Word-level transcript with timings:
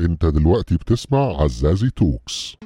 انت 0.00 0.26
دلوقتي 0.26 0.74
بتسمع 0.76 1.42
عزازي 1.42 1.90
توكس. 1.90 2.56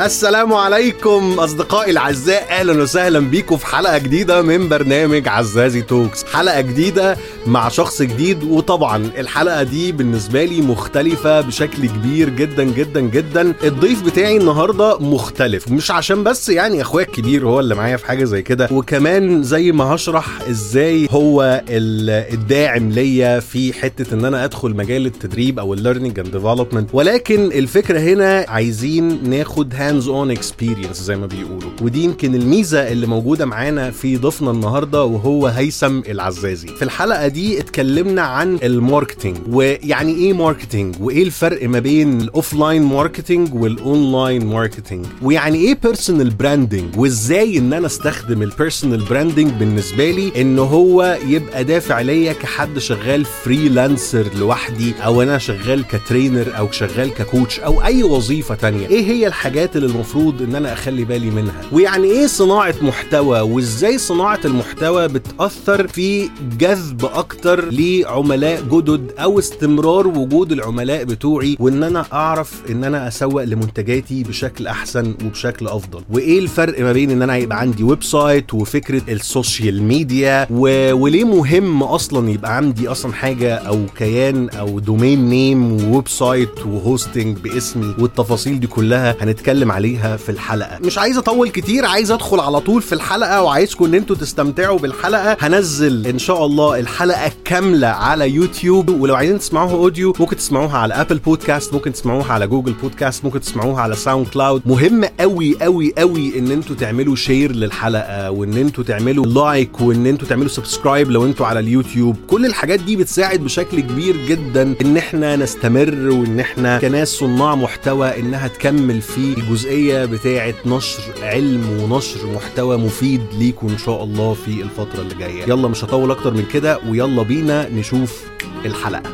السلام 0.00 0.52
عليكم 0.54 1.32
أصدقائي 1.38 1.90
الأعزاء 1.90 2.46
أهلا 2.50 2.82
وسهلا 2.82 3.18
بيكم 3.20 3.56
في 3.56 3.66
حلقة 3.66 3.98
جديدة 3.98 4.42
من 4.42 4.68
برنامج 4.68 5.28
عزازي 5.28 5.82
توكس. 5.82 6.24
حلقة 6.24 6.60
جديدة 6.60 7.16
مع 7.46 7.68
شخص 7.68 8.02
جديد 8.02 8.44
وطبعا 8.44 9.10
الحلقة 9.18 9.62
دي 9.62 9.92
بالنسبة 9.92 10.44
لي 10.44 10.60
مختلفة 10.62 11.40
بشكل 11.40 11.86
كبير 11.88 12.28
جدا 12.28 12.64
جدا 12.64 13.00
جدا. 13.00 13.54
الضيف 13.64 14.02
بتاعي 14.02 14.36
النهارده 14.36 14.98
مختلف 14.98 15.68
مش 15.68 15.90
عشان 15.90 16.24
بس 16.24 16.48
يعني 16.48 16.80
اخويا 16.82 17.04
الكبير 17.06 17.46
هو 17.46 17.60
اللي 17.60 17.74
معايا 17.74 17.96
في 17.96 18.06
حاجة 18.06 18.24
زي 18.24 18.42
كده 18.42 18.68
وكمان 18.72 19.42
زي 19.42 19.72
ما 19.72 19.84
هشرح 19.84 20.26
إزاي 20.50 21.08
هو 21.10 21.62
ال- 21.68 22.34
الداعم 22.34 22.90
ليا 22.90 23.40
في 23.40 23.72
حتة 23.72 24.14
إن 24.14 24.24
أنا 24.24 24.44
أدخل 24.44 24.70
مجال 24.76 25.06
التدريب 25.06 25.58
أو 25.58 25.74
ال 25.74 25.79
learning 25.79 26.18
and 26.18 26.30
development 26.30 26.88
ولكن 26.92 27.44
الفكرة 27.52 27.98
هنا 28.00 28.44
عايزين 28.48 29.30
ناخد 29.30 29.74
hands 29.88 30.08
on 30.08 30.30
experience 30.30 31.02
زي 31.02 31.16
ما 31.16 31.26
بيقولوا. 31.26 31.70
ودي 31.82 32.04
يمكن 32.04 32.34
الميزة 32.34 32.92
اللي 32.92 33.06
موجودة 33.06 33.46
معانا 33.46 33.90
في 33.90 34.16
ضيفنا 34.16 34.50
النهارده 34.50 35.04
وهو 35.04 35.46
هيثم 35.46 35.98
العزازي. 36.08 36.66
في 36.68 36.82
الحلقة 36.82 37.28
دي 37.28 37.60
اتكلمنا 37.60 38.22
عن 38.22 38.58
ال 38.62 38.69
marketing 38.69 39.36
ويعني 39.48 40.14
إيه 40.14 40.32
marketing 40.32 40.94
وإيه 41.00 41.22
الفرق 41.22 41.68
ما 41.68 41.78
بين 41.78 42.20
ال 42.20 42.28
offline 42.28 42.82
marketing 42.82 43.54
وال 43.54 43.77
online 43.77 44.46
marketing 44.46 45.06
ويعني 45.22 45.58
إيه 45.58 45.78
personal 45.82 46.30
branding 46.30 46.96
وإزاي 46.98 47.58
إن 47.58 47.72
أنا 47.72 47.86
أستخدم 47.86 48.42
ال 48.42 48.49
personal 48.49 49.04
branding 49.04 49.50
بالنسبة 49.50 50.10
لي 50.10 50.40
إن 50.40 50.58
هو 50.58 51.18
يبقى 51.26 51.64
دافع 51.64 52.00
ليا 52.00 52.32
كحد 52.32 52.78
شغال 52.78 53.24
freelancer 53.24 54.26
لوحدي 54.38 54.94
أو 55.04 55.22
أنا 55.22 55.38
شغال 55.38 55.84
ك 55.86 55.95
trainer 55.95 56.58
أو 56.58 56.70
شغال 56.70 57.14
ك 57.14 57.22
coach 57.22 57.60
أو 57.60 57.82
أي 57.82 58.02
وظيفة 58.02 58.54
تانية. 58.54 58.86
إيه 58.86 59.04
هي 59.06 59.26
الحاجات 59.26 59.71
اللي 59.76 59.86
المفروض 59.86 60.42
إن 60.42 60.54
أنا 60.54 60.72
أخلي 60.72 61.04
بالي 61.04 61.30
منها. 61.30 61.60
ويعني 61.72 62.04
إيه 62.10 62.26
صناعة 62.26 62.74
محتوى؟ 62.82 63.40
وإزاي 63.40 63.98
صناعة 63.98 64.40
المحتوى 64.44 65.08
بتأثر 65.08 65.88
في 65.88 66.28
جذب 66.58 67.04
أكتر 67.04 67.70
لعملاء 67.70 68.62
جدد 68.62 69.12
أو 69.18 69.38
استمرار 69.38 70.06
وجود 70.08 70.52
العملاء 70.52 71.04
بتوعي 71.04 71.56
وإن 71.60 71.82
أنا 71.82 72.04
أعرف 72.12 72.62
إن 72.70 72.84
أنا 72.84 73.08
أسوق 73.08 73.44
لمنتجاتي 73.44 74.22
بشكل 74.22 74.66
أحسن 74.66 75.14
وبشكل 75.26 75.66
أفضل؟ 75.68 76.00
وإيه 76.10 76.38
الفرق 76.38 76.80
ما 76.80 76.92
بين 76.92 77.10
إن 77.10 77.22
أنا 77.22 77.36
يبقى 77.36 77.60
عندي 77.60 77.82
website 77.82 78.54
وفكرة 78.54 79.02
ال 79.08 79.19
social 79.19 79.82
media 79.82 80.46
و... 80.50 80.92
وليه 80.94 81.24
مهم 81.24 81.82
أصلا 81.82 82.30
يبقى 82.30 82.56
عندي 82.56 82.88
أصلا 82.88 83.12
حاجة 83.12 83.54
أو 83.54 83.86
كيان 83.98 84.48
أو 84.48 84.78
domain 84.78 85.28
name 85.28 85.63
و 85.63 85.72
website 85.72 86.66
و 86.66 86.75
hosting 86.75 87.36
باسمي 87.38 87.94
والتفاصيل 87.98 88.60
دي 88.60 88.66
كلها؟ 88.66 89.16
هنتكلم 89.20 89.61
عليها 89.70 90.16
في 90.16 90.28
الحلقة. 90.28 90.78
مش 90.84 90.98
عايز 90.98 91.18
أطول 91.18 91.48
كتير 91.48 91.84
عايز 91.86 92.10
أدخل 92.10 92.40
على 92.40 92.60
طول 92.60 92.82
في 92.82 92.92
الحلقة 92.92 93.42
وعايزكم 93.42 93.84
إن 93.84 93.94
أنتوا 93.94 94.16
تستمتعوا 94.16 94.78
بالحلقة. 94.78 95.36
هنزل 95.40 96.06
إن 96.06 96.18
شاء 96.18 96.46
الله 96.46 96.78
الحلقة 96.80 97.32
كاملة 97.44 97.86
على 97.88 98.30
يوتيوب 98.30 99.00
ولو 99.00 99.14
عايزين 99.14 99.38
تسمعوها 99.38 99.72
audio 99.74 100.12
ممكن 100.20 100.36
تسمعوها 100.36 100.78
على 100.78 100.94
Apple 100.94 101.18
Podcast 101.18 101.72
ممكن 101.74 101.92
تسمعوها 101.92 102.32
على 102.32 102.46
Google 102.46 102.72
Podcast 102.72 103.24
ممكن 103.24 103.40
تسمعوها 103.40 103.80
على 103.82 103.96
SoundCloud 103.96 104.62
مهم 104.66 105.04
قوي 105.20 105.56
قوي 105.62 105.92
قوي 105.98 106.38
إن 106.38 106.50
أنتوا 106.50 106.76
تعملوا 106.76 107.16
share 107.16 107.52
للحلقة 107.52 108.30
وإن 108.30 108.56
أنتوا 108.56 108.84
تعملوا 108.84 109.26
like 109.26 109.80
وإن 109.80 110.06
أنتوا 110.06 110.28
تعملوا 110.28 110.48
subscribe 110.48 111.10
لو 111.10 111.24
أنتوا 111.24 111.46
على 111.46 111.60
اليوتيوب. 111.60 112.16
كل 112.26 112.46
الحاجات 112.46 112.80
دي 112.80 112.96
بتساعد 112.96 113.40
بشكل 113.40 113.80
كبير 113.80 114.16
جدا 114.26 114.74
إن 114.80 114.96
إحنا 114.96 115.36
نستمر 115.36 116.08
وإن 116.10 116.40
إحنا 116.40 116.78
كناس 116.78 117.08
صناع 117.08 117.54
محتوى 117.54 118.20
إنها 118.20 118.48
تكمل 118.48 119.00
في 119.00 119.34
الجزئية 119.52 120.04
بتاعة 120.04 120.54
نشر 120.66 121.02
علم 121.22 121.80
ونشر 121.82 122.32
محتوى 122.34 122.76
مفيد 122.76 123.20
ليكم 123.38 123.68
إن 123.68 123.78
شاء 123.78 124.04
الله 124.04 124.34
في 124.34 124.62
الفترة 124.62 125.00
اللي 125.02 125.14
جاية. 125.14 125.42
يلا 125.42 125.68
مش 125.68 125.84
هطول 125.84 126.10
أكتر 126.10 126.34
من 126.34 126.44
كده 126.52 126.78
ويلا 126.90 127.22
بينا 127.22 127.68
نشوف 127.68 128.24
الحلقة. 128.64 129.02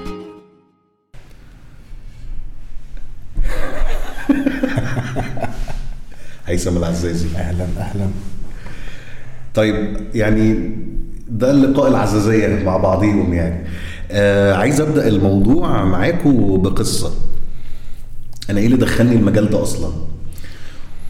هيثم 6.46 6.76
العزازي. 6.76 7.28
أهلا 7.36 7.66
أهلا. 7.78 8.06
طيب 9.54 9.96
يعني 10.14 10.70
ده 11.28 11.50
اللقاء 11.50 11.88
العزازية 11.88 12.64
مع 12.64 12.76
بعضيهم 12.76 13.34
يعني. 13.34 13.66
آه 14.10 14.54
عايز 14.54 14.80
أبدأ 14.80 15.08
الموضوع 15.08 15.84
معاكم 15.84 16.62
بقصة. 16.62 17.12
أنا 18.50 18.60
إيه 18.60 18.66
اللي 18.66 18.76
دخلني 18.76 19.16
المجال 19.16 19.50
ده 19.50 19.62
أصلا؟ 19.62 20.07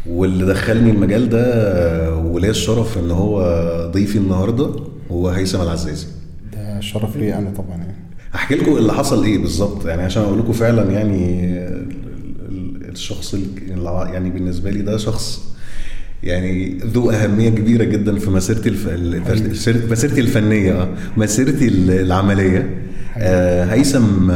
واللي 0.06 0.46
دخلني 0.46 0.90
المجال 0.90 1.28
ده 1.28 2.14
وليا 2.16 2.50
الشرف 2.50 2.98
ان 2.98 3.10
هو 3.10 3.42
ضيفي 3.94 4.18
النهارده 4.18 4.70
هو 5.10 5.28
هيثم 5.28 5.60
العزازي. 5.60 6.06
ده 6.52 6.80
شرف 6.80 7.16
لي 7.16 7.34
أنا 7.34 7.50
طبعا 7.50 7.76
يعني. 7.76 7.94
أحكي 8.34 8.54
لكم 8.54 8.76
اللي 8.76 8.92
حصل 8.92 9.24
إيه 9.24 9.38
بالظبط. 9.38 9.86
يعني 9.86 10.02
عشان 10.02 10.22
أقول 10.22 10.38
لكم 10.38 10.52
فعلا 10.52 10.90
يعني 10.90 11.44
ال- 11.68 11.92
ال- 12.48 12.90
الشخص 12.90 13.34
ال- 13.34 14.10
يعني 14.12 14.30
بالنسبة 14.30 14.70
لي 14.70 14.82
ده 14.82 14.96
شخص 14.96 15.48
يعني 16.22 16.78
ذو 16.78 17.10
اهميه 17.10 17.48
كبيره 17.48 17.84
جدا 17.84 18.18
في 18.18 18.30
مسيرتي 18.30 18.68
الف... 18.68 18.88
ال- 18.88 19.22
مسيرتي 19.90 20.20
الفنيه 20.20 20.88
مسيرتي 21.16 21.68
ال- 21.68 21.90
العملية 21.90 22.70
آه، 23.18 23.64
هيثم 23.64 24.30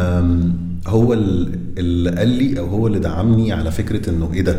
هو 0.87 1.13
ال- 1.13 1.59
اللي 1.79 2.11
قال 2.11 2.29
لي 2.29 2.59
أو 2.59 2.67
هو 2.67 2.87
اللي 2.87 2.99
دعمني 2.99 3.53
على 3.53 3.71
فكره 3.71 4.11
انه 4.11 4.31
إيه 4.35 4.43
ده 4.43 4.59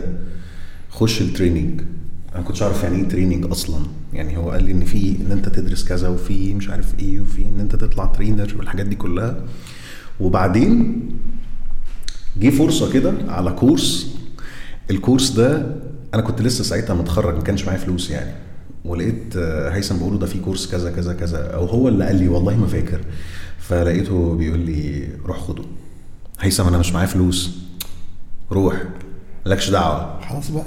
خش 0.94 1.22
ال 1.22 1.28
training 1.28 1.82
أنا 2.32 2.42
ما 2.42 2.48
كنتش 2.48 2.64
أعرف 2.64 2.84
يعني 2.84 2.98
إيه 2.98 3.08
training 3.10 3.46
أصلا. 3.46 3.86
يعني 4.14 4.38
هو 4.38 4.52
قال 4.52 4.64
لي 4.64 4.72
إن 4.72 4.86
في 4.86 5.16
إن 5.26 5.32
أنت 5.32 5.50
تدرس 5.50 5.84
كذا 5.86 6.08
وفي 6.08 6.54
مش 6.54 6.70
عارف 6.70 7.00
إيه 7.00 7.20
وفي 7.20 7.42
إن 7.46 7.60
أنت 7.60 7.76
تطلع 7.76 8.06
trainer 8.06 8.54
والحاجات 8.58 8.86
دي 8.86 8.96
كلها. 8.96 9.44
وبعدين 10.20 11.00
جه 12.40 12.50
فرصة 12.50 12.94
كده 12.94 13.14
على 13.28 13.52
كورس 13.52 14.16
الكورس 14.92 15.32
ده 15.32 15.76
أنا 16.14 16.22
كنت 16.22 16.42
لسه 16.42 16.64
ساعتها 16.64 16.94
متخرج 16.94 17.36
ما 17.36 17.42
كانش 17.42 17.66
معايا 17.66 17.80
فلوس 17.80 18.10
يعني. 18.10 18.32
ولقيت 18.86 19.38
آه، 19.38 19.70
هيثم 19.70 19.98
بيقول 19.98 20.14
له 20.14 20.20
ده 20.20 20.26
في 20.26 20.40
كورس 20.40 20.72
كذا 20.72 20.92
كذا 20.92 21.14
كذا. 21.14 21.38
أو 21.54 21.66
هو 21.66 21.88
اللي 21.88 22.06
قال 22.06 22.16
لي 22.16 22.28
والله 22.28 22.58
ما 22.58 22.68
فاكر. 22.68 23.02
فلقيته 23.60 24.36
بيقول 24.36 24.60
لي 24.60 25.08
روح 25.26 25.40
خده. 25.40 25.64
هيثم 26.40 26.68
أنا 26.68 26.78
مش 26.78 26.94
معايا 26.94 27.08
فلوس. 27.08 27.58
روح. 28.52 28.84
مالكش 29.46 29.70
دعوة. 29.70 30.20
خلاص 30.30 30.50
بقى. 30.52 30.64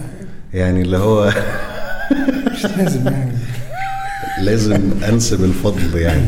يعني 0.54 0.82
اللي 0.82 0.96
هو 0.96 1.32
مش 2.52 2.64
لازم 2.76 3.06
يعني. 3.08 3.32
لازم 4.42 4.80
أنسب 5.08 5.44
الفضل 5.44 5.98
يعني. 5.98 6.24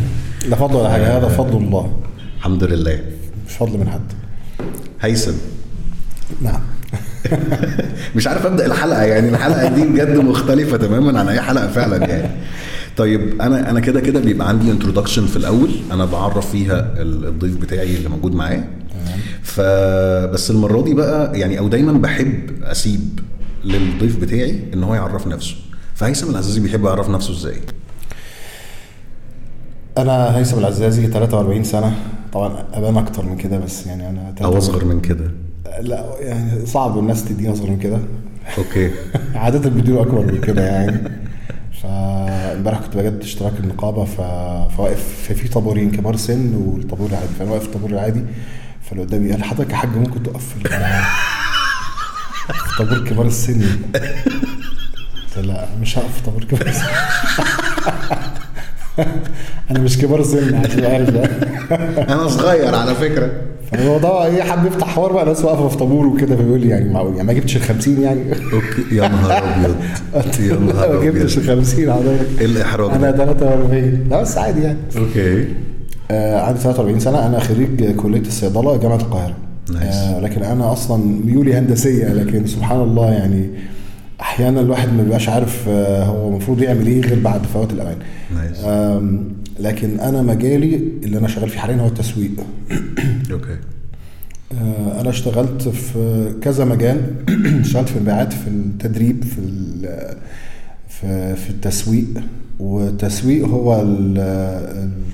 لا 0.48 0.56
فضل 0.56 0.74
ولا 0.76 0.90
حاجة 0.90 1.18
هذا 1.18 1.28
فضل 1.28 1.56
الله. 1.56 2.00
الحمد 2.38 2.64
لله. 2.64 3.00
مش 3.48 3.52
فضل 3.52 3.78
من 3.78 3.88
حد. 3.88 4.12
هيثم. 5.00 5.32
نعم. 6.42 6.60
مش 8.16 8.26
عارف 8.26 8.46
أبدأ 8.46 8.66
الحلقة 8.66 9.02
يعني 9.02 9.28
الحلقة 9.28 9.68
دي 9.74 9.82
بجد 9.86 10.16
مختلفة 10.16 10.76
تماما 10.76 11.20
عن 11.20 11.28
أي 11.28 11.40
حلقة 11.40 11.68
فعلا 11.68 12.06
يعني. 12.06 12.30
طيب 12.96 13.40
أنا 13.42 13.70
أنا 13.70 13.80
كده 13.80 14.00
كده 14.00 14.20
بيبقى 14.20 14.48
عندي 14.48 14.70
انترودكشن 14.70 15.26
في 15.26 15.36
الأول. 15.36 15.70
أنا 15.92 16.04
بعرف 16.04 16.50
فيها 16.50 16.80
ال- 17.02 17.26
الضيف 17.26 17.56
بتاعي 17.56 17.96
اللي 17.96 18.08
موجود 18.08 18.34
معايا. 18.34 18.68
فبس 19.42 20.50
المرة 20.50 20.82
دي 20.82 20.94
بقى 20.94 21.38
يعني 21.38 21.58
أو 21.58 21.68
دايما 21.68 21.92
بحب 21.92 22.62
أسيب 22.62 23.20
للضيف 23.64 24.20
بتاعي 24.20 24.62
إن 24.74 24.84
هو 24.84 24.94
يعرف 24.94 25.26
نفسه. 25.26 25.56
فهيثم 25.94 26.30
العزازي 26.30 26.60
بيحب 26.60 26.84
يعرف 26.84 27.08
نفسه 27.08 27.32
إزاي؟ 27.32 27.56
أنا 29.98 30.38
هيثم 30.38 30.58
العزازي 30.58 31.06
43 31.06 31.64
سنة. 31.64 31.94
طبعا 32.32 32.64
أبان 32.72 32.96
أكتر 32.96 33.24
من 33.24 33.36
كده 33.36 33.58
بس 33.58 33.86
يعني 33.86 34.08
أنا 34.08 34.34
أو 34.44 34.58
أصغر 34.58 34.84
من 34.84 35.00
كده. 35.00 35.30
لا 35.80 36.04
يعني 36.20 36.66
صعب 36.66 36.98
الناس 36.98 37.24
تديني 37.24 37.52
أصغر 37.52 37.70
من 37.70 37.78
كده. 37.78 37.98
أوكي. 38.58 38.90
عادة 39.34 39.70
بيديروا 39.70 40.02
أكبر 40.02 40.32
من 40.32 40.40
كده 40.40 40.62
يعني. 40.62 41.10
فامبارح 41.82 42.80
كنت 42.80 42.96
بجدد 42.96 43.22
اشتراك 43.22 43.52
النقابة 43.60 44.04
ف... 44.04 44.20
فواقف 44.76 45.26
ففي 45.28 45.48
طابورين 45.48 45.90
كبار 45.90 46.16
سن 46.16 46.54
والطابور 46.54 47.08
العادي 47.10 47.34
فأنا 47.38 47.50
واقف 47.50 47.62
في 47.62 47.68
الطابور 47.68 47.90
العادي. 47.90 48.24
فاللي 48.90 49.02
قدامي 49.04 49.30
قال 49.32 49.44
حضرتك 49.44 49.70
يا 49.70 49.76
حاج 49.76 49.96
ممكن 49.96 50.22
تقف 50.22 50.44
في 50.54 50.68
طابور 52.78 52.98
كبار 53.08 53.26
السن. 53.26 53.60
قلت 53.94 55.46
لا 55.46 55.66
مش 55.80 55.98
هقف 55.98 56.14
في 56.16 56.22
طابور 56.26 56.44
كبار 56.44 56.66
السن. 56.66 56.84
أنا 59.70 59.78
مش 59.78 59.98
كبار 59.98 60.22
سن 60.22 60.54
عشان 60.54 60.76
تبقى 60.76 60.92
عارف 60.92 61.08
أنا 62.12 62.28
صغير 62.28 62.74
على 62.74 62.94
فكرة. 62.94 63.30
فالموضوع 63.72 64.26
إيه 64.26 64.42
حب 64.42 64.66
يفتح 64.66 64.86
حوار 64.88 65.12
بقى 65.12 65.24
ناس 65.24 65.44
واقفة 65.44 65.68
في 65.68 65.76
طابور 65.76 66.06
وكده 66.06 66.36
فبيقول 66.36 66.60
لي 66.60 66.68
يعني 66.68 66.92
معقول 66.92 67.12
يعني 67.16 67.26
ما 67.26 67.32
جبتش 67.32 67.56
ال 67.56 67.62
50 67.62 68.00
يعني. 68.02 68.32
okay 68.52 68.82
يا 68.96 69.08
نهار 69.08 69.42
أبيض. 69.54 69.76
يا 70.40 70.54
نهار 70.58 70.92
ما 70.98 71.04
جبتش 71.04 71.38
أبيض. 71.38 71.50
ال 71.50 71.64
50 71.64 71.92
حضرتك 71.92 72.40
إيه 72.40 72.46
الإحراج 72.46 72.90
أنا 72.90 73.10
ده؟ 73.10 73.24
43 73.24 74.06
لا 74.10 74.20
بس 74.22 74.38
عادي 74.38 74.60
يعني. 74.62 74.78
okay. 74.96 75.48
آه 76.10 76.40
عندي 76.40 76.60
43 76.60 77.00
سنة. 77.00 77.26
أنا 77.26 77.38
خريج 77.40 77.90
كلية 77.96 78.20
الصيدلة 78.20 78.76
جامعة 78.76 78.96
القاهرة. 78.96 79.36
nice. 79.72 79.96
آه 79.96 80.20
لكن 80.20 80.42
أنا 80.42 80.72
أصلا 80.72 81.04
ميولي 81.26 81.54
هندسية 81.54 82.08
لكن 82.08 82.46
سبحان 82.46 82.80
الله 82.80 83.10
يعني 83.12 83.50
أحيانا 84.20 84.60
الواحد 84.60 84.92
ما 84.92 85.02
بيبقاش 85.02 85.28
عارف 85.28 85.64
آه 85.68 86.04
هو 86.04 86.28
المفروض 86.28 86.62
يعمل 86.62 86.86
إيه 86.86 87.00
غير 87.00 87.18
بعد 87.20 87.42
فوات 87.46 87.72
الأوان. 87.72 87.96
nice 88.34 88.56
آم، 88.64 89.28
لكن 89.60 90.00
أنا 90.00 90.22
مجالي 90.22 90.76
اللي 91.04 91.18
أنا 91.18 91.28
شغال 91.28 91.48
فيه 91.48 91.58
حاليا 91.58 91.76
هو 91.82 91.86
التسويق. 91.86 92.30
okay 93.32 93.56
آه، 94.52 95.00
أنا 95.00 95.10
اشتغلت 95.10 95.62
في 95.68 96.32
كذا 96.42 96.64
مجال. 96.64 97.00
اشتغلت 97.60 97.88
في 97.88 97.96
المبيعات 97.96 98.32
في 98.32 98.48
التدريب 98.48 99.24
في 99.24 99.40
في 100.88 101.36
في 101.36 101.50
التسويق. 101.50 102.04
والتسويق 102.60 103.46
هو 103.48 103.80
ال- 103.82 104.18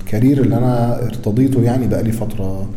ال 0.01 0.07
career 0.07 0.41
اللي 0.41 0.57
أنا 0.57 1.03
ارتضيته 1.03 1.61
يعني 1.63 1.87
بقالي 1.87 2.11
فترة. 2.11 2.69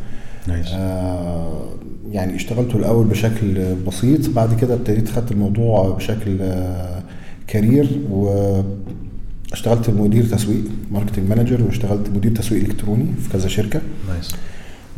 nice. 0.48 0.66
آه، 0.72 1.64
يعني 2.12 2.36
اشتغلته 2.36 2.76
الأول 2.76 3.06
بشكل 3.06 3.74
بسيط 3.86 4.28
بعد 4.30 4.54
كده 4.60 4.74
ابتديت 4.74 5.08
خدت 5.08 5.32
الموضوع 5.32 5.88
بشكل 5.90 6.36
آه، 6.40 7.02
career 7.46 8.00
واشتغلت 8.10 9.90
مدير 9.90 10.24
تسويق 10.24 10.64
marketing 10.90 11.28
manager 11.30 11.62
واشتغلت 11.62 12.08
مدير 12.10 12.36
تسويق 12.36 12.64
إلكتروني 12.64 13.06
في 13.22 13.30
كذا 13.32 13.48
شركة. 13.48 13.80
nice. 14.08 14.34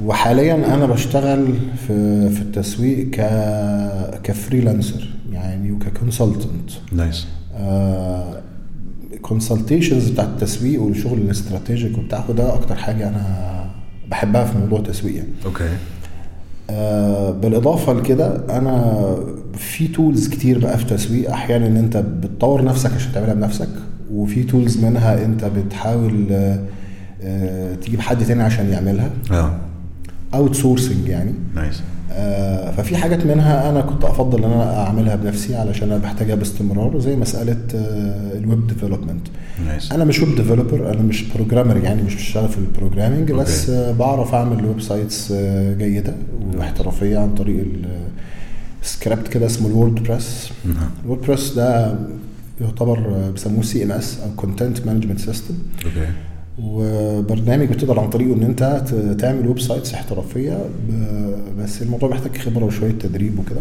وحاليا 0.05 0.75
أنا 0.75 0.87
بشتغل 0.87 1.55
في 1.87 2.29
في 2.31 2.43
التسويق 2.43 3.11
ك 3.11 3.21
ك 4.23 4.31
freelancer 4.31 5.09
يعني 5.33 5.73
وك 5.73 5.89
consultant 5.89 6.71
nice. 6.93 7.27
consultations 9.23 10.11
بتاعت 10.11 10.29
التسويق 10.29 10.83
والشغل 10.83 11.19
ال 11.19 11.27
strategic 11.27 11.99
وبتاعه 11.99 12.33
ده 12.33 12.55
أكتر 12.55 12.75
حاجة 12.75 13.09
أنا 13.09 13.51
بحبها 14.11 14.45
في 14.45 14.59
موضوع 14.59 14.79
التسويق 14.79 15.15
يعني. 15.17 15.29
okay. 15.45 15.69
آه، 16.71 17.31
بالإضافة 17.31 17.93
لكده 17.93 18.45
أنا 18.59 19.17
في 19.55 19.89
tools 19.89 20.29
كتير 20.29 20.59
بقى 20.59 20.77
في 20.79 20.83
التسويق 20.83 21.31
أحيانا 21.31 21.67
إن 21.67 21.77
أنت 21.77 21.97
بتطور 21.97 22.65
نفسك 22.65 22.93
عشان 22.93 23.13
تعملها 23.13 23.35
بنفسك 23.35 23.69
وفي 24.13 24.43
tools 24.43 24.85
منها 24.85 25.25
أنت 25.25 25.45
بتحاول 25.45 26.27
آه، 26.31 26.65
آه، 27.23 27.75
تجيب 27.75 28.01
حد 28.01 28.25
تاني 28.25 28.43
عشان 28.43 28.69
يعملها. 28.69 29.11
آه. 29.33 29.53
outsourcing 30.35 31.09
يعني. 31.09 31.33
nice 31.55 31.77
آه، 31.81 32.00
ففي 32.77 32.97
حاجات 32.97 33.27
منها 33.27 33.71
أنا 33.71 33.81
كنت 33.81 34.05
أفضل 34.05 34.45
إن 34.45 34.53
أنا 34.53 34.83
أعملها 34.87 35.17
بنفسي 35.17 35.57
علشان 35.57 35.91
أنا 35.91 36.01
بحتاجها 36.01 36.35
باستمرار 36.35 36.99
زي 37.01 37.17
مسألة 37.17 37.57
آه، 37.75 38.39
ال 38.39 38.46
web 38.46 38.67
development 38.67 39.27
أنا 39.93 40.05
مش 40.05 40.21
web 40.23 40.37
developer 40.37 40.93
أنا 40.93 41.03
مش 41.03 41.23
programmer 41.23 41.77
يعني 41.77 42.03
مش 42.03 42.15
بشتغل 42.15 42.49
في 42.49 42.59
ال 42.59 42.65
programming 42.65 43.31
okay. 43.31 43.43
بس 43.43 43.71
آه، 43.71 43.93
بعرف 43.93 44.35
أعمل 44.35 44.65
websites 44.65 45.33
آه، 45.33 45.75
جيدة 45.75 46.15
واحترافية 46.57 47.19
عن 47.19 47.35
طريق 47.35 47.65
السكريبت 48.83 49.29
كده 49.29 49.47
اسمه 49.47 49.69
ال 49.69 49.95
WordPress. 50.03 50.51
ال 51.05 51.21
WordPress 51.21 51.55
ده 51.55 51.95
يعتبر 52.61 52.99
آه، 52.99 53.31
بيسموه 53.31 53.63
CMS 53.63 54.19
أو 54.21 54.29
content 54.37 54.87
management 54.87 55.21
system 55.21 55.55
okay 55.85 56.09
وبرنامج 56.65 57.67
بتقدر 57.69 58.01
عن 58.01 58.11
طريقه 58.11 58.35
إن 58.35 58.43
أنت 58.43 58.83
تعمل 59.19 59.47
websites 59.49 59.95
احترافيه 59.95 60.59
بس 61.59 61.83
الموضوع 61.83 62.09
محتاج 62.11 62.37
خبرة 62.39 62.65
وشوية 62.65 62.91
تدريب 62.93 63.39
وكده. 63.39 63.61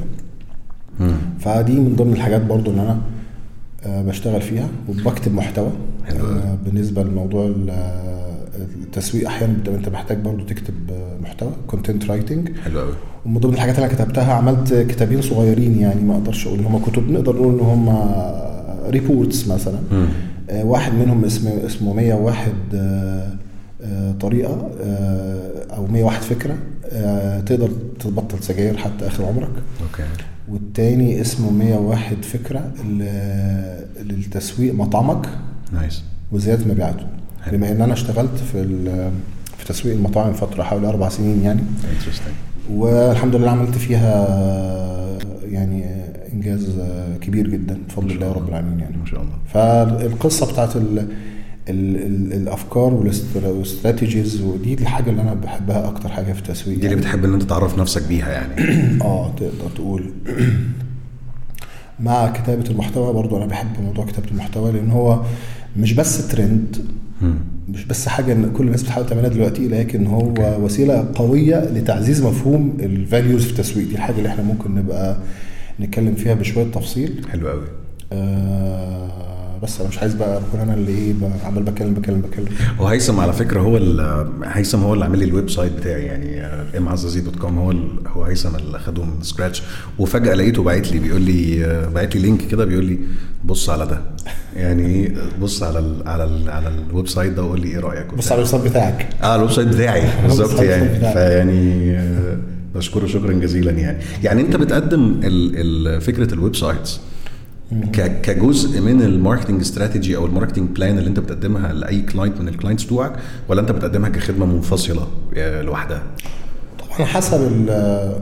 فدي 1.40 1.74
من 1.80 1.96
ضمن 1.96 2.14
الحاجات 2.14 2.42
برضو 2.46 2.72
إن 2.72 2.80
أنا 2.80 3.00
آه، 3.86 4.02
بشتغل 4.02 4.42
فيها 4.42 4.68
وبكتب 4.90 5.34
محتوى. 5.34 5.72
آه، 6.12 6.58
بالنسبة 6.66 7.04
لموضوع 7.04 7.46
ال- 7.46 7.70
التسويق 8.84 9.28
أحيانا 9.28 9.54
بتبقى 9.54 9.78
أنت 9.80 9.90
محتاج 9.90 10.18
برضو 10.18 10.44
تكتب 10.44 10.74
آه، 10.92 11.18
محتوى 11.24 11.52
content 11.68 12.06
writing 12.06 12.50
حلو 12.58 12.80
قوي 12.80 12.94
ومن 13.26 13.38
ضمن 13.40 13.54
الحاجات 13.54 13.76
اللي 13.76 13.86
أنا 13.88 13.96
كتبتها 13.96 14.34
عملت 14.34 14.74
كتابين 14.74 15.22
صغيرين 15.22 15.80
يعني 15.80 16.02
ما 16.02 16.14
أقدرش 16.14 16.48
أقول 16.48 16.60
إن 16.60 16.66
هم 16.66 16.80
كتب 16.80 17.12
نقدر 17.12 17.36
نقول 17.36 17.54
إن 17.54 17.60
هم 17.60 17.90
reports 18.90 19.48
مثلا 19.48 19.80
مم. 19.92 20.08
آه، 20.50 20.64
واحد 20.64 20.94
منهم 20.94 21.26
اسمه 21.26 21.66
اسمه 21.66 21.94
101 21.94 22.54
آه، 22.74 23.34
آه، 23.84 24.12
طريقة 24.12 24.70
أو 25.78 25.88
101 25.88 26.22
فكرة 26.22 26.58
تقدر 27.46 27.70
تبطل 28.00 28.44
سجاير 28.44 28.78
حتى 28.78 29.08
آخر 29.08 29.26
عمرك. 29.26 29.50
okay. 29.82 30.04
والتاني 30.50 31.22
اسمه 31.22 31.52
101 31.52 32.26
فكرة 32.26 32.72
للتسويق 34.00 34.74
مطعمك 34.74 35.30
nice. 35.72 36.04
وزيادة 36.32 36.66
مبيعاته. 36.66 37.06
بما 37.52 37.72
إن 37.72 37.82
أنا 37.82 37.94
اشتغلت 37.94 38.36
في 38.52 38.64
في 39.58 39.66
تسويق 39.66 39.96
المطاعم 39.96 40.34
فترة 40.34 40.64
حوالي 40.64 40.88
أربع 40.88 41.10
سنين 41.10 41.42
يعني. 41.44 41.62
interesting 41.92 42.34
والحمد 42.72 43.36
لله 43.36 43.50
عملت 43.52 43.78
فيها 43.78 44.28
يعني 45.44 45.99
إنجاز 46.40 46.76
كبير 47.22 47.48
جدا. 47.50 47.78
بفضل 47.90 48.12
الله 48.12 48.32
رب 48.32 48.50
العالمين 48.50 48.80
يعني. 48.80 48.98
ما 48.98 49.06
شاء 49.06 49.22
الله. 49.22 49.34
فالقصة 49.54 50.52
بتاعت 50.52 50.76
ال 50.76 51.00
ال 51.70 51.96
ال 51.96 52.34
الأفكار 52.34 52.94
وال 52.94 53.04
strat- 53.04 53.36
وال 53.46 53.62
strategies 53.62 54.42
ودي 54.42 54.74
الحاجة 54.74 55.10
اللي 55.10 55.22
أنا 55.22 55.34
بحبها 55.34 55.88
أكتر 55.88 56.10
حاجة 56.10 56.34
في 56.34 56.40
التسويق 56.40 56.68
دي 56.68 56.74
اللي 56.76 56.88
يعني. 56.88 57.02
بتحب 57.02 57.26
إن 57.26 57.34
أنت 57.34 57.44
تعرف 57.44 57.80
نفسك 57.80 58.08
بيها 58.08 58.30
يعني. 58.32 58.54
آه 59.04 59.32
تقدر 59.38 59.70
تقول. 59.76 60.04
مع 62.00 62.30
كتابة 62.30 62.70
المحتوى 62.70 63.14
برضو 63.14 63.38
أنا 63.38 63.46
بحب 63.46 63.68
موضوع 63.84 64.06
كتابة 64.06 64.28
المحتوى 64.32 64.72
لأن 64.72 64.92
هو 64.92 65.22
مش 65.78 65.94
بس 65.94 66.28
ترند. 66.28 66.78
مش 67.70 67.86
بس 67.86 68.08
حاجة 68.08 68.34
إن 68.34 68.52
كل 68.58 68.66
الناس 68.66 68.84
بتحاول 68.84 69.06
تعملها 69.06 69.30
دلوقتي 69.30 69.68
لكن 69.68 70.08
هو 70.08 70.34
وسيلة 70.64 71.08
قوية 71.16 71.60
لتعزيز 71.60 72.22
مفهوم 72.24 72.78
ال 72.80 72.89
values 72.89 73.44
في 73.46 73.52
التسويق. 73.52 73.88
دي 73.88 73.96
الحاجة 73.96 74.18
اللي 74.18 74.30
إحنا 74.30 74.44
ممكن 74.44 74.76
نبقى 74.76 75.18
نتكلم 75.80 76.16
فيها 76.16 76.34
بشوية 76.34 76.72
تفصيل. 76.72 77.22
حلو 77.32 77.50
قوي. 77.50 77.68
آه 78.14 79.10
بس 79.64 79.80
أنا 79.80 79.90
مش 79.90 80.00
عايز 80.00 80.14
بقى 80.14 80.38
اكون 80.38 80.60
أنا 80.60 80.74
اللي 80.74 80.92
إيه 80.92 81.14
عمال 81.46 81.64
بتكلم 81.64 81.94
بتكلم 81.94 82.22
بتكلم 82.22 82.46
وهيثم 82.80 83.20
على 83.20 83.34
فكرة 83.34 83.60
هو 83.62 83.78
هيثم 84.46 84.80
هو 84.80 84.94
اللي 84.94 85.06
عامل 85.06 85.20
لي 85.20 85.26
ال 85.26 85.50
website 85.50 85.72
بتاعي 85.72 86.04
يعني 86.06 86.42
امعزازي 86.78 87.22
dot 87.22 87.36
com 87.36 87.58
هو 87.58 87.74
هو 88.08 88.24
هيثم 88.24 88.56
اللي 88.56 88.78
اخده 88.78 89.04
من 89.04 89.22
scratch 89.22 89.64
وفجأة 90.00 90.34
لقيته 90.34 90.64
باعت 90.64 90.92
لي 90.92 91.00
بيقول 91.00 91.22
لي 91.22 91.66
آه، 91.66 91.86
باعت 91.90 92.16
لي 92.16 92.22
link 92.22 92.48
كده 92.48 92.66
بيقول 92.66 92.86
لي 92.86 93.00
بص 93.46 93.70
على 93.70 93.86
ده. 93.86 94.02
يعني 94.56 94.86
إيه؟ 94.86 95.14
بص 95.42 95.64
على 95.64 95.80
ال 95.80 96.08
على 96.08 96.24
ال 96.24 96.50
على 96.50 96.68
ال 96.90 97.08
website 97.08 97.34
ده 97.34 97.44
وقول 97.44 97.62
لي 97.62 97.68
إيه 97.68 97.80
رأيك 97.80 98.14
بص 98.14 98.32
على 98.32 98.42
ال 98.42 98.52
website 98.52 98.64
بتاعك. 98.72 99.10
آه 99.24 99.36
ال 99.36 99.52
website 99.52 99.68
بتاعي 99.68 100.04
بالظبط 100.24 100.62
يعني. 100.62 101.00
فيعني 101.00 101.92
آه، 101.98 102.38
بشكره 102.80 103.08
شكرا 103.08 103.34
جزيلا 103.34 103.72
يعني. 103.72 103.98
يعني 104.24 104.42
أنت 104.42 104.56
بتقدم 104.56 105.20
ال 105.24 105.88
ال 105.88 106.02
فكرة 106.02 106.34
ال 106.34 106.56
websites 106.56 107.00
كجزء 108.24 108.82
من 108.82 109.02
ال 109.02 109.08
marketing 109.08 109.62
strategy 109.62 110.16
أو 110.16 110.26
ال 110.26 110.30
marketing 110.30 110.70
plan 110.70 110.98
اللي 110.98 111.10
أنت 111.10 111.20
بتقدمها 111.20 111.74
لأي 111.74 112.02
client 112.02 112.42
من 112.42 112.48
ال 112.48 112.52
clients 112.52 112.84
بتوعك 112.84 113.14
ولا 113.50 113.62
أنت 113.62 113.72
بتقدمها 113.72 114.10
كخدمة 114.10 114.46
منفصلة 114.46 115.08
آه، 115.38 115.62
لوحدها؟ 115.62 116.04
طبعا 116.80 117.08
حسب 117.08 117.42
ال- 117.42 118.20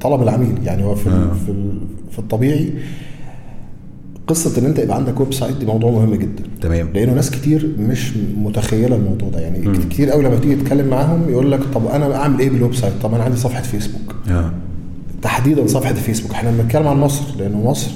طلب 0.00 0.22
العميل. 0.22 0.54
يعني 0.64 0.84
هو 0.84 0.94
في 0.94 1.06
ال- 1.06 1.80
في 2.12 2.18
الطبيعي 2.18 2.72
قصة 4.30 4.60
إن 4.60 4.64
أنت 4.66 4.78
يبقى 4.78 4.96
عندك 4.96 5.20
website 5.20 5.56
دي 5.56 5.66
موضوع 5.66 5.90
مهم 5.90 6.14
جدا. 6.14 6.42
تمام. 6.60 6.88
لأنه 6.94 7.12
ناس 7.14 7.30
كتير 7.30 7.74
مش 7.78 8.12
متخيلة 8.36 8.96
الموضوع 8.96 9.28
ده. 9.28 9.40
يعني 9.40 9.78
كتير 9.90 10.10
قوي 10.10 10.24
لما 10.24 10.36
تيجي 10.36 10.56
تتكلم 10.56 10.86
معاهم 10.88 11.28
يقول 11.28 11.52
لك 11.52 11.60
طب 11.74 11.86
أنا 11.86 12.16
أعمل 12.16 12.40
إيه 12.40 12.50
بال 12.50 12.74
website 12.74 12.92
طب 13.02 13.14
أنا 13.14 13.24
عندي 13.24 13.36
صفحة 13.36 13.62
فيسبوك 13.62 14.14
آه. 14.30 14.52
تحديدا 15.22 15.66
صفحة 15.66 15.90
الفيسبوك 15.90 16.30
إحنا 16.32 16.50
بنتكلم 16.50 16.88
عن 16.88 16.96
مصر 16.96 17.22
لأنه 17.38 17.64
مصر 17.70 17.90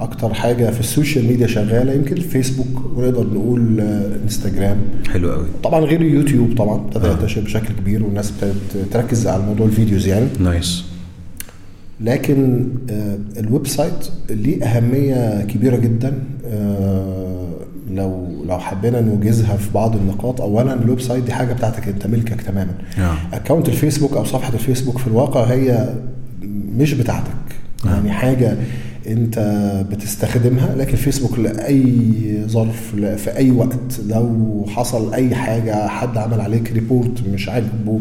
أكتر 0.00 0.34
حاجة 0.34 0.70
في 0.70 0.80
ال 0.80 0.87
social 0.87 1.26
media 1.26 1.46
شغالة 1.46 1.92
يمكن 1.92 2.16
الفيسبوك 2.16 2.82
ونقدر 2.96 3.26
نقول 3.34 3.80
آه، 3.80 4.16
انستجرام 4.24 4.76
حلو 5.12 5.32
قوي 5.32 5.46
طبعا 5.64 5.80
غير 5.80 6.00
اليوتيوب 6.00 6.54
طبعا. 6.56 6.76
ابتدى 6.76 7.08
ينتشر 7.08 7.40
بشكل 7.40 7.74
كبير 7.74 8.02
والناس 8.04 8.32
ابتدت 8.32 8.92
تركز 8.92 9.26
على 9.26 9.42
موضوع 9.42 9.66
ال 9.66 9.72
videos 9.72 10.06
يعني. 10.06 10.26
nice. 10.40 10.84
لكن 12.00 12.68
آه، 12.90 13.18
ال 13.40 13.66
website 13.66 14.08
ليه 14.30 14.64
أهمية 14.64 15.42
كبيرة 15.44 15.76
جدا 15.76 16.18
آه، 16.46 17.48
لو 17.90 18.28
لو 18.48 18.58
حبينا 18.58 19.00
نوجزها 19.00 19.56
في 19.56 19.70
بعض 19.74 19.96
النقاط. 19.96 20.40
اولا 20.40 20.74
ال 20.74 21.00
website 21.00 21.24
دي 21.24 21.32
حاجة 21.32 21.52
بتاعتك 21.52 21.88
أنت 21.88 22.06
ملكك 22.06 22.40
تماما. 22.42 22.72
آه. 22.98 23.16
account 23.32 23.68
الفيسبوك 23.68 24.12
أو 24.12 24.24
صفحة 24.24 24.52
الفيسبوك 24.54 24.98
في 24.98 25.06
الواقع 25.06 25.44
هي 25.44 25.94
مش 26.78 26.94
بتاعتك. 26.94 27.30
يعني 27.84 28.10
حاجة 28.12 28.56
أنت 29.08 29.38
بتستخدمها 29.90 30.74
لكن 30.76 30.96
فيسبوك 30.96 31.38
لأي 31.38 31.82
ظرف 32.46 32.94
في 32.96 33.36
أي 33.36 33.50
وقت. 33.50 34.00
لو 34.08 34.64
حصل 34.68 35.14
أي 35.14 35.34
حاجة 35.34 35.88
حد 35.88 36.16
عمل 36.16 36.40
عليك 36.40 36.72
report 36.72 37.22
مش 37.34 37.48
عاجبه 37.48 38.00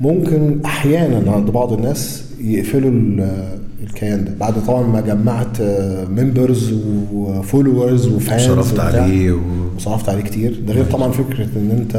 ممكن 0.00 0.60
أحيانا 0.64 1.32
عند 1.32 1.50
بعض 1.50 1.72
الناس 1.72 2.24
يقفلوا 2.40 2.90
ال- 2.90 3.58
الكيان 3.82 4.24
ده 4.24 4.32
بعد 4.40 4.64
طبعا 4.66 4.86
ما 4.86 5.00
جمعت 5.00 5.60
members 6.10 6.72
و 7.12 7.21
followers 7.21 8.06
و 8.06 8.13
fans 8.13 8.42
صرفت 8.46 8.72
وبتاع. 8.72 9.02
عليه 9.02 9.32
و... 9.32 9.38
وصرفت 9.76 10.08
عليه 10.08 10.22
كتير 10.22 10.60
ده 10.66 10.74
غير 10.74 10.84
طبعا 10.84 11.12
فكرة 11.12 11.48
إن 11.56 11.70
أنت 11.70 11.96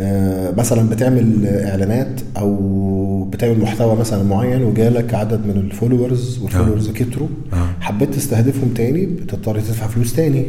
آه، 0.00 0.50
مثلا 0.56 0.88
بتعمل 0.88 1.46
إعلانات 1.46 2.20
أو 2.38 3.24
بتعمل 3.24 3.60
محتوى 3.60 3.96
مثلا 3.96 4.22
معين 4.22 4.62
وجالك 4.62 5.14
عدد 5.14 5.40
من 5.46 5.56
ال 5.56 5.64
followers 5.64 6.38
وال 6.42 6.51
followers 6.51 6.90
كتروا 6.90 7.28
آه. 7.52 7.68
حبيت 7.80 8.14
تستهدفهم 8.14 8.68
تاني 8.68 9.06
بتضطر 9.06 9.60
تدفع 9.60 9.86
فلوس 9.86 10.14
تاني. 10.14 10.44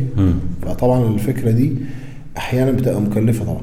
فطبعا 0.62 1.08
الفكرة 1.14 1.52
دي 1.52 1.74
أحيانا 2.38 2.72
بتبقى 2.72 3.02
مكلفة 3.02 3.46
طبعا 3.46 3.62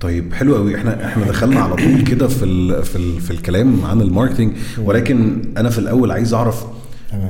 طيب 0.00 0.34
حلو 0.34 0.56
قوي 0.56 0.76
إحنا 0.76 1.06
إحنا 1.06 1.24
دخلنا 1.24 1.60
على 1.60 1.76
طول 1.76 2.02
كده 2.02 2.28
في 2.28 2.44
ال 2.44 2.84
في 2.84 2.96
ال 2.96 3.20
في 3.20 3.30
الكلام 3.30 3.84
عن 3.84 4.00
الماركتينج. 4.00 4.52
ولكن 4.78 5.42
أنا 5.56 5.70
في 5.70 5.78
الأول 5.78 6.10
عايز 6.10 6.34
أعرف. 6.34 6.64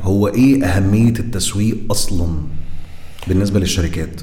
هو 0.02 0.28
إيه 0.28 0.64
أهمية 0.64 1.14
التسويق 1.18 1.76
أصلا 1.90 2.26
بالنسبة 3.28 3.60
للشركات؟ 3.60 4.20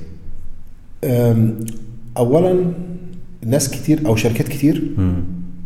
اولا 2.17 2.73
ناس 3.45 3.69
كتير 3.69 4.07
أو 4.07 4.15
شركات 4.15 4.47
كتير. 4.47 4.91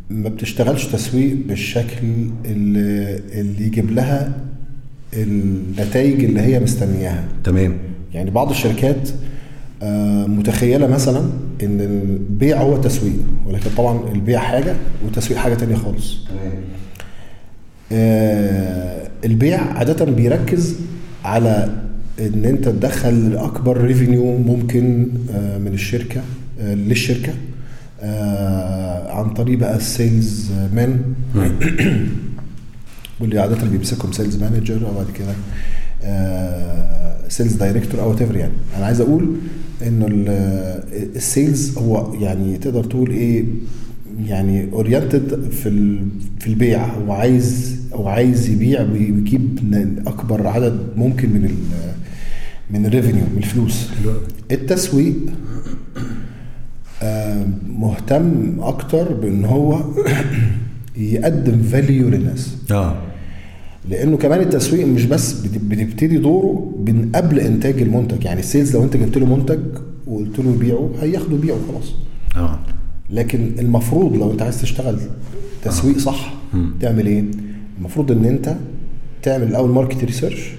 ما 0.10 0.30
بتشتغلش 0.30 0.86
تسويق 0.86 1.38
بالشكل 1.48 2.08
اللي, 2.46 3.22
اللي 3.34 3.66
يجيب 3.66 3.92
لها 3.92 4.34
النتائج 5.14 6.24
اللي 6.24 6.42
هي 6.42 6.60
مستنياها. 6.60 7.28
تمام. 7.44 7.78
يعني 8.14 8.32
بعض 8.32 8.50
الشركات 8.50 9.10
متخيلة 10.28 10.88
مثلا 10.88 11.30
إن 11.64 11.82
البيع 11.82 12.62
هو 12.62 12.78
تسويق 12.78 13.14
ولكن 13.46 13.70
طبعا 13.78 14.12
البيع 14.12 14.40
حاجة 14.40 14.76
والتسويق 15.06 15.40
حاجة 15.40 15.54
تانية 15.54 15.76
خالص. 15.76 16.18
آه، 17.92 19.08
البيع 19.26 19.62
عادة 19.62 20.06
بيركز 20.06 20.76
على 21.26 21.70
إن 22.20 22.46
أنت 22.46 22.66
تدخل 22.70 23.38
أكبر 23.38 23.82
revenue 23.82 24.38
ممكن 24.38 25.08
آه، 25.34 25.58
من 25.58 25.74
الشركة 25.74 26.22
آه، 26.60 26.74
للشركة 26.74 27.34
آه، 28.02 29.12
عن 29.12 29.34
طريق 29.34 29.58
بقى 29.60 29.76
ال 29.76 29.89
sales 29.89 30.52
man 30.74 31.00
واللي 33.20 33.40
عادة 33.40 33.68
بيمسكهم 33.68 34.12
sales 34.12 34.44
manager 34.44 34.88
أو 34.88 34.94
بعد 34.94 35.08
كده 35.12 35.34
sales 37.30 37.54
director 37.54 38.02
أو 38.02 38.16
whatever 38.18 38.36
يعني. 38.36 38.54
أنا 38.78 38.86
عايز 38.86 39.02
أقول 39.02 39.36
إنه 39.88 40.08
ال- 40.08 41.14
ال 41.16 41.26
sales 41.26 41.78
هو 41.78 42.14
يعني 42.14 42.58
تقدر 42.58 42.84
تقول 42.84 43.10
إيه 43.10 43.46
يعني 44.26 44.72
oriented 44.74 45.50
في 45.52 45.98
في 46.40 46.48
البيع. 46.48 46.86
هو 46.86 47.12
عايز 47.12 47.76
هو 47.94 48.08
عايز 48.08 48.50
يبيع 48.50 48.82
ويجيب 48.82 49.60
أكبر 50.08 50.48
عدد 50.48 50.80
ممكن 50.96 51.30
من 51.30 51.46
ال 51.46 51.56
من 52.72 52.86
ال 52.86 52.91
revenue 52.91 53.24
من 53.32 53.38
الفلوس. 53.38 53.90
التسويق 54.52 55.16
آه، 57.04 57.46
مهتم 57.78 58.56
أكتر 58.60 59.14
بإن 59.14 59.46
هو 59.46 59.80
يقدم 60.98 61.62
value 61.62 62.10
للناس. 62.10 62.56
آه. 62.72 62.96
لأنه 63.90 64.18
كمان 64.18 64.40
التسويق 64.40 64.88
مش 64.88 65.06
بس 65.06 65.34
بت- 65.34 65.58
بتبتدي 65.64 66.18
دوره 66.18 66.72
من 66.88 67.10
قبل 67.16 67.40
انتاج 67.40 67.82
المنتج. 67.82 68.24
يعني 68.26 68.40
ال 68.40 68.46
sales 68.46 68.76
لو 68.76 68.84
انت 68.84 68.98
جبت 68.98 69.18
له 69.18 69.26
منتج 69.36 69.60
وقلت 70.08 70.40
له 70.40 70.56
بيعه 70.60 70.90
هياخده 71.02 71.38
بيعه 71.38 71.58
خلاص 71.72 71.94
آه. 72.36 72.60
لكن 73.10 73.52
المفروض 73.60 74.16
لو 74.16 74.32
انت 74.32 74.42
عايز 74.42 74.62
تشتغل 74.62 74.98
تسويق 75.64 75.98
صح 75.98 76.34
تعمل 76.80 77.06
إيه؟ 77.08 77.24
المفروض 77.80 78.12
ان 78.12 78.26
انت 78.26 78.56
تعمل 79.24 79.48
الأول 79.48 79.70
market 79.70 80.04
research 80.04 80.50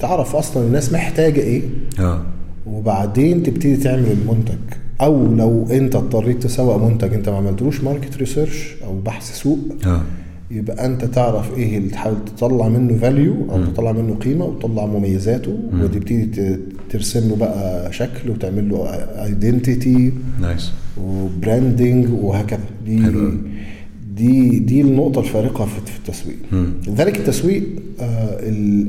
تعرف 0.00 0.36
أصلا 0.36 0.66
الناس 0.66 0.92
محتاجة 0.92 1.40
إيه. 1.40 1.62
آه. 2.00 2.22
وبعدين 2.66 3.42
تبتدي 3.42 3.76
تعمل 3.76 4.04
المنتج. 4.22 4.58
أو 5.00 5.34
لو 5.34 5.66
انت 5.70 5.94
اضطريت 5.96 6.42
تسوق 6.42 6.76
منتج 6.88 7.14
انت 7.14 7.28
ما 7.28 7.36
عملتلوش 7.36 7.80
market 7.84 8.16
research 8.16 8.74
أو 8.84 9.00
بحث 9.00 9.32
سوق 9.42 9.58
آه. 9.86 10.02
يبقى 10.50 10.86
أنت 10.86 11.04
تعرف 11.04 11.56
إيه 11.56 11.78
اللي 11.78 11.90
تحاول 11.90 12.16
تطلع 12.36 12.68
منه 12.68 12.98
value 12.98 13.34
أو 13.50 13.64
تطلع 13.64 13.92
منه 13.92 14.14
قيمة 14.14 14.44
وتطلع 14.44 14.86
مميزاته 14.86 15.58
وتبتدي 15.74 16.56
ترسم 16.90 17.28
له 17.28 17.36
بقى 17.36 17.92
شكل 17.92 18.30
وتعمل 18.30 18.68
له 18.68 18.86
identity 19.24 20.12
nice 20.40 20.72
و 21.04 21.15
branding 21.15 22.06
وهكذا. 22.22 22.64
دي 22.86 23.02
حلو. 23.02 23.32
دي 24.16 24.58
دي 24.58 24.80
النقطة 24.80 25.20
الفارقة 25.20 25.64
في 25.64 25.80
في 25.86 25.98
التسويق. 25.98 26.36
لذلك 26.88 27.16
التسويق 27.16 27.62
آه 28.00 28.40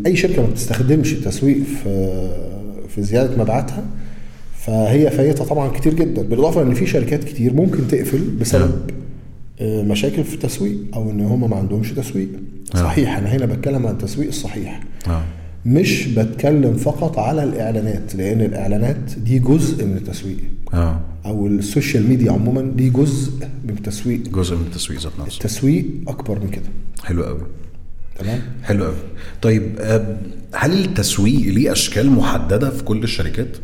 أي 0.06 0.16
شركة 0.16 0.42
ما 0.42 0.48
بتستخدمش 0.48 1.14
التسويق 1.14 1.58
في 1.84 2.30
في 2.90 3.04
زيادة 3.04 3.44
مبيعاتها 3.44 3.84
فهي 4.58 5.10
فايتها 5.12 5.46
طبعا 5.46 5.70
كتير 5.70 5.94
جدا، 5.94 6.22
بالإضافة 6.22 6.62
إن 6.62 6.74
في 6.74 6.86
شركات 6.86 7.24
كتير 7.24 7.54
ممكن 7.54 7.88
تقفل 7.88 8.22
بسبب 8.42 8.72
مشاكل 9.62 10.24
في 10.24 10.34
التسويق 10.34 10.78
أو 10.94 11.12
إن 11.12 11.22
هم 11.22 11.50
ما 11.50 11.56
عندهمش 11.56 11.92
تسويق. 11.92 12.30
آه. 12.76 12.78
صحيح 12.78 13.18
أنا 13.18 13.28
هنا 13.28 13.46
بتكلم 13.46 13.88
عن 13.88 13.94
التسويق 13.94 14.28
الصحيح. 14.28 14.84
آه. 15.08 15.24
مش 15.66 16.08
بتكلم 16.08 16.74
فقط 16.74 17.20
على 17.20 17.44
الإعلانات 17.44 18.16
لأن 18.16 18.42
الإعلانات 18.42 19.12
دي 19.18 19.40
جزء 19.40 19.86
من 19.86 19.98
التسويق. 19.98 20.38
أو 21.26 21.48
ال 21.48 21.57
social 21.57 22.10
media 22.10 22.32
عموما 22.32 22.62
دي 22.62 22.90
جزء 22.90 23.32
من 23.64 23.70
التسويق. 23.78 24.22
جزء 24.30 24.56
من 24.56 24.62
التسويق 24.62 25.00
ذات 25.00 25.12
نفسه. 25.20 25.38
التسويق 25.38 25.86
أكبر 26.08 26.40
من 26.40 26.50
كده. 26.50 26.70
حلو 27.04 27.24
قوي 27.24 27.42
تمام؟ 28.20 28.42
حلو 28.64 28.84
قوي 28.84 28.96
طيب 29.42 29.64
آه، 29.80 30.18
هل 30.54 30.86
التسويق 30.86 31.54
ليه 31.54 31.72
أشكال 31.72 32.12
محددة 32.12 32.70
في 32.70 32.84
كل 32.84 33.04
الشركات؟ 33.04 33.58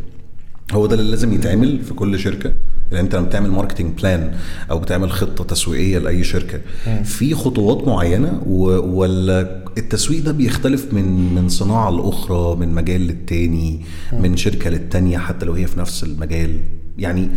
هو 0.71 0.85
ده 0.85 0.95
اللي 0.95 1.11
لازم 1.11 1.33
يتعمل 1.33 1.83
في 1.83 1.93
كل 1.93 2.19
شركة؟ 2.19 2.53
يعني 2.91 3.03
انت 3.03 3.15
لما 3.15 3.25
بتعمل 3.25 3.51
marketing 3.51 3.97
plan 4.01 4.33
أو 4.71 4.79
بتعمل 4.79 5.11
خطة 5.11 5.43
تسويقية 5.43 5.97
لأي 5.97 6.23
شركة 6.23 6.59
في 7.03 7.33
خطوات 7.35 7.87
معينة 7.87 8.41
ولا 8.85 9.63
التسويق 9.77 10.23
ده 10.23 10.31
بيختلف 10.31 10.93
من 10.93 11.35
من 11.35 11.49
صناعة 11.49 11.89
لأخرى 11.91 12.55
من 12.55 12.73
مجال 12.73 13.01
للتاني 13.01 13.81
من 14.13 14.37
شركة 14.37 14.69
للتانية 14.69 15.17
حتى 15.17 15.45
لو 15.45 15.53
هي 15.53 15.67
في 15.67 15.79
نفس 15.79 16.03
المجال. 16.03 16.59
يعني 16.97 17.29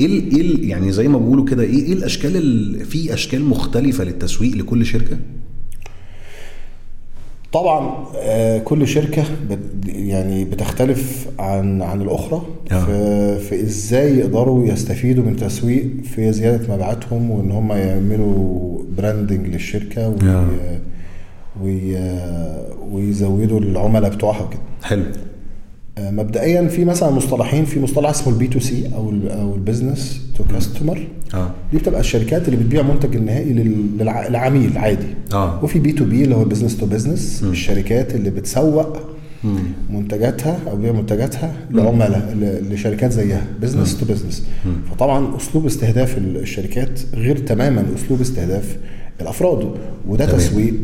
إيه 0.00 0.32
إيه 0.36 0.70
يعني 0.70 0.92
زي 0.92 1.08
ما 1.08 1.18
بيقولوا 1.18 1.44
كده 1.44 1.62
إيه 1.62 1.84
إيه 1.86 1.92
الأشكال 1.92 2.36
ال- 2.36 2.84
في 2.84 3.14
أشكال 3.14 3.44
مختلفة 3.44 4.04
للتسويق 4.04 4.56
لكل 4.56 4.86
شركة؟ 4.86 5.16
طبعا 7.54 8.06
آه، 8.16 8.58
كل 8.58 8.88
شركة 8.88 9.24
يعني 9.86 10.44
بتختلف 10.44 11.28
عن 11.38 11.82
عن 11.82 12.02
الأخرى 12.02 12.42
آه. 12.72 12.84
في, 12.84 13.38
في 13.38 13.62
إزاي 13.62 14.18
يقدروا 14.18 14.66
يستفيدوا 14.66 15.24
من 15.24 15.32
التسويق 15.32 15.86
في 16.04 16.32
زيادة 16.32 16.74
مبيعاتهم 16.74 17.30
وإن 17.30 17.50
هم 17.50 17.72
يعملوا 17.72 18.78
branding 18.96 19.46
للشركة 19.46 20.08
وي 20.08 20.30
آه. 20.30 20.46
وي 21.62 21.96
ويزودوا 22.92 23.60
العملاء 23.60 24.10
بتوعها 24.10 24.42
وكده 24.42 24.60
حلو 24.82 25.02
آه، 25.02 25.33
مبدئيا 25.98 26.68
في 26.68 26.84
مثلا 26.84 27.10
مصطلحين 27.10 27.64
في 27.64 27.80
مصطلح 27.80 28.10
اسمه 28.10 28.32
ال 28.32 28.39
B 28.39 28.46
to 28.46 28.58
C 28.58 28.90
أو 28.94 29.10
ال 29.10 29.28
أو 29.30 29.54
ال 29.54 29.61
business 29.61 30.20
to 30.38 30.44
customer 30.44 31.06
آه. 31.34 31.50
دي 31.72 31.78
بتبقى 31.78 32.00
الشركات 32.00 32.48
اللي 32.48 32.56
بتبيع 32.56 32.82
منتج 32.82 33.16
النهائي 33.16 33.52
لل- 33.52 33.86
للع- 33.98 34.28
للعميل 34.28 34.78
عادي. 34.78 35.06
آه. 35.32 35.64
وفي 35.64 35.78
B 35.78 35.92
to 35.92 36.04
B 36.04 36.24
اللي 36.24 36.34
هو 36.34 36.44
business 36.44 36.76
to 36.76 36.86
business 36.86 37.42
الشركات 37.50 38.14
اللي 38.14 38.30
بتسوق 38.30 38.96
منتجاتها 39.90 40.58
أو 40.70 40.76
بيع 40.76 40.92
منتجاتها 40.92 41.52
لعملاء 41.70 42.34
لشركات 42.70 43.12
زيها 43.12 43.44
business 43.62 43.96
to 44.00 44.06
business 44.06 44.46
فطبعا 44.90 45.36
أسلوب 45.36 45.66
استهداف 45.66 46.18
ال- 46.18 46.36
الشركات 46.36 47.00
غير 47.14 47.36
تماما 47.36 47.84
أسلوب 47.96 48.20
استهداف 48.20 48.76
الأفراد. 49.20 49.70
وده 50.08 50.24
تمام. 50.26 50.38
تسويق. 50.38 50.74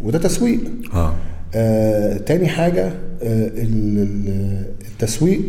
وده 0.00 0.18
تسويق. 0.18 0.60
آه. 0.94 1.12
آه، 1.54 2.16
تاني 2.16 2.48
حاجة 2.48 2.84
آه، 2.86 2.92
ال- 3.48 3.98
ال- 3.98 4.64
التسويق 4.92 5.40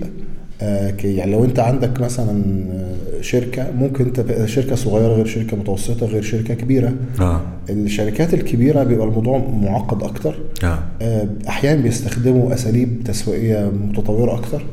آه، 0.62 0.94
يعني 1.04 1.32
لو 1.32 1.44
انت 1.46 1.60
عندك 1.60 2.02
مثلا 2.02 2.44
آه، 2.74 3.22
شركة 3.22 3.72
ممكن 3.72 4.14
تبقى 4.14 4.48
شركة 4.48 4.76
صغيرة 4.76 5.14
غير 5.14 5.26
شركة 5.26 5.58
متوسطة 5.58 6.06
غير 6.06 6.22
شركة 6.22 6.54
كبيرة. 6.54 6.94
آه. 7.20 7.42
الشركات 7.70 8.34
الكبيرة 8.34 8.84
بيبقى 8.84 9.08
الموضوع 9.08 9.38
معقد 9.62 10.04
أكتر. 10.04 10.36
آه. 10.64 10.80
آه، 11.02 11.28
أحيانا 11.48 11.82
بيستخدموا 11.82 12.54
أساليب 12.54 13.02
تسويقية 13.06 13.72
متطورة 13.90 14.36
أكتر. 14.36 14.64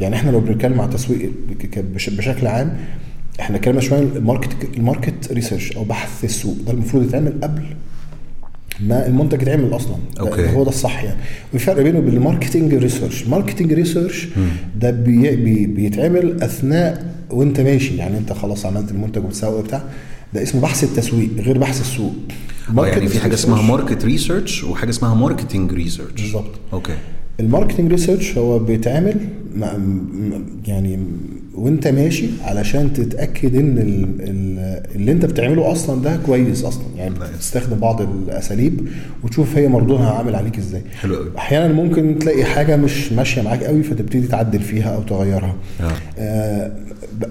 يعني 0.00 0.14
إحنا 0.16 0.30
لو 0.30 0.40
بنتكلم 0.40 0.80
على 0.80 0.88
التسويق 0.90 1.30
بشكل 2.16 2.46
عام 2.46 2.76
إحنا 3.40 3.56
اتكلمنا 3.56 3.80
شوية 3.80 4.00
ال 4.00 4.08
market 4.08 4.56
ال 4.76 4.84
market 4.84 5.32
research 5.32 5.76
أو 5.76 5.84
بحث 5.84 6.24
السوق. 6.24 6.56
ده 6.66 6.72
المفروض 6.72 7.04
يتعمل 7.04 7.32
قبل 7.42 7.62
ما 8.80 9.06
المنتج 9.06 9.42
يتعمل 9.42 9.76
أصلا. 9.76 9.96
okay. 10.20 10.54
هو 10.56 10.62
ده 10.62 10.68
الصح 10.68 11.04
يعني. 11.04 11.18
وفي 11.54 11.64
فرق 11.64 11.82
بينه 11.82 11.98
وبين 11.98 12.14
ال 12.14 12.20
marketing 12.20 12.74
research 12.74 13.22
ال 13.22 13.27
marketing 13.27 13.72
research 13.72 14.28
ده 14.80 14.90
بي 14.90 15.36
بي 15.36 15.66
بيتعمل 15.66 16.42
أثناء 16.42 17.14
وانت 17.30 17.60
ماشي. 17.60 17.96
يعني 17.96 18.18
انت 18.18 18.32
خلاص 18.32 18.66
عملت 18.66 18.90
المنتج 18.90 19.24
وبتسوق 19.24 19.64
بتاع 19.64 19.82
ده 20.34 20.42
اسمه 20.42 20.60
بحث 20.60 20.84
التسويق 20.84 21.30
غير 21.38 21.58
بحث 21.58 21.80
السوق. 21.80 22.14
آه، 22.78 22.86
يعني 22.86 23.08
في 23.08 23.20
حاجة 23.20 23.34
اسمها 23.34 23.62
ماركت 23.62 24.04
research 24.04 24.64
وحاجة 24.64 24.90
اسمها 24.90 25.14
marketing 25.14 25.72
research 25.72 26.12
بالظبط. 26.22 26.50
okay. 26.72 26.94
ال 27.40 27.45
marketing 27.45 27.90
research 27.90 28.38
هو 28.38 28.58
بيتعمل 28.58 29.16
يعني 30.66 30.98
وانت 31.58 31.88
ماشي 31.88 32.26
علشان 32.44 32.92
تتأكد 32.92 33.54
ان 33.56 33.78
ال- 33.78 34.28
ال- 34.28 34.82
اللي 34.96 35.12
انت 35.12 35.24
بتعمله 35.24 35.72
أصلا 35.72 36.02
ده 36.02 36.16
كويس 36.26 36.64
أصلا 36.64 36.82
يعني 36.96 37.14
Nice. 37.14 37.36
بتستخدم 37.36 37.76
بعض 37.76 38.00
الأساليب 38.02 38.88
وتشوف 39.24 39.56
هي 39.56 39.68
مردودها 39.68 40.10
عامل 40.10 40.34
عليك 40.34 40.58
إزاي 40.58 40.82
حلو 41.00 41.14
قوي 41.16 41.28
أحيانا 41.38 41.72
ممكن 41.74 42.18
تلاقي 42.18 42.44
حاجة 42.44 42.76
مش 42.76 43.12
ماشية 43.12 43.42
معاك 43.42 43.64
قوي 43.64 43.82
فتبتدي 43.82 44.26
تعدل 44.26 44.60
فيها 44.60 44.94
أو 44.94 45.02
تغيرها 45.02 45.54
آه. 45.80 45.92
آه 46.18 46.72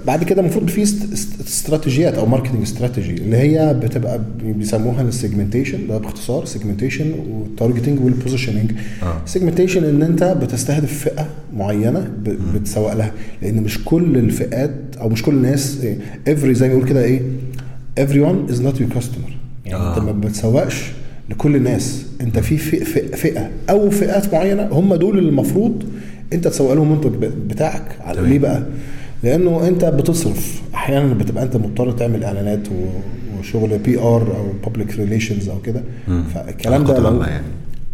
بعد 0.07 0.23
كده 0.23 0.41
المفروض 0.41 0.67
في 0.69 0.81
است- 0.83 1.13
است- 1.13 1.39
استراتيجيات 1.47 2.13
أو 2.13 2.25
marketing 2.25 2.61
strategy 2.61 3.13
اللي 3.13 3.37
هي 3.37 3.73
بتبقى 3.83 4.19
بي- 4.43 4.53
بيسموها 4.53 5.01
ال 5.01 5.08
segmentation 5.08 5.87
ده 5.87 5.97
باختصار 5.97 6.45
segmentation 6.45 7.11
وال 7.29 7.42
targeting 7.42 7.99
وال 8.05 8.15
positioning 8.15 8.71
آه. 9.03 9.21
segmentation 9.25 9.83
إن 9.83 10.01
أنت 10.03 10.23
بتستهدف 10.23 10.93
فئة 11.03 11.27
معينة 11.57 12.07
بتسوق 12.55 12.93
لها 12.93 13.11
لأن 13.41 13.63
مش 13.63 13.83
كل 13.85 14.16
الفئات 14.17 14.71
أو 15.01 15.09
مش 15.09 15.21
كل 15.23 15.31
الناس 15.33 15.85
every 16.27 16.53
زي 16.53 16.67
ما 16.67 16.73
بيقول 16.73 16.89
كده 16.89 17.03
إيه 17.03 17.21
everyone 17.99 18.51
is 18.51 18.55
not 18.57 18.77
your 18.79 18.97
customer 18.97 19.31
يعني 19.65 19.83
آه. 19.83 19.97
انت 19.97 20.05
ما 20.05 20.11
بتسوقش 20.11 20.91
لكل 21.29 21.55
الناس 21.55 22.05
أنت 22.21 22.39
في 22.39 22.57
فئة 23.15 23.49
أو 23.69 23.89
فئات 23.89 24.33
معينة 24.33 24.67
هم 24.71 24.95
دول 24.95 25.17
اللي 25.17 25.29
المفروض 25.29 25.83
أنت 26.33 26.47
تسوق 26.47 26.73
لهم 26.73 26.87
المنتج 26.93 27.25
بتاعك 27.49 27.83
على. 28.01 28.21
ليه 28.21 28.39
بقى؟ 28.39 28.63
لأنه 29.23 29.67
أنت 29.67 29.85
بتصرف 29.85 30.61
أحيانا 30.73 31.13
بتبقى 31.13 31.43
أنت 31.43 31.55
مضطر 31.57 31.91
تعمل 31.91 32.23
إعلانات 32.23 32.67
وشغل 33.39 33.77
PR 33.77 34.35
أو 34.37 34.45
public 34.65 34.95
relations 34.95 35.49
أو 35.49 35.61
كده 35.61 35.83
فالكلام 36.33 36.83
ده 36.83 36.99
لو- 36.99 37.21
يعني. 37.23 37.43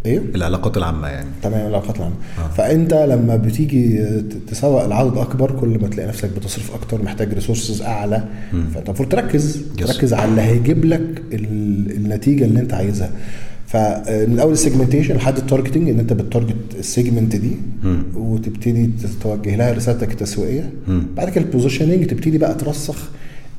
إيه؟ 0.06 0.22
العلاقات 0.34 0.76
العامة 0.76 1.08
يعني. 1.08 1.26
تمام 1.42 1.60
العلاقات 1.60 1.96
العامة. 1.96 2.14
آه. 2.38 2.48
فأنت 2.48 2.94
لما 2.94 3.36
بتيجي 3.36 4.04
تسوق 4.46 4.86
لعدد 4.86 5.16
أكبر 5.18 5.50
كل 5.60 5.78
ما 5.82 5.88
تلاقي 5.88 6.08
نفسك 6.08 6.30
بتصرف 6.36 6.74
أكتر 6.74 7.02
محتاج 7.02 7.32
resources 7.34 7.82
أعلى. 7.82 8.24
فأنت 8.74 8.86
المفروض 8.88 9.08
تركز 9.08 9.62
Yes. 9.78 9.86
تركز 9.86 10.12
على 10.14 10.30
اللي 10.30 10.40
هيجيب 10.42 10.84
لك 10.84 11.22
ال- 11.32 11.90
النتيجة 11.96 12.44
اللي 12.44 12.60
أنت 12.60 12.74
عايزها. 12.74 13.10
فمن 13.66 14.38
اول 14.40 14.52
ال 14.52 14.57
segmentation 14.57 15.14
لحد 15.16 15.36
ال 15.36 15.41
targeting 15.41 15.88
إن 15.88 15.98
أنت 15.98 16.12
بت 16.12 16.23
target 16.23 16.56
ال 16.78 16.85
segment 16.85 17.36
دي 17.36 17.52
وتبتدي 18.16 18.90
توجه 19.22 19.56
لها 19.56 19.72
رسالتك 19.72 20.10
التسويقية. 20.12 20.70
بعد 21.16 21.30
كده 21.30 21.44
ال 21.44 21.49
positioning 21.49 22.06
تبتدي 22.06 22.38
بقى 22.38 22.54
ترسخ 22.54 23.08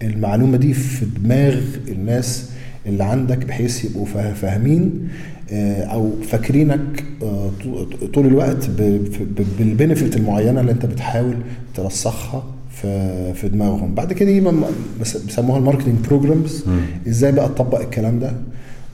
المعلومة 0.01 0.57
دي 0.57 0.73
في 0.73 1.05
دماغ 1.23 1.55
الناس 1.87 2.49
اللي 2.85 3.03
عندك 3.03 3.37
بحيث 3.45 3.85
يبقوا 3.85 4.05
فا- 4.05 4.33
فاهمين 4.33 5.07
آه، 5.09 5.34
أو 5.51 6.11
فاكرينك 6.27 7.03
آه، 7.23 7.49
طو- 7.63 8.05
طول 8.13 8.25
الوقت 8.25 8.69
بال 9.59 9.72
benefit 9.72 10.15
المعينة 10.17 10.61
اللي 10.61 10.71
أنت 10.71 10.85
بتحاول 10.85 11.35
ترسخها 11.75 12.43
في 12.71 13.33
في 13.33 13.47
دماغهم. 13.49 13.95
بعد 13.95 14.13
كده 14.13 14.29
يبقى 14.29 14.53
بيسموها 15.25 15.59
ال 15.59 15.63
marketing 15.63 15.95
programs 16.07 16.63
إزاي 17.07 17.31
بقى 17.31 17.47
تطبق 17.49 17.79
الكلام 17.81 18.19
ده؟ 18.19 18.31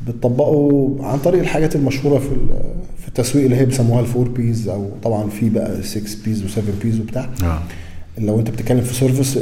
بتطبقه 0.08 0.96
عن 1.00 1.20
طريق 1.20 1.40
الحاجات 1.42 1.76
المشهورة 1.76 2.20
في 2.20 2.30
في 3.02 3.08
التسويق 3.08 3.44
اللي 3.46 3.56
هي 3.58 3.66
بيسموها 3.66 4.00
ال 4.02 4.07
four 4.07 4.28
Ps 4.30 4.68
أو 4.70 4.90
طبعا 5.04 5.30
في 5.30 5.50
بقى 5.50 5.84
6 5.84 6.02
Ps 6.26 6.44
و7 6.44 6.84
Ps 6.84 7.00
وبتاع. 7.00 7.30
آه. 7.44 7.62
لو 8.18 8.40
انت 8.40 8.50
بتتكلم 8.50 8.82
في 8.82 8.94
service 8.94 9.40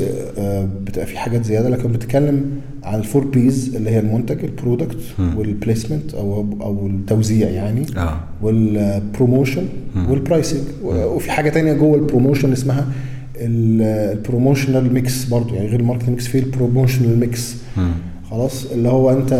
بتبقى 0.86 1.06
في 1.06 1.18
حاجات 1.18 1.46
زيادة 1.46 1.70
لكن 1.70 1.92
بتتكلم 1.92 2.52
عن 2.84 3.00
ال 3.00 3.05
four 3.05 3.26
Ps 3.26 3.76
اللي 3.76 3.90
هي 3.90 4.00
المنتج 4.00 4.44
ال 4.44 4.50
product 4.51 4.98
وال 5.36 5.50
placement 5.50 6.14
أو 6.14 6.46
أو 6.62 6.88
التوزيع 6.88 7.50
يعني 7.50 7.86
آه. 7.98 8.20
وال 8.42 8.64
promotion 8.64 9.64
وال 10.10 10.22
pricing 10.22 10.64
وفي 10.84 11.32
حاجة 11.32 11.50
تانية 11.50 11.74
جوه 11.74 11.96
ال 11.98 12.03
promotion 12.03 12.52
اسمها 12.52 12.88
ال 13.36 13.49
promotional 13.49 14.94
mix 14.94 15.26
برضو 15.26 15.56
يعني 15.56 15.68
غير 15.68 15.80
ال 15.80 15.83
marketing 15.83 16.10
mix 16.10 16.28
في 16.28 16.40
ال 16.40 16.47
promotional 16.47 17.20
mix 17.20 17.56
خلاص 18.32 18.66
اللي 18.72 18.90
هو 18.90 19.12
انت 19.12 19.34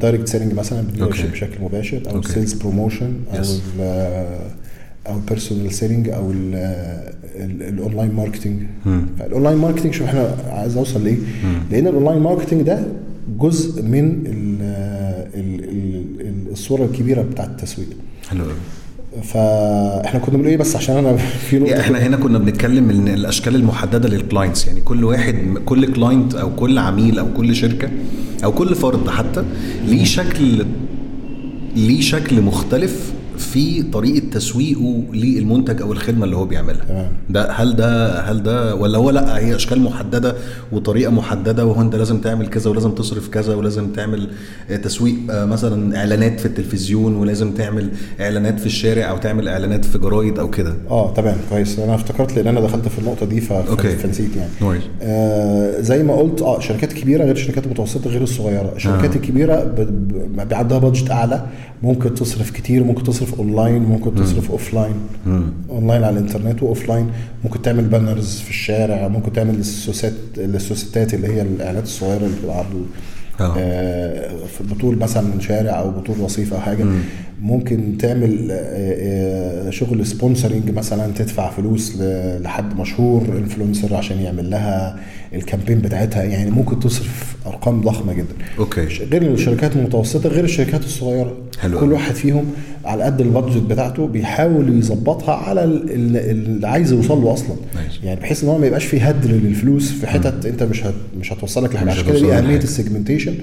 direct 0.00 0.28
selling 0.28 0.54
مثلا 0.54 0.84
بشكل 1.32 1.62
مباشر 1.64 2.02
أو. 2.10 2.22
sales 2.22 2.52
promotion 2.52 3.12
أو 3.30 3.44
أو 5.08 5.16
ال 5.16 5.22
personal 5.22 5.72
selling 5.72 6.08
أو 6.08 6.30
ال- 6.30 6.54
ال- 7.36 7.62
ال 7.62 7.69
online 7.69 8.12
marketing. 8.14 8.62
فال 9.18 9.27
online 9.27 9.56
marketing 9.58 9.92
شوف 9.94 10.06
إحنا 10.06 10.34
عايز 10.50 10.76
أوصل 10.76 11.04
لإيه؟ 11.04 11.16
لأن 11.70 11.86
ال 11.86 11.91
online 11.91 12.22
marketing 12.22 12.62
ده 12.62 12.82
جزء 13.38 13.82
من 13.82 14.22
ال 14.26 14.58
ال 15.34 15.64
ال 16.20 16.52
الصورة 16.52 16.84
الكبيرة 16.84 17.22
بتاعت 17.22 17.48
التسويق. 17.48 17.88
حلو 18.30 18.44
فإحنا 19.22 20.20
كنا 20.20 20.34
بنقول 20.34 20.46
إيه 20.48 20.56
بس 20.56 20.76
عشان 20.76 20.96
أنا 20.96 21.16
في 21.50 21.58
نقطة 21.58 21.68
يعني 21.70 21.80
إحنا 21.80 21.98
هنا 21.98 22.16
كنا 22.16 22.38
بنتكلم 22.38 22.90
إن 22.90 23.08
الأشكال 23.08 23.54
المحددة 23.54 24.08
لل 24.08 24.21
clients 24.21 24.66
يعني 24.66 24.80
كل 24.80 25.04
واحد 25.04 25.34
كل 25.66 25.92
client 25.92 26.34
أو 26.34 26.54
كل 26.56 26.78
عميل 26.78 27.18
أو 27.18 27.26
كل 27.36 27.54
شركة 27.54 27.88
أو 28.44 28.52
كل 28.52 28.74
فرد 28.74 29.08
حتى 29.10 29.44
ليه 29.86 30.04
شكل 30.04 30.66
ليه 31.76 32.00
شكل 32.00 32.42
مختلف 32.42 33.12
في 33.38 33.82
طريقة 33.82 34.26
تسويقه 34.30 35.02
للمنتج 35.12 35.82
أو 35.82 35.92
الخدمة 35.92 36.24
اللي 36.24 36.36
هو 36.36 36.44
بيعملها. 36.44 36.84
تمام. 36.84 37.08
ده 37.30 37.50
هل 37.52 37.76
ده 37.76 38.20
هل 38.20 38.42
ده 38.42 38.74
ولا 38.74 38.98
هو 38.98 39.10
لأ 39.10 39.38
هي 39.38 39.54
أشكال 39.54 39.80
محددة 39.80 40.34
وطريقة 40.72 41.10
محددة 41.10 41.66
وهو 41.66 41.80
أنت 41.82 41.94
لازم 41.94 42.20
تعمل 42.20 42.46
كذا 42.46 42.70
ولازم 42.70 42.90
تصرف 42.90 43.28
كذا 43.28 43.54
ولازم 43.54 43.92
تعمل 43.92 44.28
آه، 44.70 44.76
تسويق 44.76 45.14
آه، 45.30 45.44
مثلا 45.44 45.96
إعلانات 45.98 46.40
في 46.40 46.46
التلفزيون 46.46 47.16
ولازم 47.16 47.52
تعمل 47.52 47.90
إعلانات 48.20 48.60
في 48.60 48.66
الشارع 48.66 49.10
أو 49.10 49.16
تعمل 49.16 49.48
إعلانات 49.48 49.84
في 49.84 49.98
جرايد 49.98 50.38
أو 50.38 50.50
كده. 50.50 50.74
آه 50.90 51.14
تمام 51.14 51.36
كويس. 51.50 51.78
أنا 51.78 51.94
افتكرت 51.94 52.36
لأن 52.36 52.46
أنا 52.46 52.60
دخلت 52.60 52.88
في 52.88 52.98
النقطة 52.98 53.26
دي. 53.26 53.40
فنسيت 53.40 54.36
يعني. 54.36 54.50
no 54.62 54.69
ways 54.69 54.82
آه 55.02 55.80
زي 55.80 56.02
ما 56.02 56.14
قلت 56.16 56.42
آه 56.42 56.58
الشركات 56.58 56.92
الكبيره 56.92 57.24
غير 57.24 57.34
الشركات 57.34 57.64
المتوسطة 57.64 58.10
غير 58.10 58.22
الصغيرة. 58.22 58.72
الشركات 58.76 59.12
آه. 59.12 59.16
الكبيرة 59.16 59.64
بيبقى 59.64 60.58
عندها 60.58 60.78
budget 60.78 61.10
أعلى. 61.10 61.46
ممكن 61.82 62.14
تصرف 62.14 62.50
كتير 62.50 62.84
ممكن 62.84 63.02
تصرف 63.02 63.27
اونلاين 63.34 63.82
ممكن 63.82 64.14
تصرف 64.14 64.50
offline 64.50 64.94
online 65.70 66.04
على 66.04 66.18
الإنترنت 66.18 66.62
و 66.62 66.88
offline 66.88 67.10
ممكن 67.44 67.62
تعمل 67.62 67.84
banners 67.84 68.38
في 68.40 68.50
الشارع 68.50 69.08
ممكن 69.08 69.32
تعمل 69.32 69.54
السوستات 69.54 70.12
السوستات 70.38 71.14
اللي 71.14 71.28
هي 71.28 71.42
الإعلانات 71.42 71.82
الصغيرة 71.82 72.16
اللي 72.26 72.36
بتبقى 72.36 72.56
على 72.58 72.66
ال- 72.72 72.84
آه. 73.40 74.46
في 74.46 74.64
بطول 74.74 74.98
مثلا 74.98 75.40
شارع 75.40 75.80
أو 75.80 75.90
بطول 75.90 76.20
رصيف 76.20 76.54
أو 76.54 76.60
حاجة. 76.60 76.84
ممكن 77.42 77.98
تعمل 77.98 78.48
آه، 78.50 78.56
آه، 79.66 79.70
شغل 79.70 80.06
sponsoring 80.06 80.70
مثلا 80.70 81.12
تدفع 81.16 81.50
فلوس 81.50 81.96
لحد 82.40 82.76
مشهور 82.80 83.22
influencer 83.38 83.94
عشان 83.94 84.18
يعمل 84.18 84.50
لها 84.50 85.00
ال 85.34 85.39
campaign 85.39 85.78
بتاعتها. 85.78 86.22
يعني 86.22 86.50
ممكن 86.50 86.80
تصرف 86.80 87.36
أرقام 87.46 87.80
ضخمة 87.80 88.12
جدا. 88.12 88.34
okay. 88.58 88.86
غير 89.10 89.22
الشركات 89.32 89.76
المتوسطة 89.76 90.28
غير 90.28 90.44
الشركات 90.44 90.84
الصغيرة. 90.84 91.36
حلو 91.60 91.80
كل. 91.80 91.92
واحد 91.92 92.14
فيهم 92.14 92.44
على 92.84 93.02
قد 93.04 93.20
ال 93.20 93.26
budget 93.26 93.62
بتاعته 93.62 94.06
بيحاول 94.06 94.78
يظبطها 94.78 95.34
على 95.34 95.64
ال- 95.64 95.90
ال- 95.90 96.16
اللي 96.16 96.68
عايز 96.68 96.92
يوصل 96.92 97.22
له 97.22 97.32
أصلا. 97.32 97.56
ماشي. 97.74 98.00
يعني 98.06 98.20
بحيث 98.20 98.42
إن 98.44 98.48
هو 98.48 98.58
ما 98.58 98.66
يبقاش 98.66 98.84
فيه 98.84 99.08
هدر 99.08 99.30
للفلوس 99.30 99.92
في 99.92 100.06
حتت 100.06 100.46
أنت 100.46 100.62
مش 100.62 100.84
هت 100.86 100.94
مش 101.20 101.32
هتوصلك 101.32 101.74
لحاجة. 101.74 101.90
عشان 101.90 102.04
كده 102.06 102.18
دي 102.18 102.32
أهمية. 102.32 102.56
ال 102.56 102.62
segmentation 102.62 103.34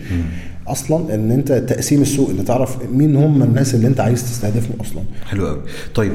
أصلا 0.68 1.16
إن 1.16 1.32
أنت 1.32 1.52
تقسيم 1.52 2.02
السوق 2.02 2.30
اللي 2.30 2.44
تعرف 2.44 2.78
مين 2.92 3.16
هم 3.16 3.44
الناس 3.44 3.76
اللي 3.76 3.88
أنت 3.88 4.00
عايز 4.00 4.24
تستهدفهم 4.24 4.80
أصلا. 4.82 5.04
حلو 5.26 5.48
قوي 5.48 5.62
طيب 5.96 6.12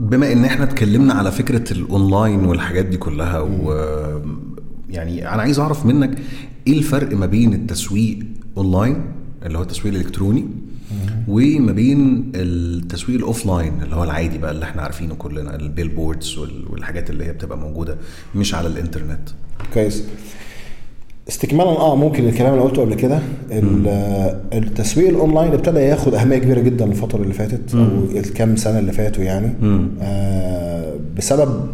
بما 0.00 0.32
إن 0.32 0.44
إحنا 0.44 0.64
اتكلمنا 0.64 1.14
على 1.14 1.32
فكرة 1.32 1.72
الاونلاين 1.72 2.44
والحاجات 2.44 2.84
دي 2.86 2.96
كلها 2.96 3.38
و 3.40 3.72
يعني 4.90 5.28
أنا 5.34 5.42
عايز 5.42 5.58
أعرف 5.58 5.86
منك 5.86 6.18
إيه 6.66 6.78
الفرق 6.78 7.16
ما 7.16 7.26
بين 7.26 7.54
التسويق 7.54 8.18
اونلاين 8.56 8.96
اللي 9.46 9.58
هو 9.58 9.62
التسويق 9.62 9.94
الإلكتروني 9.94 10.44
وما 11.28 11.72
بين 11.72 12.32
التسويق 12.34 13.18
ال 13.18 13.26
offline 13.26 13.82
اللي 13.82 13.96
هو 13.96 14.04
العادي 14.04 14.38
بقى 14.38 14.50
اللي 14.50 14.64
إحنا 14.64 14.82
عارفينه 14.82 15.14
كلنا 15.14 15.56
ال 15.56 15.88
billboards 15.88 16.38
والحاجات 16.70 17.10
اللي 17.10 17.24
هي 17.24 17.32
بتبقى 17.32 17.58
موجودة 17.58 17.96
مش 18.34 18.54
على 18.54 18.68
الإنترنت. 18.68 19.28
كويس. 19.74 20.04
استكمالا 21.28 21.70
آه 21.70 21.96
ممكن 21.96 22.28
الكلام 22.28 22.52
اللي 22.54 22.64
قلته 22.64 22.82
قبل 22.82 22.94
كده. 22.94 23.18
ال- 23.50 24.36
التسويق 24.52 25.08
الأونلاين 25.08 25.52
ابتدى 25.52 25.78
ياخد 25.80 26.14
أهمية 26.14 26.38
كبيرة 26.38 26.60
جدا 26.60 26.84
الفترة 26.84 27.22
اللي 27.22 27.34
فاتت 27.34 27.74
أو 27.74 27.80
الكام 28.18 28.56
سنة 28.56 28.78
اللي 28.78 28.92
فاتوا 28.92 29.24
يعني. 29.24 29.48
آه 30.02 30.94
بسبب 31.16 31.66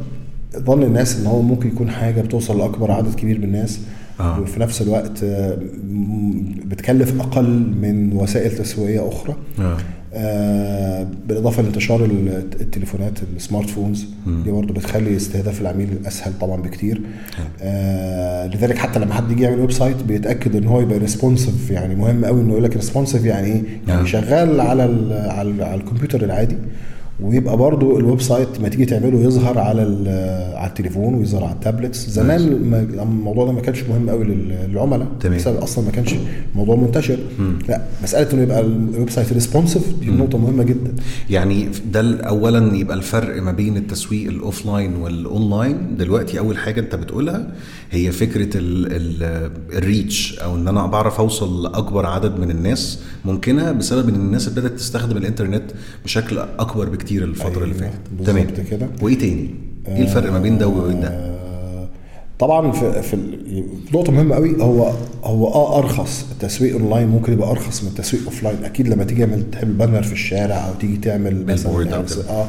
ظن 0.59 0.83
الناس 0.83 1.21
إن 1.21 1.27
هو 1.27 1.43
ممكن 1.43 1.69
يكون 1.69 1.91
حاجة 1.91 2.21
بتوصل 2.21 2.59
لأكبر 2.59 2.91
عدد 2.91 3.15
كبير 3.15 3.39
من 3.39 3.45
الناس. 3.45 3.81
آه. 4.21 4.41
وفي 4.41 4.61
نفس 4.61 4.83
الوقت 4.83 5.23
آه، 5.25 5.57
م- 5.91 6.55
بتكلف 6.67 7.21
أقل 7.21 7.73
من 7.83 8.13
وسائل 8.13 8.51
تسويقية 8.59 9.09
أخرى 9.09 9.37
آه. 9.61 9.77
آه 10.15 11.07
بالإضافة 11.29 11.63
لانتشار 11.63 12.05
ال- 12.05 12.45
التليفونات 12.61 13.19
ال 13.37 13.42
smart 13.42 13.71
phones 13.71 14.07
دي 14.45 14.51
برضه 14.51 14.75
بتخلي 14.75 15.17
استهداف 15.17 15.61
العميل 15.61 15.89
أسهل 16.07 16.33
طبعا 16.41 16.63
بكتير 16.63 17.01
آه 17.63 18.47
لذلك 18.47 18.79
حتى 18.79 18.99
لما 19.01 19.15
حد 19.15 19.31
يجي 19.31 19.43
يعمل 19.43 19.61
website 19.61 19.97
بيتأكد 20.09 20.57
إن 20.57 20.67
هو 20.67 20.81
يبقى 20.81 20.99
responsive 20.99 21.71
يعني 21.71 21.95
مهم 21.95 22.25
قوي 22.25 22.41
إنه 22.41 22.51
يقول 22.53 22.65
لك 22.65 22.77
responsive 22.77 23.25
يعني 23.25 23.47
إيه؟ 23.47 23.63
يعني 23.89 24.01
آه. 24.01 24.05
شغال 24.05 24.61
على 24.61 24.85
ال 24.85 25.13
على, 25.31 25.51
ال 25.51 25.63
على 25.63 25.75
الكمبيوتر 25.81 26.25
العادي 26.25 26.57
ويبقى 27.23 27.57
برضو 27.57 27.99
ال 27.99 28.21
website 28.21 28.61
ما 28.61 28.69
تيجي 28.69 28.85
تعمله 28.85 29.19
يظهر 29.21 29.59
على 29.59 29.81
على 30.57 30.67
التليفون 30.69 31.15
ويظهر 31.15 31.45
على 31.45 31.53
ال 31.53 31.59
tablets. 31.59 32.11
زمان 32.11 32.63
ما- 32.71 33.03
الموضوع 33.03 33.47
ده 33.47 33.53
ما 33.53 33.61
كانش 33.61 33.83
مهم 33.83 34.11
قوي 34.11 34.25
لل- 34.25 34.71
للعملاء. 34.71 35.07
تمام. 35.21 35.37
بسبب 35.39 35.57
أصلا 35.57 35.85
ما 35.85 35.91
كانش 35.91 36.15
الموضوع 36.53 36.77
منتشر. 36.77 37.19
لا 37.69 37.83
مسألة 38.03 38.33
إنه 38.33 38.43
يبقى 38.43 38.61
ال 38.61 39.11
website 39.11 39.33
responsive 39.33 39.83
دي 40.01 40.11
نقطة 40.11 40.39
مهمة 40.39 40.63
جدا. 40.63 40.93
يعني 41.31 41.69
ده 41.93 42.21
اولا 42.21 42.77
يبقى 42.77 42.97
الفرق 42.97 43.43
ما 43.43 43.53
بين 43.53 43.77
التسويق 43.77 44.29
ال 44.29 44.37
offline 44.37 44.97
وال 44.97 45.19
online. 45.19 45.97
دلوقتي 45.99 46.39
أول 46.39 46.59
حاجة 46.59 46.81
أنت 46.81 46.95
بتقولها 46.95 47.53
هي 47.91 48.13
فكرة 48.13 48.57
ال 48.57 48.87
ال 48.93 49.51
ال 49.77 49.87
reach 49.87 50.39
أو 50.39 50.55
إن 50.57 50.69
أنا 50.69 50.87
بعرف 50.87 51.21
أوصل 51.21 51.63
لأكبر 51.63 52.07
عدد 52.07 52.41
من 52.41 52.51
الناس. 52.51 52.99
ممكنة 53.25 53.73
بسبب 53.73 54.09
إن 54.09 54.15
الناس 54.15 54.49
ابتدت 54.49 54.79
تستخدم 54.79 55.17
الإنترنت 55.17 55.63
بشكل 56.05 56.39
أكبر 56.59 56.89
بكتير. 56.89 57.10
الفترة 57.19 57.51
أيوة، 57.51 57.63
اللي 57.65 57.75
فاتت 57.75 57.95
بالظبط 58.19 58.61
كده. 58.71 58.87
وإيه 59.03 59.19
تاني؟ 59.19 59.51
إيه 59.89 60.03
الفرق 60.03 60.33
ما 60.33 60.39
بين 60.39 60.59
ده 60.59 60.69
وبين 60.69 61.01
ده؟ 61.01 61.09
آه، 61.09 61.89
طبعا 62.39 62.73
في 62.73 63.03
في 63.03 63.17
نقطة 63.95 64.13
مهمة 64.13 64.35
قوي 64.35 64.63
هو 64.63 64.93
هو 65.25 65.47
آه 65.49 65.79
أرخص. 65.79 66.27
التسويق 66.33 66.73
أونلاين 66.75 67.09
ممكن 67.09 67.33
يبقى 67.33 67.51
أرخص 67.51 67.83
من 67.83 67.89
التسويق 67.89 68.25
offline. 68.25 68.65
أكيد 68.65 68.89
لما 68.89 69.05
تيجي 69.05 69.27
تعمل 69.27 69.51
تعمل 69.51 69.73
banner 69.73 70.03
في 70.03 70.13
الشارع 70.13 70.69
أو 70.69 70.75
تيجي 70.75 70.97
تعمل 70.97 71.35
billboard 71.35 71.93
أو 71.93 72.05
كده. 72.05 72.31
آه 72.31 72.47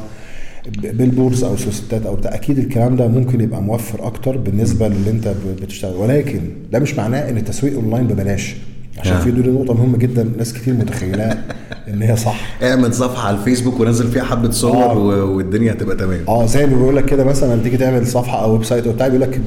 billboards 0.92 1.44
أو 1.44 1.56
سوستات 1.56 2.06
أو 2.06 2.14
بتاع 2.16 2.34
أكيد 2.34 2.58
الكلام 2.58 2.96
ده 2.96 3.08
ممكن 3.08 3.40
يبقى 3.40 3.62
موفر 3.62 4.06
أكتر 4.06 4.36
بالنسبة 4.36 4.88
للي 4.88 5.10
أنت 5.10 5.34
بتشتغل. 5.62 5.94
ولكن 5.96 6.40
ده 6.72 6.78
مش 6.78 6.94
معناه 6.94 7.28
إن 7.30 7.36
التسويق 7.36 7.74
أونلاين 7.74 8.06
ببلاش. 8.06 8.56
عشان. 8.98 9.18
في 9.20 9.30
دي 9.30 9.48
نقطه 9.50 9.74
مهمة 9.74 9.98
جدا 9.98 10.28
ناس 10.38 10.52
كتير 10.52 10.74
متخيلها 10.74 11.42
إن 11.88 12.02
هي 12.02 12.16
صح. 12.16 12.40
اعمل 12.62 12.94
صفحة 12.94 13.28
على 13.28 13.36
الفيسبوك 13.36 13.80
ونزل 13.80 14.08
فيها 14.08 14.22
حبة 14.24 14.50
صور 14.50 14.74
آه. 14.74 15.24
والدنيا 15.24 15.72
هتبقى 15.72 15.96
تمام. 15.96 16.20
آه 16.28 16.46
زي 16.46 16.66
ما 16.66 16.76
بيقول 16.76 16.96
لك 16.96 17.04
كده 17.04 17.24
مثلا 17.24 17.62
تيجي 17.62 17.76
تعمل 17.76 18.06
صفحة 18.06 18.42
أو 18.44 18.52
website 18.52 18.86
وبتاع 18.86 19.08
بيقول 19.08 19.20
لك 19.22 19.40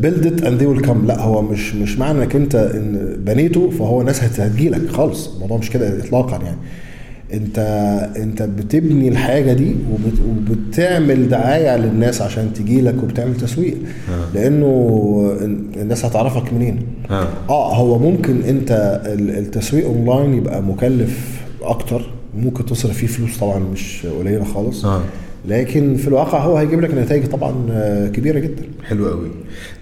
build 0.00 0.26
it 0.26 0.42
and 0.42 0.51
they 0.51 0.62
will 0.62 0.80
come 0.80 1.06
لا 1.06 1.20
هو 1.20 1.42
مش 1.42 1.74
مش 1.74 1.98
معنى 1.98 2.18
إنك 2.22 2.36
أنت 2.36 2.54
إن 2.54 3.16
بنيته 3.18 3.70
فهو 3.70 4.02
ناس 4.02 4.24
هتجي 4.24 4.68
لك 4.68 4.90
خالص. 4.90 5.34
الموضوع 5.34 5.56
مش 5.58 5.70
كده 5.70 5.98
اطلاقا 5.98 6.36
يعني. 6.44 6.56
انت 7.34 7.58
انت 8.16 8.42
بتبني 8.42 9.08
الحاجة 9.08 9.52
دي 9.52 9.74
وبت 9.92 10.18
وبتعمل 10.50 11.28
دعاية 11.28 11.76
للناس 11.76 12.22
عشان 12.22 12.52
تجي 12.54 12.80
لك 12.80 12.94
وبتعمل 13.02 13.36
تسويق. 13.36 13.76
لأنه 14.34 15.36
الناس 15.76 16.04
هتعرفك 16.04 16.52
منين. 16.52 16.78
آه. 17.10 17.28
آه 17.50 17.74
هو 17.76 17.98
ممكن 17.98 18.42
انت 18.42 19.00
ال- 19.06 19.38
التسويق 19.38 19.86
اونلاين 19.86 20.34
يبقى 20.34 20.62
مكلف 20.62 21.40
أكتر. 21.62 22.10
ممكن 22.38 22.66
تصرف 22.66 22.96
فيه 22.96 23.06
فلوس 23.06 23.38
طبعا 23.38 23.58
مش 23.58 24.06
قليلة 24.20 24.44
خالص. 24.44 24.84
آه. 24.84 25.00
لكن 25.48 25.96
في 25.96 26.08
الواقع 26.08 26.38
هو 26.44 26.56
هيجيب 26.56 26.80
لك 26.80 26.94
نتائج 26.94 27.26
طبعا 27.26 27.54
آه، 27.70 28.08
كبيرة 28.08 28.38
جدا. 28.38 28.62
حلو 28.84 29.08
قوي 29.08 29.28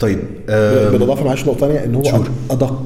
طيب 0.01 0.19
آه 0.49 0.91
بالاضافه 0.91 1.25
معلش 1.25 1.45
نقطه 1.47 1.61
ثانية 1.61 1.85
إن 1.85 1.95
هو 1.95 2.03
sure. 2.03 2.29
أدق 2.51 2.83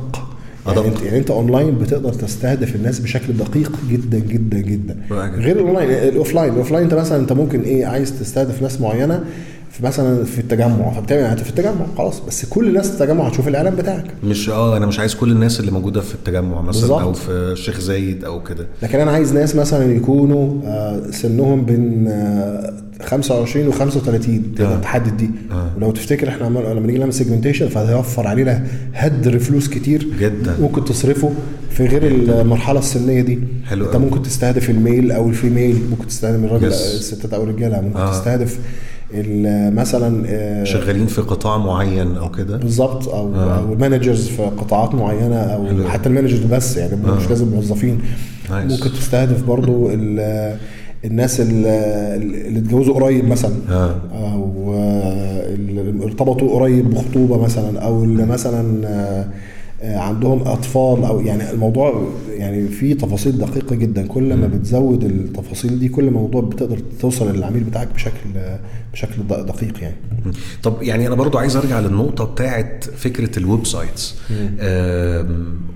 يعني. 0.66 0.88
انت 0.88 1.02
يعني 1.02 1.18
أنت 1.18 1.30
اونلاين 1.30 1.78
بتقدر 1.78 2.12
تستهدف 2.12 2.74
الناس 2.74 2.98
بشكل 2.98 3.32
دقيق 3.32 3.72
جدا 3.90 4.18
جدا 4.18 4.58
جدا. 4.58 4.96
غير 5.10 5.56
ال 5.56 5.61
online 5.61 5.90
ال 5.90 5.98
offline 5.98 6.52
ال 6.52 6.56
offline 6.56 6.84
أنت 6.84 6.94
مثلا 6.94 7.18
أنت 7.18 7.32
ممكن 7.32 7.62
إيه 7.62 7.86
عايز 7.86 8.18
تستهدف 8.20 8.62
ناس 8.62 8.80
معينة 8.80 9.24
مثلا 9.84 10.24
في 10.24 10.38
التجمع 10.38 10.90
فبتعمل 10.92 11.20
إعلانات 11.22 11.40
في 11.44 11.50
التجمع 11.50 11.86
خلاص 11.98 12.20
بس 12.20 12.44
كل 12.44 12.68
الناس 12.68 12.88
في 12.90 12.94
التجمع 13.02 13.26
هتشوف 13.28 13.48
الإعلان 13.48 13.74
بتاعك 13.74 14.04
مش 14.24 14.50
آه 14.50 14.76
أنا 14.76 14.86
مش 14.86 14.98
عايز 14.98 15.14
كل 15.14 15.32
الناس 15.32 15.60
اللي 15.60 15.70
موجودة 15.70 16.00
في 16.00 16.14
التجمع 16.14 16.60
مثلا 16.62 16.80
بالظبط. 16.80 17.00
أو 17.00 17.12
في 17.12 17.30
الشيخ 17.30 17.80
زايد 17.80 18.24
أو 18.24 18.42
كده 18.42 18.66
لكن 18.82 19.00
أنا 19.00 19.10
عايز 19.10 19.32
ناس 19.34 19.56
مثلا 19.56 19.92
يكونوا 19.94 20.60
آه، 20.64 21.10
سنهم 21.10 21.64
بين 21.64 22.08
آه، 22.08 22.72
25 23.02 23.68
و 23.68 23.72
35 23.72 24.54
تقدر 24.54 24.74
آه. 24.74 24.80
تحدد 24.80 25.16
دي 25.16 25.30
آه. 25.52 25.70
ولو 25.76 25.90
تفتكر 25.90 26.28
إحنا 26.28 26.44
لما 26.44 26.80
نيجي 26.86 26.98
نعمل 26.98 27.12
segmentation 27.12 27.68
فهيوفر 27.68 28.26
علينا 28.26 28.66
هدر 28.94 29.38
فلوس 29.38 29.68
كتير 29.68 30.06
جدا. 30.20 30.56
ممكن 30.60 30.84
تصرفه 30.84 31.32
في 31.70 31.86
غير 31.86 32.06
المرحلة 32.06 32.78
السنية 32.78 33.20
دي 33.20 33.38
حلو 33.66 33.86
أنت. 33.86 33.96
ممكن 33.96 34.22
تستهدف 34.22 34.70
ال 34.70 34.78
male 34.78 35.12
أو 35.12 35.28
ال 35.28 35.35
female 35.35 35.78
ممكن 35.90 36.06
تستهدف 36.06 36.44
الراجل. 36.44 36.66
الستات 36.66 37.34
أو 37.34 37.42
الرجالة 37.44 37.80
ممكن 37.80 37.98
آه. 38.00 38.10
تستهدف 38.12 38.58
مثلا 39.72 40.24
آه، 40.28 40.64
شغالين 40.64 41.06
في 41.06 41.20
قطاع 41.20 41.58
معين 41.58 42.16
أو 42.16 42.30
كده 42.30 42.56
بالظبط 42.56 43.08
أو 43.08 43.34
آه. 43.34 43.58
أو 43.58 43.72
ال 43.72 43.78
managers 43.78 44.28
في 44.28 44.42
قطاعات 44.42 44.94
معينة 44.94 45.36
أو 45.36 45.66
حلو. 45.66 45.88
حتى 45.88 46.08
ال 46.08 46.12
managers 46.12 46.40
بس 46.40 46.76
يعني 46.76 46.96
مش 46.96 47.28
لازم 47.28 47.48
موظفين 47.48 48.00
nice. 48.50 48.72
ممكن 48.72 48.92
تستهدف 48.92 49.42
برضو 49.44 49.90
ال- 49.90 50.56
الناس 51.04 51.40
ال- 51.40 51.66
اللي 52.46 52.58
اتجوزوا 52.58 52.94
قريب 52.94 53.28
مثلا 53.28 53.52
آه. 53.70 53.94
أو 54.12 54.74
اللي 55.54 56.04
ارتبطوا 56.04 56.54
قريب 56.60 56.90
بخطوبة 56.90 57.42
مثلا 57.42 57.78
أو 57.80 58.04
اللي 58.04 58.26
مثلا 58.26 58.86
آه، 58.86 58.88
آه، 58.90 59.26
عندهم 59.82 60.42
أطفال 60.42 61.04
أو 61.04 61.20
يعني 61.20 61.50
الموضوع 61.50 62.08
يعني 62.28 62.68
فيه 62.68 62.94
تفاصيل 62.94 63.38
دقيقة 63.38 63.76
جدا. 63.76 64.06
كل 64.06 64.34
ما 64.34 64.46
بتزود 64.46 65.04
التفاصيل 65.04 65.78
دي 65.78 65.88
كل 65.88 66.02
ما 66.02 66.08
الموضوع 66.08 66.40
بتقدر 66.40 66.78
توصل 67.00 67.36
للعميل 67.36 67.64
بتاعك 67.64 67.88
بشكل 67.94 68.30
بشكل 68.92 69.22
دقيق 69.28 69.82
يعني. 69.82 69.96
طب 70.62 70.82
يعني 70.82 71.06
أنا 71.06 71.14
برضو 71.14 71.38
عايز 71.38 71.56
أرجع 71.56 71.80
للنقطة 71.80 72.24
بتاعت 72.24 72.84
فكرة 72.96 73.38
ال 73.38 73.66
websites. 73.66 74.14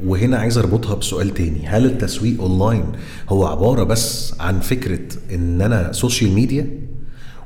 وهنا 0.06 0.36
عايز 0.38 0.58
أربطها 0.58 0.94
بسؤال 0.94 1.34
تاني. 1.34 1.66
هل 1.66 1.86
التسويق 1.86 2.42
أونلاين 2.42 2.84
هو 3.28 3.46
عبارة 3.46 3.82
بس 3.82 4.34
عن 4.40 4.60
فكرة 4.60 5.34
إن 5.34 5.60
أنا 5.60 5.92
social 5.92 6.32
media 6.32 6.66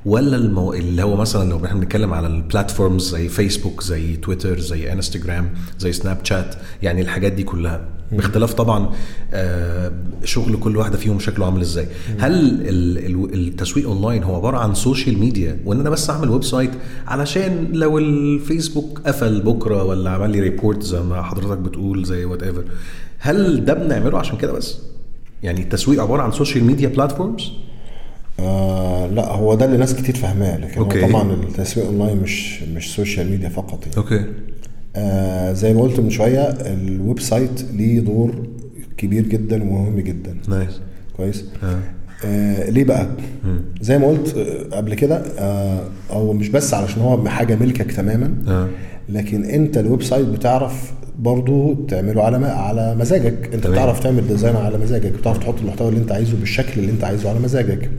ولا 0.07 0.37
المو... 0.37 0.73
اللي 0.73 1.03
هو 1.03 1.17
مثلا 1.17 1.51
لو 1.51 1.65
إحنا 1.65 1.81
بنتكلم 1.81 2.15
على 2.15 2.27
ال 2.27 2.35
platforms 2.35 3.11
زي 3.11 3.29
فيسبوك 3.29 3.83
زي 3.83 4.17
تويتر 4.17 4.59
زي 4.61 4.93
انستجرام 4.93 5.51
زي 5.79 5.93
سناب 5.93 6.19
شات 6.25 6.55
يعني 6.83 7.01
الحاجات 7.01 7.33
دي 7.33 7.43
كلها. 7.43 7.89
باختلاف 8.13 8.55
طبعا 8.55 8.91
آه، 9.35 9.93
شغل 10.25 10.57
كل 10.57 10.77
واحدة 10.77 10.97
فيهم 10.99 11.19
شكله 11.19 11.45
عامل 11.47 11.61
إزاي. 11.61 11.87
هل 12.19 12.33
ال- 12.69 12.99
ال- 12.99 13.35
التسويق 13.49 13.89
اونلاين 13.89 14.23
هو 14.23 14.37
عبارة 14.37 14.57
عن 14.59 14.75
social 14.75 15.19
media 15.19 15.59
وإن 15.65 15.81
أنا 15.81 15.91
بس 15.91 16.11
أعمل 16.11 16.31
website 16.31 16.71
علشان 17.07 17.69
لو 17.73 17.99
الفيسبوك 17.99 18.99
قفل 19.07 19.41
بكرة 19.43 19.85
ولا 19.85 20.11
عمل 20.11 20.31
لي 20.31 20.41
report 20.41 20.83
زي 20.83 21.01
ما 21.01 21.23
حضرتك 21.23 21.59
بتقول 21.59 22.05
زي 22.05 22.25
whatever 22.25 22.65
هل 23.19 23.65
ده 23.65 23.75
بنعمله 23.75 24.19
عشان 24.19 24.39
كده 24.39 24.53
بس؟ 24.53 24.79
يعني 25.43 25.63
التسويق 25.63 26.03
عبارة 26.03 26.23
عن 26.23 26.33
social 26.33 26.65
media 26.65 26.89
platforms 26.89 27.53
آه 28.41 29.07
لا 29.07 29.33
هو 29.33 29.55
ده 29.55 29.65
اللي 29.65 29.77
ناس 29.77 29.95
كتير 29.95 30.15
فاهماه 30.17 30.57
لكن 30.59 30.79
هو 30.81 30.85
okay. 30.85 31.07
طبعا 31.09 31.33
التسويق 31.33 31.87
أونلاين 31.87 32.17
مش 32.17 32.63
مش 32.63 32.95
social 32.95 33.31
media 33.31 33.49
فقط 33.49 33.83
يعني. 33.87 33.97
okay 33.97 34.25
آه 34.97 35.53
زي 35.53 35.75
ما 35.75 35.81
قلت 35.83 36.01
من 36.01 36.11
شوية 36.11 36.43
ال 36.51 37.21
website 37.21 37.65
ليه 37.73 38.01
دور 38.01 38.47
كبير 38.97 39.27
جدا 39.29 39.63
ومهم 39.63 40.01
جدا 40.01 40.37
nice 40.49 40.81
كويس 41.17 41.45
آه. 41.63 41.79
آه 42.25 42.71
ليه 42.71 42.85
بقى 42.85 43.09
زي 43.81 43.99
ما 43.99 44.07
قلت 44.07 44.37
آه، 44.37 44.77
قبل 44.77 44.95
كده 44.95 45.17
آه 45.39 45.81
هو 46.11 46.33
مش 46.33 46.49
بس 46.49 46.75
علشان 46.75 47.03
هو 47.03 47.29
حاجة 47.29 47.55
ملكك 47.57 47.93
تماما 47.93 48.35
آه. 48.49 48.69
لكن 49.09 49.45
أنت 49.45 49.79
ال 49.79 50.03
website 50.03 50.27
بتعرف 50.27 50.93
برضو 51.19 51.75
تعمله 51.75 52.23
على 52.23 52.39
ما 52.39 52.49
على 52.49 52.95
مزاجك. 52.95 53.51
انت 53.55 53.65
تمام. 53.65 53.73
بتعرف 53.75 54.01
تعمل 54.01 54.29
design 54.29 54.57
على 54.57 54.79
مزاجك 54.79 55.13
بتعرف 55.13 55.39
تحط 55.39 55.55
المحتوى 55.61 55.89
اللي 55.89 56.01
انت 56.01 56.13
عايزه 56.13 56.37
بالشكل 56.37 56.81
اللي 56.81 56.93
انت 56.93 57.05
عايزه 57.05 57.29
على 57.31 57.39
مزاجك. 57.39 57.91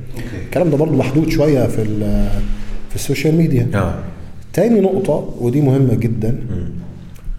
الكلام 0.46 0.70
ده 0.70 0.78
برضو 0.78 0.96
محدود 0.98 1.30
شوية 1.30 1.68
في 1.68 1.82
ال- 1.82 2.30
في 2.90 2.96
ال 2.96 3.01
social 3.01 3.36
media. 3.36 3.68
آه. 3.76 3.96
تاني 4.54 4.80
نقطة 4.82 5.30
ودي 5.42 5.62
مهمة 5.62 5.94
جدا. 5.96 6.40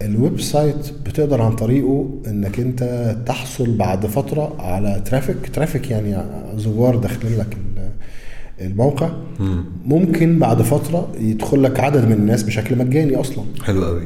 ال 0.01 0.39
website 0.41 0.91
بتقدر 1.05 1.41
عن 1.41 1.55
طريقه 1.55 2.09
انك 2.27 2.59
انت 2.59 3.15
تحصل 3.25 3.77
بعد 3.77 4.05
فترة 4.05 4.55
على 4.59 5.01
traffic. 5.05 5.49
traffic 5.53 5.91
يعني 5.91 6.17
زوار 6.55 6.95
داخلين 6.95 7.39
لك 7.39 7.53
ال- 7.53 7.89
الموقع. 8.65 9.09
ممكن 9.85 10.39
بعد 10.39 10.61
فترة 10.61 11.07
يدخل 11.19 11.63
لك 11.63 11.79
عدد 11.79 12.05
من 12.05 12.11
الناس 12.13 12.43
بشكل 12.43 12.77
مجاني 12.77 13.15
أصلا. 13.15 13.43
حلو 13.63 13.85
قوي 13.85 14.03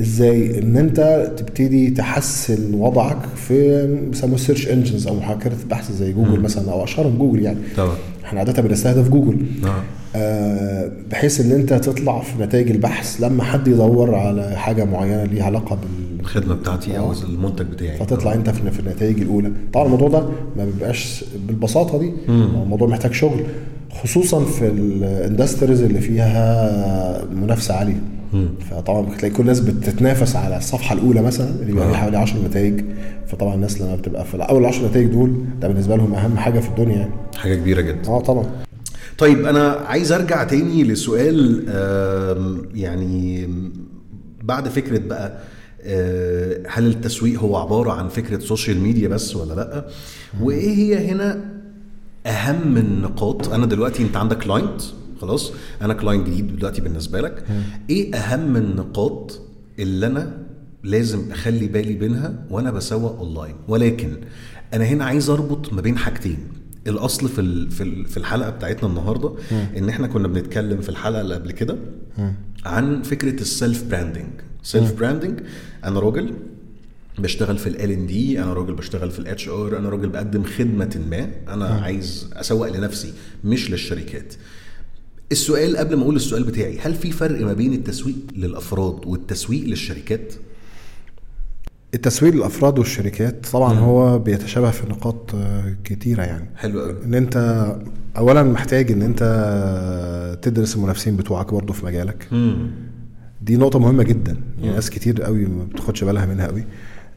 إزاي 0.00 0.58
إن 0.58 0.76
أنت 0.76 1.30
تبتدي 1.36 1.90
تحسن 1.90 2.74
وضعك 2.74 3.18
في 3.36 3.86
بيسموه 4.10 4.34
ال 4.34 4.39
search 4.39 4.68
engines 4.68 5.06
أو 5.06 5.14
محركات 5.14 5.52
البحث 5.62 5.92
زي 5.92 6.12
جوجل 6.12 6.40
مثلا 6.40 6.72
أو 6.72 6.84
أشهرهم 6.84 7.18
جوجل 7.18 7.42
يعني. 7.42 7.58
طبعا. 7.76 7.94
إحنا 8.24 8.38
عادة 8.38 8.62
بنستهدف 8.62 9.08
جوجل. 9.08 9.36
آه 9.64 9.82
آه، 10.16 10.90
بحيث 11.10 11.40
إن 11.40 11.50
أنت 11.50 11.72
تطلع 11.72 12.20
في 12.20 12.42
نتائج 12.42 12.70
البحث 12.70 13.20
لما 13.20 13.42
حد 13.44 13.68
يدور 13.68 14.14
على 14.14 14.56
حاجة 14.56 14.84
معينة 14.84 15.24
ليها 15.24 15.44
علاقة 15.44 15.76
بال 15.76 16.20
الخدمه 16.20 16.54
بتاعتي 16.54 16.98
أو 16.98 17.12
المنتج 17.12 17.66
بتاعي. 17.66 17.98
فتطلع 17.98 18.34
أنت 18.34 18.50
في 18.50 18.80
النتائج 18.80 19.20
الأولى. 19.20 19.52
طبعا 19.72 19.86
الموضوع 19.86 20.08
ده 20.08 20.28
ما 20.56 20.64
بيبقاش 20.64 21.24
بالبساطة 21.46 21.98
دي. 21.98 22.12
الموضوع 22.28 22.88
محتاج 22.88 23.12
شغل 23.12 23.40
خصوصا 24.02 24.44
في 24.44 24.66
الاندستريز 24.66 25.82
اللي 25.82 26.00
فيها 26.00 27.24
منافسة 27.32 27.74
عالية. 27.74 28.00
فطبعا 28.70 29.02
بتلاقي 29.02 29.34
كل 29.34 29.40
الناس 29.42 29.60
بتتنافس 29.60 30.36
على 30.36 30.56
الصفحة 30.56 30.94
الأولى 30.94 31.22
مثلا 31.22 31.50
اللي 31.50 31.64
بيبقى 31.66 31.88
فيها 31.88 31.96
حوالي 31.96 32.16
10 32.16 32.38
نتائج. 32.48 32.84
فطبعا 33.26 33.54
الناس 33.54 33.80
لما 33.80 33.94
بتبقى 33.96 34.24
في 34.24 34.36
أول 34.36 34.64
10 34.64 34.88
نتائج 34.88 35.06
دول 35.06 35.32
ده 35.60 35.68
بالنسبة 35.68 35.96
لهم 35.96 36.14
أهم 36.14 36.36
حاجة 36.36 36.60
في 36.60 36.68
الدنيا 36.68 36.96
يعني. 36.96 37.12
حاجة 37.36 37.54
كبيرة 37.54 37.80
جدا. 37.80 38.08
آه 38.10 38.20
طبعا. 38.20 38.46
طيب 39.18 39.46
أنا 39.46 39.68
عايز 39.72 40.12
أرجع 40.12 40.44
تاني 40.44 40.84
لسؤال 40.84 41.64
يعني 42.74 43.48
بعد 44.42 44.68
فكرة 44.68 44.98
بقى 44.98 45.38
آه، 45.84 46.62
هل 46.68 46.86
التسويق 46.86 47.40
هو 47.40 47.56
عبارة 47.56 47.92
عن 47.92 48.08
فكرة 48.08 48.38
social 48.38 48.80
media 48.80 49.08
بس 49.08 49.36
ولا 49.36 49.54
لأ؟ 49.54 49.86
وإيه 50.42 50.74
هي 50.76 51.10
هنا 51.10 51.44
أهم 52.26 52.76
النقاط؟ 52.76 53.48
أنا 53.48 53.66
دلوقتي 53.66 54.02
أنت 54.02 54.16
عندك 54.16 54.38
client 54.38 54.82
خلاص 55.22 55.52
أنا 55.82 55.94
client 55.94 56.26
جديد 56.26 56.56
دلوقتي 56.56 56.80
بالنسبة 56.80 57.20
لك. 57.20 57.44
إيه 57.90 58.14
أهم 58.14 58.56
النقاط 58.56 59.40
اللي 59.78 60.06
أنا 60.06 60.38
لازم 60.84 61.32
أخلي 61.32 61.66
بالي 61.66 62.08
منها 62.08 62.44
وأنا 62.50 62.70
بسوق 62.70 63.18
اونلاين 63.18 63.54
ولكن 63.68 64.16
أنا 64.74 64.84
هنا 64.84 65.04
عايز 65.04 65.30
أربط 65.30 65.72
ما 65.72 65.80
بين 65.80 65.98
حاجتين. 65.98 66.38
الأصل 66.86 67.28
في 67.28 67.70
في 67.70 67.82
ال- 67.82 68.06
في 68.06 68.16
الحلقة 68.16 68.50
بتاعتنا 68.50 68.88
النهارده 68.88 69.32
إن 69.76 69.88
إحنا 69.88 70.06
كنا 70.06 70.28
بنتكلم 70.28 70.80
في 70.80 70.88
الحلقة 70.88 71.20
اللي 71.20 71.34
قبل 71.34 71.52
كده 71.52 71.76
عن 72.64 73.02
فكرة 73.02 73.40
ال 73.40 73.49
self 73.49 73.84
branding 73.84 74.26
self 74.62 74.92
branding 74.98 75.40
أنا 75.84 76.00
راجل 76.00 76.34
بشتغل 77.18 77.58
في 77.58 77.66
L 77.68 77.76
and 77.76 78.06
D 78.06 78.42
أنا 78.42 78.52
راجل 78.52 78.74
بشتغل 78.74 79.10
في 79.10 79.18
ال 79.18 79.48
HR 79.48 79.78
أنا 79.78 79.88
راجل 79.88 80.08
بقدم 80.08 80.42
خدمة 80.44 81.00
ما 81.10 81.30
أنا 81.54 81.64
عايز 81.66 82.30
أسوق 82.32 82.68
لنفسي 82.68 83.12
مش 83.44 83.70
للشركات. 83.70 84.34
السؤال 85.32 85.76
قبل 85.76 85.96
ما 85.96 86.02
أقول 86.02 86.16
السؤال 86.16 86.44
بتاعي 86.44 86.78
هل 86.78 86.94
في 86.94 87.10
فرق 87.12 87.44
ما 87.44 87.52
بين 87.52 87.72
التسويق 87.72 88.16
للأفراد 88.36 89.06
والتسويق 89.06 89.64
للشركات؟ 89.64 90.34
التسويق 91.94 92.34
للأفراد 92.34 92.78
والشركات 92.78 93.46
طبعا 93.52 93.78
هو 93.78 94.18
بيتشابه 94.18 94.70
في 94.70 94.88
نقاط 94.88 95.34
آه، 95.34 95.76
كتيرة 95.84 96.22
يعني. 96.22 96.48
حلو 96.56 96.80
قوي 96.80 96.96
إن 97.04 97.14
أنت 97.14 97.66
اولا 98.16 98.42
محتاج 98.42 98.92
إن 98.92 99.02
أنت 99.02 100.38
تدرس 100.42 100.76
المنافسين 100.76 101.16
بتوعك 101.16 101.54
برضه 101.54 101.72
في 101.72 101.86
مجالك. 101.86 102.28
دي 103.42 103.56
نقطة 103.56 103.78
مهمة 103.78 104.02
جدا 104.02 104.36
يعني 104.60 104.74
ناس 104.74 104.90
كتير 104.90 105.22
قوي 105.22 105.44
ما 105.44 105.64
بتاخدش 105.64 106.04
بالها 106.04 106.26
منها 106.26 106.46
قوي 106.46 106.64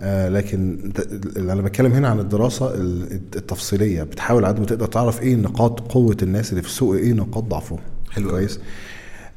آه 0.01 0.29
لكن 0.29 0.91
أنا 1.37 1.61
بتكلم 1.61 1.91
هنا 1.91 2.07
عن 2.07 2.19
الدراسة 2.19 2.75
ال- 2.75 3.11
التفصيلية 3.35 4.03
بتحاول 4.03 4.45
قد 4.45 4.59
ما 4.59 4.65
تقدر 4.65 4.85
تعرف 4.85 5.21
إيه 5.21 5.35
نقاط 5.35 5.79
قوة 5.79 6.17
الناس 6.21 6.49
اللي 6.51 6.61
في 6.61 6.67
السوق 6.67 6.95
إيه 6.95 7.13
نقاط 7.13 7.43
ضعفهم. 7.43 7.79
حلو. 8.15 8.29
كويس. 8.29 8.59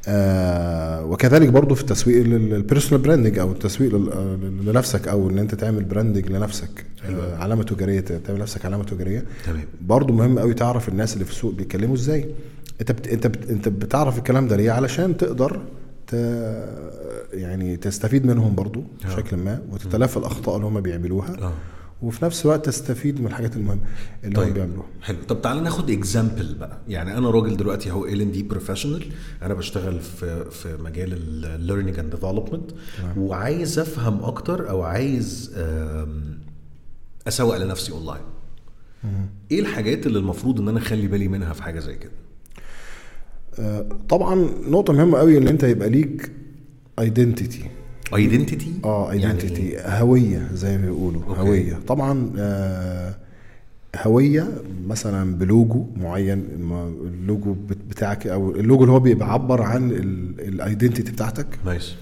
آه 0.09 1.05
وكذلك 1.05 1.49
برضو 1.49 1.75
في 1.75 1.81
التسويق 1.81 2.25
ال 2.25 2.34
personal 2.34 3.05
branding 3.05 3.39
أو 3.39 3.53
التسويق 3.53 3.95
آه، 3.95 4.37
لنفسك 4.67 5.09
أو 5.09 5.31
إن 5.31 5.39
أنت 5.39 5.55
تعمل 5.55 5.85
branding 5.85 6.27
لنفسك. 6.33 6.85
آه 7.05 7.37
علامة 7.37 7.63
تجارية 7.63 8.01
تعمل 8.01 8.41
نفسك 8.41 8.65
علامة 8.67 8.85
تجارية. 8.85 9.25
تمام. 9.47 9.65
برضو 9.81 10.13
مهم 10.13 10.39
قوي 10.39 10.55
تعرف 10.55 10.89
الناس 10.89 11.15
اللي 11.15 11.25
في 11.25 11.31
السوق 11.31 11.55
بيتكلموا 11.55 11.95
إزاي. 11.95 12.29
أنت 12.81 12.93
بت... 12.93 13.09
أنت 13.09 13.27
بت... 13.27 13.51
أنت 13.51 13.69
بتعرف 13.69 14.19
الكلام 14.19 14.49
ده 14.49 14.57
ليه؟ 14.57 14.71
علشان 14.71 15.17
تقدر 15.17 15.61
ت... 16.07 16.15
يعني 17.33 17.77
تستفيد 17.77 18.27
منهم 18.27 18.55
برضو 18.55 18.83
بشكل 19.05 19.37
ما 19.37 19.63
وتتلافى 19.73 20.17
الأخطاء 20.17 20.57
اللي 20.57 20.67
هم 20.67 20.81
بيعملوها. 20.81 21.37
آه. 21.43 21.53
وفي 22.03 22.25
نفس 22.25 22.45
الوقت 22.45 22.67
تستفيد 22.67 23.21
من 23.21 23.27
الحاجات 23.27 23.57
المهمة 23.57 23.81
اللي 24.25 24.39
هم 24.39 24.45
طيب 24.45 24.55
بيعملوها. 24.55 24.87
حلو. 25.03 25.17
طب 25.29 25.43
تعالى 25.43 25.61
ناخد 25.61 25.91
example 25.91 26.55
بقى. 26.55 26.79
يعني 26.89 27.19
أنا 27.19 27.31
راجل 27.31 27.57
دلوقتي 27.57 27.91
أهو 27.91 28.05
L 28.07 28.21
and 28.21 28.33
D 28.33 28.43
professional 28.43 29.05
أنا 29.43 29.55
بشتغل 29.55 30.01
في 30.01 30.51
في 30.51 30.77
مجال 30.83 31.13
ال 31.45 31.51
learning 31.51 31.99
and 31.99 32.11
development 32.11 32.71
وعايز 33.17 33.79
أفهم 33.79 34.23
أكتر 34.25 34.71
أو 34.71 34.83
عايز 34.83 35.53
أسوق 37.29 37.57
لنفسي 37.57 37.93
اونلاين 37.93 38.21
إيه 39.51 39.61
الحاجات 39.61 40.07
اللي 40.07 40.19
المفروض 40.19 40.61
إن 40.61 40.69
أنا 40.69 40.79
أخلي 40.79 41.07
بالي 41.07 41.29
منها 41.29 41.53
في 41.53 41.63
حاجة 41.63 41.81
زي 41.81 41.95
كده؟ 41.97 42.13
آه، 43.59 43.89
طبعا 44.09 44.35
نقطة 44.69 44.93
مهمة 44.93 45.19
قوي 45.19 45.39
إن 45.39 45.49
أنت 45.49 45.63
يبقى 45.63 45.91
ليك 45.91 46.33
identity 46.99 47.65
identity 48.17 48.73
آه 48.85 49.11
identity 49.13 49.69
يعني 49.69 50.03
هوية 50.03 50.49
زي 50.55 50.79
ما 50.79 50.85
بيقولوا. 50.85 51.23
okay. 51.29 51.41
هوية. 51.41 51.79
طبعا 51.89 52.31
آه 52.39 53.15
هوية 53.97 54.49
مثلا 54.87 55.37
بلوجو 55.39 55.87
معين 55.97 56.45
اللوجو 57.05 57.53
بت- 57.53 57.79
بتاعك 57.91 58.27
أو 58.27 58.51
اللوجو 58.51 58.83
اللي 58.83 58.93
هو 58.93 59.01
بيعبر 59.01 59.63
عن 59.63 59.91
ال 60.39 60.47
identity 60.47 61.13
بتاعتك. 61.13 61.47
nice. 61.67 61.95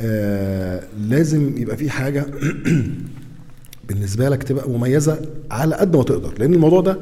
آه 0.00 0.82
لازم 1.08 1.54
يبقى 1.58 1.76
في 1.76 1.90
حاجة 1.90 2.26
بالنسبة 3.88 4.28
لك 4.28 4.42
تبقى 4.42 4.70
مميزة 4.70 5.20
على 5.50 5.74
قد 5.74 5.96
ما 5.96 6.02
تقدر. 6.02 6.34
لأن 6.38 6.54
الموضوع 6.54 6.80
ده 6.80 6.98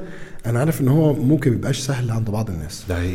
أنا 0.46 0.58
عارف 0.60 0.80
إن 0.80 0.88
هو 0.88 1.12
ممكن 1.14 1.50
ما 1.50 1.56
يبقاش 1.56 1.78
سهل 1.78 2.10
عند 2.10 2.30
بعض 2.30 2.50
الناس. 2.50 2.84
ده 2.88 3.02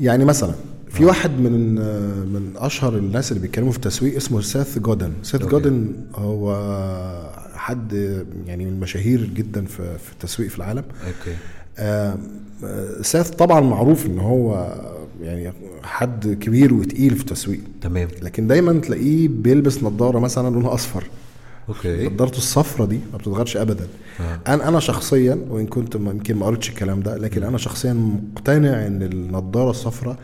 يعني 0.00 0.24
مثلا 0.24 0.54
في 0.90 1.04
واحد 1.04 1.30
من 1.30 1.74
من 2.32 2.52
أشهر 2.56 2.96
الناس 2.96 3.32
اللي 3.32 3.42
بيتكلموا 3.42 3.70
في 3.70 3.76
التسويق 3.76 4.16
اسمه 4.16 4.40
سيث 4.40 4.78
جودن. 4.78 5.12
سيث. 5.22 5.42
جودن 5.42 5.92
هو 6.14 6.54
حد 7.54 7.92
يعني 8.46 8.64
من 8.64 8.72
المشاهير 8.72 9.24
جدا 9.24 9.64
في 9.64 9.98
في 9.98 10.12
التسويق 10.12 10.48
في 10.50 10.58
العالم. 10.58 10.84
okay. 11.06 11.36
آه، 11.78 12.16
سيث 13.02 13.30
طبعا 13.30 13.60
معروف 13.60 14.06
إن 14.06 14.18
هو 14.18 14.74
يعني 15.22 15.52
حد 15.82 16.38
كبير 16.40 16.74
وتقيل 16.74 17.14
في 17.14 17.20
التسويق. 17.20 17.60
تمام. 17.80 18.08
لكن 18.22 18.46
دايما 18.46 18.80
تلاقيه 18.80 19.28
بيلبس 19.28 19.82
نظارة 19.82 20.18
مثلا 20.18 20.54
لونها 20.54 20.74
أصفر. 20.74 21.04
Okay. 21.68 22.08
نظارته 22.08 22.38
الصفرة 22.38 22.84
دي 22.84 23.00
ما 23.12 23.18
بتتغيرش 23.18 23.56
ابدا. 23.56 23.86
آه. 24.20 24.40
أنا 24.54 24.68
أنا 24.68 24.80
شخصيا 24.80 25.38
وإن 25.50 25.66
كنت 25.66 25.94
يمكن 25.94 26.36
ما 26.36 26.46
قريتش 26.46 26.68
الكلام 26.68 27.00
ده 27.00 27.16
لكن 27.16 27.42
أنا 27.42 27.58
شخصيا 27.58 27.92
مقتنع 27.92 28.86
إن 28.86 29.02
النضاره 29.02 29.70
الصفراء 29.70 30.16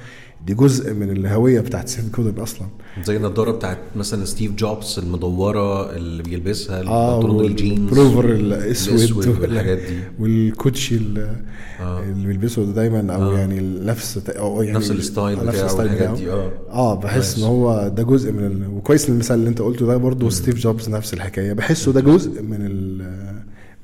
دي 0.46 0.54
جزء 0.54 0.94
من 0.94 1.10
الهوية 1.10 1.60
بتاعت 1.60 1.88
سيث 1.88 2.10
جودن 2.10 2.40
أصلا 2.42 2.66
زي 3.04 3.16
النضارة 3.16 3.50
بتاعت 3.50 3.78
مثلا 3.96 4.24
ستيف 4.24 4.52
جوبز 4.52 4.98
المدورة 4.98 5.96
اللي 5.96 6.22
بيلبسها 6.22 6.82
آه 6.82 7.18
والبلوفر 7.18 8.24
الأسود 8.24 9.26
والحاجات 9.40 9.78
دي. 9.78 9.98
والكوتشي 10.18 10.96
ال- 10.96 11.36
آه. 11.80 12.02
اللي 12.02 12.26
بيلبسه 12.26 12.64
ده 12.64 12.72
دايما 12.72 13.14
أو 13.14 13.22
آه. 13.34 13.38
يعني 13.38 13.60
نفس 13.84 14.18
أو 14.28 14.62
يعني 14.62 14.78
نفس 14.78 14.90
ال 14.90 14.98
style 14.98 15.36
نفس 15.38 15.48
بتاعه 15.56 15.66
ال 15.66 15.70
style 15.70 15.88
والحاجات 15.90 16.16
دي، 16.18 16.30
آه. 16.32 16.50
آه 16.70 16.94
بحس 16.94 17.38
إن 17.38 17.44
هو 17.44 17.88
ده 17.96 18.02
جزء 18.02 18.32
من 18.32 18.46
ال... 18.46 18.66
وكويس 18.76 19.08
المثال 19.08 19.38
اللي 19.38 19.48
أنت 19.48 19.60
قلته 19.62 19.86
ده 19.86 19.96
برضه 19.96 20.30
ستيف 20.30 20.54
جوبز 20.58 20.88
نفس 20.88 21.14
الحكاية 21.14 21.52
بحسه 21.52 21.92
ده 21.92 22.00
جزء 22.00 22.42
من 22.42 22.58
ال 22.60 23.35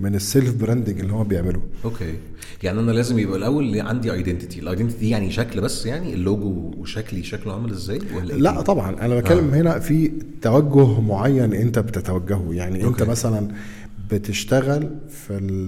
من 0.02 0.14
ال 0.14 0.22
self 0.22 0.54
branding 0.54 1.00
اللي 1.00 1.12
هو 1.12 1.24
بيعمله 1.24 1.60
okay 1.84 2.14
يعني 2.62 2.80
أنا 2.80 2.92
لازم 2.92 3.18
يبقى 3.18 3.38
الأول 3.38 3.80
عندي 3.80 4.12
identity 4.12 4.60
ال 4.60 4.65
identity 4.65 5.08
يعني 5.10 5.30
شكل 5.30 5.60
بس 5.60 5.86
يعني 5.86 6.14
اللوجو 6.14 6.70
وشكلي 6.78 7.22
شكله 7.22 7.52
عامل 7.52 7.70
إزاي 7.70 7.98
ولا 8.14 8.34
إيه 8.34 8.40
لا 8.40 8.50
تاني؟ 8.50 8.62
طبعا 8.62 8.90
أنا 9.04 9.14
بتكلم 9.20 9.54
آه. 9.54 9.60
هنا 9.60 9.78
في 9.78 10.12
توجه 10.42 11.00
معين 11.00 11.54
أنت 11.54 11.78
بتتوجهه 11.78 12.48
يعني 12.52 12.76
أنت 12.76 13.00
okay. 13.00 13.04
مثلا 13.10 13.48
بتشتغل 14.10 14.90
في 15.08 15.30
ال 15.38 15.66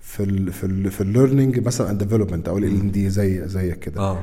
في 0.00 0.22
ال 0.22 0.52
في 0.52 0.64
ال 0.64 0.90
في 0.90 1.00
ال 1.00 1.06
learning 1.06 1.58
مثلا 1.58 1.98
development 1.98 2.48
أو 2.48 2.58
ال 2.58 2.92
دي 2.92 3.10
زي 3.10 3.48
زيك 3.48 3.78
كده 3.78 4.00
آه 4.00 4.18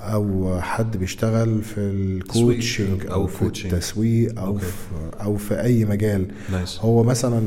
أو 0.00 0.58
حد 0.60 0.96
بيشتغل 0.96 1.62
في 1.62 1.78
ال 1.80 1.94
coaching 1.94 3.06
أو 3.06 3.12
أو 3.12 3.26
في. 3.26 3.42
التسويق 3.64 4.40
أو 4.40 4.46
okay. 4.46 4.64
في 4.64 5.22
أو 5.24 5.36
في 5.36 5.62
أي 5.62 5.84
مجال 5.84 6.26
Nice. 6.52 6.78
هو 6.78 7.02
مثلا 7.02 7.42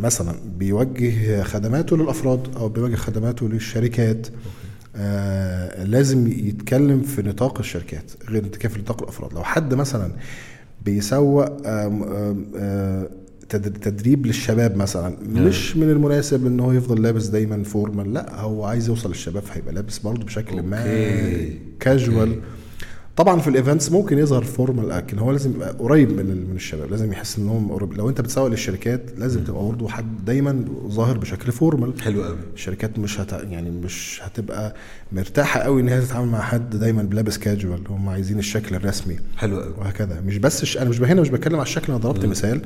مثلا 0.00 0.34
بيوجه 0.58 1.42
خدماته 1.42 1.96
للأفراد 1.96 2.56
أو 2.56 2.68
بيوجه 2.68 2.94
خدماته 2.96 3.48
للشركات 3.48 4.26
آه 4.96 5.84
لازم 5.84 6.26
يتكلم 6.28 7.02
في 7.02 7.22
نطاق 7.22 7.58
الشركات 7.58 8.10
غير 8.28 8.46
يتكلم 8.46 8.72
في 8.72 8.78
نطاق 8.80 9.02
الأفراد 9.02 9.32
لو 9.34 9.44
حد 9.44 9.74
مثلا 9.74 10.10
بيسوق 10.84 11.66
آه 11.66 13.08
تد- 13.48 13.78
تدريب 13.80 14.26
للشباب 14.26 14.76
مثلا 14.76 15.16
مش 15.28 15.76
من 15.76 15.90
المناسب 15.90 16.46
إن 16.46 16.60
هو 16.60 16.72
يفضل 16.72 17.02
لابس 17.02 17.26
دايما 17.26 17.62
formal 17.64 18.14
لا 18.14 18.40
هو 18.40 18.64
عايز 18.64 18.88
يوصل 18.88 19.08
للشباب 19.08 19.42
فهيبقى 19.42 19.74
لابس 19.74 19.98
برضه 19.98 20.24
بشكل 20.24 20.62
ما. 20.62 20.84
casual 21.80 22.28
okay. 22.28 22.40
طبعا 23.16 23.40
في 23.40 23.48
ال 23.48 23.54
events 23.54 23.92
ممكن 23.92 24.18
يظهر 24.18 24.44
formal 24.44 24.88
لكن 24.88 25.18
هو 25.18 25.32
لازم 25.32 25.50
يبقى 25.50 25.72
قريب 25.78 26.10
من 26.12 26.26
من 26.50 26.56
الشباب. 26.56 26.90
لازم 26.90 27.12
يحس 27.12 27.38
ان 27.38 27.48
هم 27.48 27.72
قريب. 27.72 27.92
لو 27.92 28.08
أنت 28.08 28.20
بتسوق 28.20 28.46
للشركات 28.46 29.02
لازم 29.18 29.44
تبقى 29.44 29.64
برضه 29.64 29.88
حد 29.88 30.24
دايما 30.24 30.64
ظاهر 30.88 31.18
بشكل 31.18 31.52
formal 31.52 32.02
حلو 32.02 32.24
قوي 32.24 32.36
الشركات 32.54 32.98
مش 32.98 33.20
هت... 33.20 33.32
يعني 33.32 33.70
مش 33.70 34.20
هتبقى 34.24 34.74
مرتاحة 35.12 35.60
قوي 35.60 35.82
إن 35.82 35.88
هي 35.88 36.00
تتعامل 36.00 36.28
مع 36.28 36.40
حد 36.40 36.76
دايما 36.76 37.02
بلابس 37.02 37.38
كاجوال 37.38 37.80
هم 37.88 38.08
عايزين 38.08 38.38
الشكل 38.38 38.74
الرسمي 38.74 39.16
حلو 39.36 39.60
قوي 39.60 39.72
وهكذا. 39.78 40.20
مش 40.20 40.38
بس 40.38 40.64
ش... 40.64 40.78
أنا 40.78 40.90
مش 40.90 41.00
هنا 41.00 41.20
مش 41.20 41.28
بتكلم 41.28 41.54
على 41.54 41.62
الشكل 41.62 41.92
أنا 41.92 42.00
ضربت 42.02 42.26
مثال. 42.26 42.60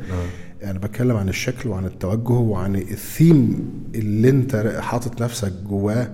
أنا 0.65 0.79
بتكلم 0.79 1.17
عن 1.17 1.29
الشكل 1.29 1.69
وعن 1.69 1.85
التوجه 1.87 2.33
وعن 2.33 2.77
الثيم 2.77 3.71
اللي 3.95 4.29
انت 4.31 4.77
حاطط 4.81 5.23
نفسك 5.23 5.53
جواه 5.69 6.09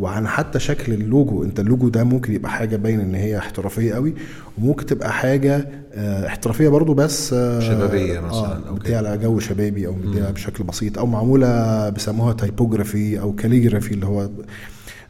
وعن 0.00 0.26
حتى 0.28 0.58
شكل 0.58 0.92
اللوجو. 0.92 1.44
انت 1.44 1.60
اللوجو 1.60 1.88
ده 1.88 2.04
ممكن 2.04 2.32
يبقى 2.32 2.50
حاجة 2.50 2.76
باين 2.76 3.00
ان 3.00 3.14
هي 3.14 3.38
احترافية 3.38 3.94
قوي 3.94 4.14
وممكن 4.58 4.86
تبقى 4.86 5.12
حاجة 5.12 5.68
آه، 5.92 6.26
احترافية 6.26 6.68
برضو 6.68 6.94
بس 6.94 7.32
آه، 7.32 7.60
شبابية 7.60 8.20
مثلاً، 8.20 8.38
آه 8.38 8.68
okay. 8.68 8.80
مديها 8.80 8.98
على 8.98 9.18
جو 9.18 9.38
شبابي 9.38 9.86
أو 9.86 9.92
مديها 9.94 10.30
بشكل 10.30 10.64
بسيط 10.64 10.98
أو 10.98 11.06
معمولة 11.06 11.88
بيسموها 11.88 12.32
typography 12.32 13.20
أو 13.20 13.32
calligraphy 13.34 13.94
اللي 13.94 14.06
هو 14.06 14.28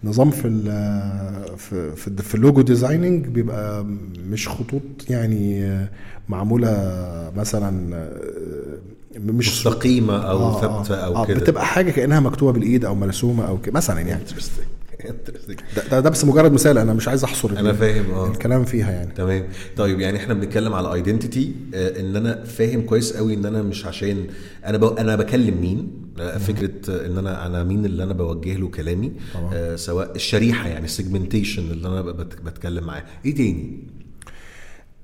نظام 0.05 0.31
في 0.31 0.49
ال 0.49 0.65
في 1.59 1.97
في, 1.97 2.35
ال 2.35 2.40
logo 2.40 2.61
designing 2.61 3.27
بيبقى 3.27 3.85
مش 4.29 4.49
خطوط 4.49 4.83
يعني 5.11 5.79
معمولة 6.29 6.71
مثلا 7.37 7.97
آه، 7.97 8.79
مش 9.19 9.49
مستقيمة 9.49 10.17
أو 10.31 10.39
آه، 10.39 10.61
ثابتة 10.61 10.95
آه، 10.95 11.07
أو 11.07 11.17
آه، 11.17 11.27
كده 11.27 11.41
بتبقى 11.41 11.67
حاجة 11.67 11.91
كأنها 11.91 12.21
مكتوبة 12.21 12.53
بالإيد 12.53 12.85
أو 12.85 12.95
مرسومة 12.95 13.49
أو 13.49 13.59
ك... 13.59 13.69
مثلا 13.69 14.01
يعني. 14.01 14.23
ده, 15.91 16.01
ده, 16.01 16.11
بس 16.11 16.25
مجرد 16.25 16.53
مثال 16.53 16.79
أنا 16.79 16.93
مش 16.93 17.09
عايز 17.09 17.25
أحصر 17.25 17.51
أنا 17.59 17.73
فاهم 17.73 18.11
آه. 18.11 18.31
الكلام 18.31 18.65
فيها 18.65 18.93
يعني. 18.93 19.13
تمام. 19.13 19.45
طيب 19.77 20.01
يعني 20.01 20.19
إحنا 20.19 20.35
بنتكلم 20.35 20.73
على 20.73 20.95
identity 20.95 21.53
إن 21.75 22.17
أنا 22.17 22.45
فاهم 22.45 22.83
كويس 22.83 23.13
قوي 23.13 23.35
إن 23.35 23.47
أنا 23.47 23.63
مش 23.63 23.87
عشان 23.87 24.27
أنا 24.67 24.79
ب... 24.79 24.85
أنا 24.85 25.17
بكلم 25.17 25.61
مين؟ 25.61 26.09
آه، 26.21 26.39
فكرة 26.39 26.71
آه، 26.91 27.07
إن 27.07 27.19
أنا 27.19 27.47
أنا 27.47 27.65
مين 27.65 27.85
اللي 27.85 28.03
أنا 28.03 28.13
بوجه 28.13 28.55
له 28.57 28.69
كلامي؟ 28.69 29.13
طبعا. 29.35 29.51
آه 29.55 29.77
سواء 29.77 30.17
الشريحة 30.17 30.69
يعني 30.69 30.85
ال 30.85 30.91
segmentation 30.91 31.71
اللي 31.71 31.89
أنا 31.89 32.03
بت... 32.03 32.41
بتكلم 32.43 32.85
معاه. 32.85 33.05
إيه 33.25 33.35
تاني؟ 33.35 33.87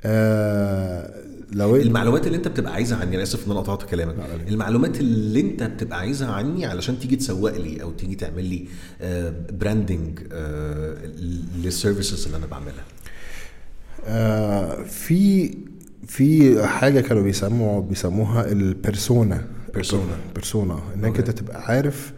آه 0.04 1.14
لو 1.52 1.76
المعلومات 1.76 2.26
اللي 2.26 2.36
انت 2.38 2.48
بتبقى 2.48 2.72
عايزها 2.72 2.98
عني 2.98 3.14
أنا 3.14 3.22
آسف 3.22 3.46
إن 3.46 3.50
أنا 3.50 3.60
قطعت 3.60 3.82
كلامك. 3.82 4.14
المعلومات 4.48 5.00
اللي 5.00 5.40
انت 5.40 5.62
بتبقى 5.62 5.98
عايزها 5.98 6.32
عني 6.32 6.66
علشان 6.66 6.98
تيجي 6.98 7.16
تسوق 7.16 7.56
لي 7.56 7.82
أو 7.82 7.90
تيجي 7.90 8.14
تعمل 8.14 8.44
لي 8.44 8.64
branding 9.52 10.20
لل 11.62 11.75
services 11.75 12.24
اللي 12.26 12.36
أنا 12.36 12.46
بعملها. 12.46 12.84
آه 14.06 14.82
في 14.82 15.54
في 16.06 16.62
حاجة 16.66 17.00
كانوا 17.00 17.22
بيسموا 17.22 17.80
بيسموها 17.80 18.52
ال 18.52 18.64
persona 18.64 19.46
persona. 19.74 20.16
persona 20.34 20.82
إنك. 20.94 21.18
أنت 21.18 21.30
تبقى 21.30 21.62
عارف 21.62 22.12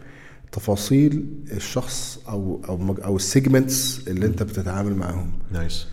تفاصيل 0.51 1.25
الشخص 1.51 2.19
أو 2.29 2.61
أو 2.69 2.95
أو 3.05 3.15
ال 3.15 3.25
segments 3.25 4.01
اللي 4.07 4.25
أنت 4.25 4.43
بتتعامل 4.43 4.95
معاهم. 4.95 5.31
nice 5.51 5.87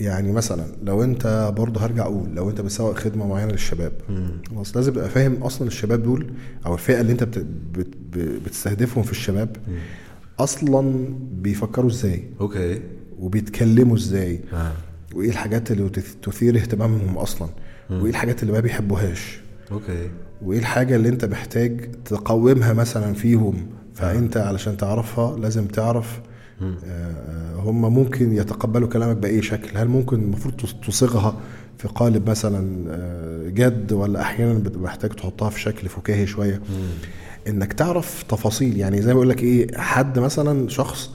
يعني 0.00 0.32
مثلا 0.32 0.66
لو 0.82 1.02
أنت 1.02 1.52
برضه 1.56 1.80
هرجع 1.84 2.02
أقول 2.02 2.34
لو 2.34 2.50
أنت 2.50 2.60
بتسوق 2.60 2.94
خدمة 2.98 3.26
معينة 3.26 3.52
للشباب 3.52 3.92
خلاص 4.50 4.76
لازم 4.76 4.92
تبقى 4.92 5.08
فاهم 5.08 5.34
أصلا 5.42 5.68
الشباب 5.68 6.02
دول 6.02 6.32
أو 6.66 6.74
الفئة 6.74 7.00
اللي 7.00 7.12
أنت 7.12 7.24
بت 7.24 7.38
بت 7.74 7.88
بتستهدفهم 8.46 9.04
في 9.04 9.10
الشباب 9.12 9.56
أصلا 10.38 11.04
بيفكروا 11.32 11.90
إزاي؟ 11.90 12.24
okay. 12.40 12.80
وبيتكلموا 13.18 13.96
إزاي؟ 13.96 14.40
آه. 14.52 14.72
وإيه 15.14 15.28
الحاجات 15.30 15.70
اللي 15.70 15.88
تث- 15.88 16.16
تثير 16.22 16.56
اهتمامهم 16.56 17.18
أصلا؟ 17.18 17.48
وإيه 17.90 18.10
الحاجات 18.10 18.42
اللي 18.42 18.52
ما 18.52 18.60
بيحبوهاش؟ 18.60 19.40
okay. 19.72 20.08
وإيه 20.42 20.58
الحاجة 20.58 20.96
اللي 20.96 21.08
أنت 21.08 21.24
محتاج 21.24 21.90
تقومها 22.04 22.72
مثلا 22.72 23.12
فيهم؟ 23.14 23.66
فأنت 23.94 24.36
علشان 24.36 24.76
تعرفها 24.76 25.36
لازم 25.38 25.66
تعرف 25.66 26.06
آه، 26.16 26.20
آه، 26.20 26.29
هم 27.56 27.94
ممكن 27.94 28.32
يتقبلوا 28.36 28.88
كلامك 28.88 29.16
بأي 29.16 29.42
شكل. 29.42 29.78
هل 29.78 29.88
ممكن 29.88 30.16
المفروض 30.16 30.54
تص- 30.60 30.86
تصيغها 30.86 31.36
في 31.78 31.88
قالب 31.88 32.30
مثلا 32.30 32.84
آه، 32.90 33.48
جد 33.48 33.92
ولا 33.92 34.20
أحيانا 34.20 34.62
محتاج 34.76 35.10
تحطها 35.10 35.50
في 35.50 35.60
شكل 35.60 35.88
فكاهي 35.88 36.26
شوية؟ 36.26 36.60
إنك 37.48 37.72
تعرف 37.72 38.22
تفاصيل. 38.22 38.76
يعني 38.76 39.02
زي 39.02 39.08
ما 39.08 39.14
بقول 39.14 39.28
لك 39.28 39.42
إيه 39.42 39.76
حد 39.78 40.18
مثلا 40.18 40.68
شخص 40.68 41.10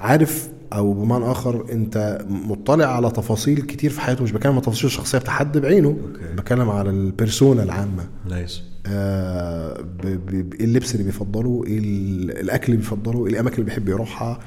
عارف 0.00 0.48
أو 0.72 0.92
بمعنى 0.92 1.30
آخر 1.30 1.66
أنت 1.72 2.24
مطلع 2.28 2.86
على 2.96 3.10
تفاصيل 3.10 3.60
كتير 3.62 3.90
في 3.90 4.00
حياته 4.00 4.24
مش 4.24 4.32
بتكلم 4.32 4.52
على 4.52 4.60
تفاصيل 4.60 4.84
الشخصية 4.86 5.18
بتاع 5.18 5.34
حد 5.34 5.58
بعينه 5.58 5.88
okay. 5.88 6.34
بتكلم 6.36 6.70
على 6.70 6.90
ال 6.90 6.99
persona 6.99 7.62
العامة. 7.62 8.06
nice. 8.28 8.62
آه، 8.86 9.80
ب- 9.80 10.06
ب- 10.30 10.54
إيه 10.54 10.64
اللبس 10.64 10.92
اللي 10.94 11.04
بيفضله 11.04 11.64
إيه 11.66 11.78
ال- 11.78 12.38
الأكل 12.40 12.64
اللي 12.66 12.76
بيفضله 12.76 13.26
إيه 13.26 13.32
الأماكن 13.32 13.54
اللي 13.54 13.64
بيحب 13.66 13.88
يروحها. 13.88 14.38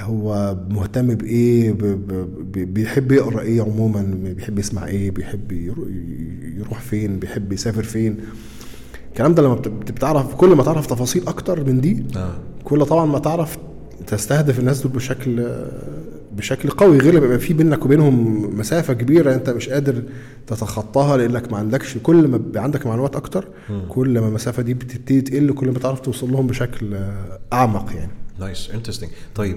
هو 0.00 0.56
مهتم 0.70 1.14
بإيه؟ 1.14 1.74
بيحب 2.54 3.12
يقرأ 3.12 3.40
إيه 3.40 3.62
عموما؟ 3.62 4.14
بيحب 4.36 4.58
يسمع 4.58 4.86
إيه؟ 4.86 5.10
بيحب 5.10 5.52
يرو- 5.52 5.88
يروح 6.58 6.80
فين؟ 6.80 7.18
بيحب 7.18 7.52
يسافر 7.52 7.82
فين؟ 7.82 8.16
الكلام 9.08 9.34
ده 9.34 9.42
لما 9.42 9.54
بت- 9.54 9.68
بت- 9.68 9.92
بتعرف 9.92 10.34
كل 10.34 10.48
ما 10.54 10.62
تعرف 10.62 10.86
تفاصيل 10.86 11.28
أكتر 11.28 11.64
من 11.64 11.80
دي 11.80 12.04
آه. 12.16 12.32
كل 12.64 12.86
طبعا 12.86 13.06
ما 13.06 13.18
تعرف 13.18 13.58
تستهدف 14.06 14.58
الناس 14.58 14.82
دول 14.82 14.92
بشكل 14.92 15.48
بشكل 16.36 16.70
قوي 16.70 16.98
غير 16.98 17.14
لما 17.14 17.26
يبقى 17.26 17.38
في 17.38 17.54
بينك 17.54 17.84
وبينهم 17.84 18.42
مسافة 18.58 18.94
كبيرة 18.94 19.34
أنت 19.34 19.50
مش 19.50 19.68
قادر 19.68 20.02
تتخطاها 20.46 21.16
لأنك 21.16 21.52
ما 21.52 21.58
عندكش 21.58 21.98
كل 22.02 22.28
ما 22.28 22.36
بيبقى 22.36 22.62
عندك 22.62 22.86
معلومات 22.86 23.16
أكتر 23.16 23.48
كل 23.88 24.20
ما 24.20 24.28
المسافة 24.28 24.62
دي 24.62 24.74
بتبتدي 24.74 25.20
تقل 25.20 25.52
كل 25.52 25.66
ما 25.70 25.78
تعرف 25.78 26.00
توصل 26.00 26.32
لهم 26.32 26.46
بشكل 26.46 26.96
أعمق 27.52 27.92
يعني. 27.96 28.10
nice 28.40 28.70
interesting 28.70 29.10
طيب 29.34 29.56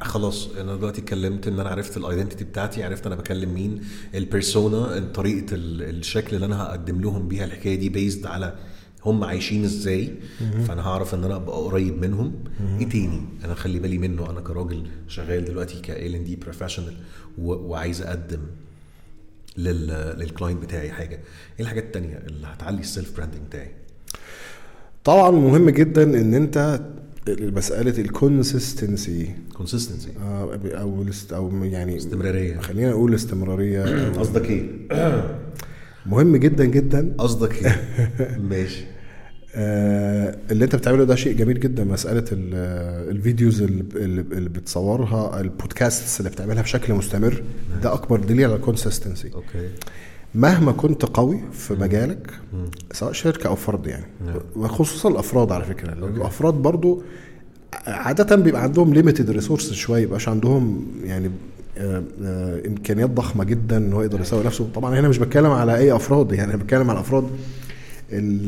خلاص 0.00 0.48
أنا 0.60 0.76
دلوقتي 0.76 1.00
اتكلمت 1.00 1.48
إن 1.48 1.60
أنا 1.60 1.68
عرفت 1.70 1.96
ال 1.96 2.01
identity 2.01 2.44
بتاعتي 2.44 2.82
عرفت 2.84 3.06
أنا 3.06 3.14
بكلم 3.14 3.54
مين 3.54 3.80
ال 4.14 4.25
persona 4.25 4.98
طريقة 5.14 5.54
ال- 5.54 5.82
الشكل 5.98 6.36
اللي 6.36 6.46
أنا 6.46 6.62
هقدم 6.62 7.00
لهم 7.00 7.28
بيها 7.28 7.44
الحكاية 7.44 7.74
دي 7.76 7.88
based 7.88 8.26
على 8.26 8.56
هم 9.04 9.24
عايشين 9.24 9.64
إزاي 9.64 10.14
فأنا 10.68 10.82
هعرف 10.86 11.14
إن 11.14 11.24
أنا 11.24 11.36
أبقى 11.36 11.56
قريب 11.56 12.00
منهم. 12.04 12.32
إيه 12.80 12.88
تاني؟ 12.88 13.20
أنا 13.44 13.54
خلي 13.54 13.78
بالي 13.78 13.98
منه 13.98 14.30
أنا 14.30 14.40
كراجل 14.40 14.86
شغال 15.08 15.44
دلوقتي 15.44 15.80
ك 15.80 15.90
L 15.90 16.14
and 16.14 16.24
D 16.24 16.36
professional 16.36 16.94
وعايز 17.38 18.02
أقدم 18.02 18.40
لل 19.56 19.86
لل 20.18 20.29
client 20.29 20.62
بتاعي 20.62 20.90
حاجة. 20.92 21.14
إيه 21.14 21.60
الحاجات 21.60 21.84
التانية 21.84 22.16
اللي 22.26 22.46
هتعلي 22.46 22.80
ال 22.80 22.87
self 22.87 23.16
branding 23.16 23.42
بتاعي؟ 23.48 23.70
طبعا 25.04 25.30
مهم 25.30 25.70
جدا 25.70 26.02
إن 26.02 26.34
أنت 26.34 26.80
مسألة 27.28 27.98
ال 27.98 28.09
consistency 28.09 29.30
consistency 29.54 30.08
أو 30.58 31.02
الاست- 31.02 31.32
أو 31.32 31.64
يعني 31.64 31.96
استمرارية. 31.96 32.58
خلينا 32.60 32.90
نقول 32.90 33.14
استمرارية. 33.14 34.08
قصدك 34.10 34.50
إيه؟ 34.50 34.66
مهم 36.06 36.36
جدا 36.36 36.64
جدا. 36.64 37.14
قصدك 37.18 37.66
إيه؟ 37.66 37.80
ماشي. 38.50 38.84
آه، 39.54 40.36
اللي 40.50 40.64
أنت 40.64 40.76
بتعمله 40.76 41.04
ده 41.04 41.14
شيء 41.14 41.36
جميل 41.36 41.60
جدا. 41.60 41.84
مسألة 41.84 42.24
ال- 42.32 43.10
الفيديوز 43.16 43.62
اللي 43.62 43.84
اللي 44.32 44.48
بتصورها 44.48 45.40
البودكاست 45.40 46.20
اللي 46.20 46.30
بتعملها 46.30 46.62
بشكل 46.62 46.94
مستمر 46.94 47.42
ده 47.82 47.92
أكبر 47.94 48.20
دليل 48.20 48.44
على 48.44 48.56
ال 48.56 48.62
consistency 48.62 49.30
okay. 49.34 49.68
مهما 50.34 50.72
كنت 50.72 51.04
قوي 51.04 51.40
في 51.52 51.74
مجالك 51.74 52.30
سواء 52.92 53.12
شركة 53.12 53.48
أو 53.48 53.54
فرد 53.56 53.86
يعني. 53.86 54.04
وخصوصا 54.56 55.08
الأفراد 55.08 55.52
على 55.52 55.64
فكرة 55.64 55.92
الأفراد 55.92 56.54
برضو 56.54 57.02
عادة 57.86 58.36
بيبقى 58.36 58.62
عندهم 58.62 58.94
limited 58.94 59.30
resources 59.30 59.72
شوية 59.72 60.02
يبقاش 60.02 60.28
عندهم 60.28 60.86
يعني 61.04 61.30
آه، 61.78 62.02
آه، 62.24 62.62
إمكانيات 62.66 63.10
ضخمة 63.10 63.44
جدا 63.44 63.76
إن 63.76 63.92
هو 63.92 64.02
يقدر 64.02 64.20
يسوق 64.20 64.44
نفسه. 64.44 64.68
طبعا 64.74 65.00
هنا 65.00 65.08
مش 65.08 65.18
بتكلم 65.18 65.50
على 65.50 65.76
أي 65.76 65.96
أفراد 65.96 66.32
يعني 66.32 66.54
أنا 66.54 66.62
بتكلم 66.62 66.90
على 66.90 67.00
أفراد 67.00 67.24
ال 68.12 68.40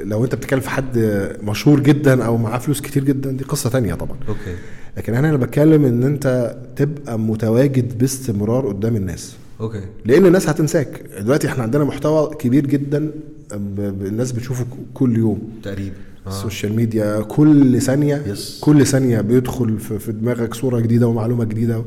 ال 0.00 0.08
لو 0.08 0.24
أنت 0.24 0.34
بتتكلم 0.34 0.60
في 0.60 0.70
حد 0.70 0.98
مشهور 1.42 1.80
جدا 1.80 2.24
أو 2.24 2.36
معاه 2.36 2.58
فلوس 2.58 2.80
كتير 2.80 3.04
جدا 3.04 3.30
دي 3.30 3.44
قصة 3.44 3.70
تانية 3.70 3.94
طبعا. 3.94 4.16
okay. 4.28 4.56
لكن 4.96 5.14
أنا 5.14 5.28
أنا 5.28 5.36
بتكلم 5.36 5.84
إن 5.84 6.02
أنت 6.02 6.56
تبقى 6.76 7.18
متواجد 7.18 7.98
باستمرار 7.98 8.68
قدام 8.68 8.96
الناس. 8.96 9.36
okay. 9.60 9.80
لأن 10.04 10.26
الناس 10.26 10.48
هتنساك. 10.48 11.02
دلوقتي 11.20 11.46
إحنا 11.48 11.62
عندنا 11.62 11.84
محتوى 11.84 12.34
كبير 12.34 12.66
جدا 12.66 13.10
الناس 13.52 14.32
بتشوفه 14.32 14.66
كل 14.94 15.16
يوم. 15.16 15.50
تقريبا. 15.62 15.94
آه. 16.26 16.28
السوشيال 16.28 16.76
ميديا 16.76 17.20
كل 17.20 17.80
ثانية 17.82 18.22
yes. 18.26 18.58
كل 18.60 18.86
ثانية 18.86 19.20
بيدخل 19.20 19.78
في, 19.78 19.98
في 19.98 20.12
دماغك 20.12 20.54
صورة 20.54 20.80
جديدة 20.80 21.06
ومعلومة 21.06 21.44
جديدة. 21.44 21.84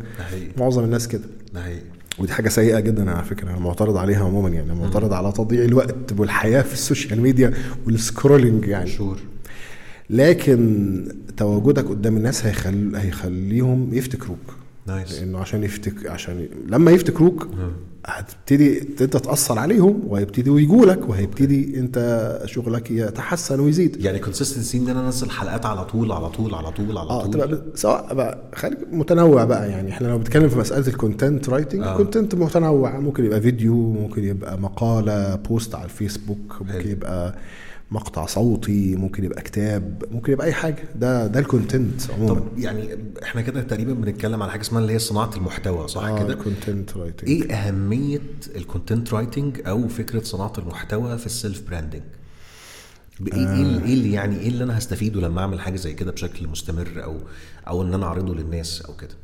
معظم 0.58 0.84
الناس 0.84 1.08
كده. 1.08 1.24
ده 1.54 1.62
حقيقي. 1.62 1.82
ودي 2.20 2.34
حاجة 2.34 2.50
سيئة 2.50 2.80
جدا 2.80 3.12
على 3.12 3.24
فكرة 3.26 3.50
أنا 3.50 3.60
معترض 3.60 3.98
عليها 3.98 4.26
عموما 4.26 4.50
يعني 4.50 4.76
معترض 4.76 5.14
على 5.14 5.32
تضييع 5.32 5.66
الوقت 5.66 5.96
والحياة 6.18 6.62
في 6.62 6.74
السوشيال 6.74 7.22
ميديا 7.22 7.54
وال 7.86 8.01
scrolling 8.01 8.68
يعني. 8.68 8.90
sure. 8.90 9.20
لكن 10.10 11.08
تواجدك 11.38 11.86
قدام 11.86 12.18
الناس 12.18 12.46
هيخل... 12.46 12.96
هيخليهم 12.96 13.94
يفتكروك. 13.94 14.59
nice. 14.90 15.20
لأنه 15.20 15.40
عشان 15.40 15.64
يفتك 15.64 16.08
عشان 16.08 16.40
ي- 16.40 16.50
لما 16.68 16.92
يفتكروك 16.92 17.48
هتبتدي 18.06 18.82
أنت 18.82 19.04
تأثر 19.04 19.60
عليهم 19.60 20.02
وهيبتدوا 20.08 20.60
يجوا 20.60 20.86
لك 20.86 21.10
وهيبتدي 21.10 21.80
أنت 21.80 22.40
شغلك 22.46 22.92
يتحسن 22.92 23.60
ويزيد 23.60 24.06
يعني 24.06 24.20
consistency 24.20 24.78
إن 24.78 24.90
أنا 24.90 25.06
أنزل 25.06 25.30
حلقات 25.30 25.66
على 25.66 25.86
طول 25.86 26.12
على 26.12 26.30
طول 26.30 26.56
على 26.56 26.72
طول 26.72 26.98
على 26.98 27.10
آه 27.10 27.22
طول 27.24 27.32
تبقى 27.34 27.48
ب- 27.48 27.62
سواء 27.76 28.14
بقى 28.14 28.38
خليك 28.56 28.78
متنوع 28.92 29.44
بقى 29.44 29.70
يعني 29.70 29.92
إحنا 29.92 30.08
لو 30.08 30.18
بنتكلم 30.18 30.50
في 30.50 30.58
مسألة 30.60 30.88
ال 30.88 30.95
content 30.95 31.50
writing 31.50 31.82
آه. 31.84 31.92
ال 31.92 31.97
content 31.97 32.36
متنوع 32.36 33.00
ممكن 33.00 33.26
يبقى 33.26 33.42
فيديو 33.42 33.76
ممكن 33.94 34.24
يبقى 34.24 34.60
مقالة 34.60 35.36
post 35.36 35.76
على 35.76 35.86
الفيسبوك 35.86 36.56
ممكن. 36.62 36.90
يبقى 36.92 37.36
مقطع 37.92 38.26
صوتي 38.26 38.96
ممكن 38.96 39.24
يبقى 39.24 39.42
كتاب 39.42 40.04
ممكن 40.12 40.34
يبقى 40.34 40.48
أي 40.48 40.54
حاجة. 40.54 40.84
ده 40.96 41.28
ده 41.28 41.40
ال 41.40 41.49
content 41.49 42.12
عموما. 42.12 42.34
طب 42.34 42.44
يعني 42.60 42.90
إحنا 43.24 43.42
كده 43.42 43.62
تقريبا 43.62 43.94
بنتكلم 43.94 44.44
على 44.44 44.52
حاجة 44.52 44.62
اسمها 44.62 44.82
اللي 44.82 44.94
هي 44.94 45.00
صناعة 45.00 45.32
المحتوى 45.38 45.88
صح 45.88 46.04
آه 46.04 46.24
كده؟ 46.24 46.34
ال 46.34 46.42
content 46.42 46.98
writing 46.98 47.30
إيه 47.30 47.54
أهمية 47.54 48.22
ال 48.56 48.63
content 48.63 49.14
writing 49.14 49.62
أو 49.68 49.88
فكرة 49.88 50.24
صناعة 50.24 50.54
المحتوى 50.58 51.18
في 51.18 51.26
ال 51.26 51.33
self 51.33 51.62
branding 51.70 52.02
إيه 53.28 53.34
إيه 53.34 53.56
إيه 53.86 53.94
اللي 53.94 54.12
يعني 54.14 54.40
إيه 54.40 54.48
اللي 54.50 54.64
أنا 54.64 54.78
هستفيده 54.78 55.22
لما 55.22 55.42
أعمل 55.42 55.60
حاجة 55.60 55.76
زي 55.76 55.94
كده 55.94 56.12
بشكل 56.12 56.48
مستمر 56.48 57.04
أو 57.04 57.18
أو 57.68 57.82
إن 57.82 57.94
أنا 57.94 58.06
أعرضه 58.06 58.36
للناس 58.36 58.82
أو 58.82 58.96
كده؟ 58.96 59.16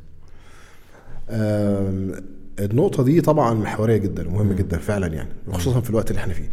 آم، 1.30 2.12
النقطة 2.60 3.02
دي 3.04 3.20
طبعا 3.20 3.54
محورية 3.54 3.96
جدا 3.96 4.28
ومهمة 4.28 4.54
جدا 4.54 4.78
فعلا 4.78 5.06
يعني 5.06 5.28
وخصوصا 5.48 5.80
في 5.80 5.90
الوقت 5.90 6.10
اللي 6.10 6.20
إحنا 6.20 6.34
فيه. 6.34 6.50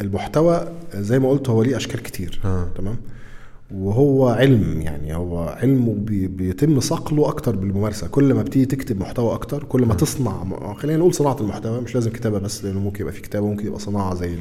المحتوى 0.00 0.68
زي 0.94 1.18
ما 1.18 1.30
قلت 1.30 1.48
هو 1.50 1.62
ليه 1.62 1.76
أشكال 1.76 2.02
كتير 2.02 2.40
آه. 2.44 2.66
تمام؟ 2.76 2.96
وهو 3.74 4.28
علم 4.28 4.80
يعني 4.80 5.14
هو 5.16 5.38
علم 5.48 6.04
بيتم 6.36 6.80
صقله 6.80 7.28
أكتر 7.28 7.56
بالممارسة. 7.56 8.08
كل 8.08 8.34
ما 8.34 8.42
بتيجي 8.42 8.64
تكتب 8.66 9.00
محتوى 9.00 9.34
أكتر 9.34 9.64
كل 9.64 9.82
ما 9.86 9.94
تصنع 9.94 10.44
م- 10.44 10.74
خلينا 10.74 10.98
نقول 10.98 11.14
صناعة 11.14 11.36
المحتوى 11.40 11.80
مش 11.80 11.94
لازم 11.94 12.10
كتابة 12.10 12.38
بس 12.38 12.64
لأنه 12.64 12.80
ممكن 12.80 13.00
يبقى 13.00 13.12
في 13.12 13.20
كتابة 13.20 13.46
ممكن 13.46 13.66
يبقى 13.66 13.78
صناعة 13.80 14.14
زي 14.14 14.34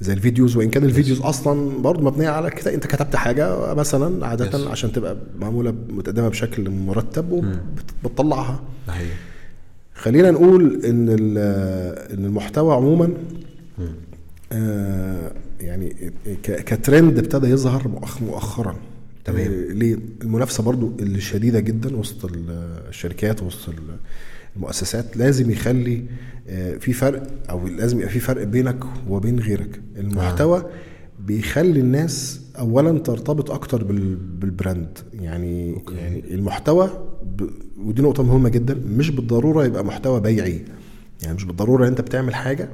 زي 0.00 0.12
ال 0.12 0.18
videos 0.18 0.56
وإن 0.56 0.70
كان 0.70 0.84
ال 0.84 0.89
videos 0.89 1.20
أصلا 1.20 1.78
برضه 1.82 2.04
مبنية 2.04 2.28
على 2.28 2.50
كتاب 2.50 2.74
أنت 2.74 2.86
كتبت 2.86 3.16
حاجة 3.16 3.74
مثلا 3.74 4.26
عادة 4.26 4.50
Yes. 4.50 4.70
عشان 4.70 4.92
تبقى 4.92 5.16
معمولة 5.40 5.74
متقدمة 5.88 6.28
بشكل 6.28 6.70
مرتب 6.70 7.44
وبتطلعها 8.04 8.60
خلينا 9.94 10.30
نقول 10.30 10.84
إن 10.84 11.08
إن 11.08 12.24
المحتوى 12.24 12.74
عموما 12.74 13.04
آه 13.04 13.47
يعني 15.60 16.12
ك- 16.42 16.64
كترند 16.64 17.18
ابتدى 17.18 17.46
يظهر 17.46 17.88
مؤخ- 17.88 18.22
مؤخرا. 18.22 18.76
تمام. 19.24 19.40
آه، 19.40 19.72
ليه؟ 19.72 19.96
المنافسة 20.22 20.62
برضو 20.62 20.92
اللي 21.00 21.20
شديدة 21.20 21.60
جدا 21.60 21.96
وسط 21.96 22.24
ال- 22.24 22.80
الشركات 22.88 23.42
وسط 23.42 23.68
ال- 23.68 23.96
المؤسسات 24.56 25.16
لازم 25.16 25.50
يخلي 25.50 26.04
آه، 26.48 26.76
في 26.76 26.92
فرق 26.92 27.22
أو 27.50 27.66
لازم 27.68 27.98
يبقى 27.98 28.10
في 28.10 28.20
فرق 28.20 28.42
بينك 28.44 28.84
وبين 29.08 29.40
غيرك. 29.40 29.80
المحتوى 29.96 30.64
بيخلي 31.20 31.80
الناس 31.80 32.40
اولا 32.58 32.98
ترتبط 32.98 33.50
أكتر 33.50 33.84
بال- 33.84 34.16
بال 34.16 34.36
brand. 34.36 34.98
يعني 35.14 35.74
okay. 35.74 35.94
يعني 35.94 36.22
المحتوى 36.34 36.90
ب... 37.38 37.42
ودي 37.84 38.02
نقطة 38.02 38.22
مهمة 38.22 38.48
جدا 38.48 38.74
مش 38.88 39.10
بالضرورة 39.10 39.64
يبقى 39.64 39.84
محتوى 39.84 40.20
بيعي. 40.20 40.64
يعني 41.22 41.34
مش 41.34 41.44
بالضرورة 41.44 41.88
أنت 41.88 42.00
بتعمل 42.00 42.34
حاجة 42.34 42.68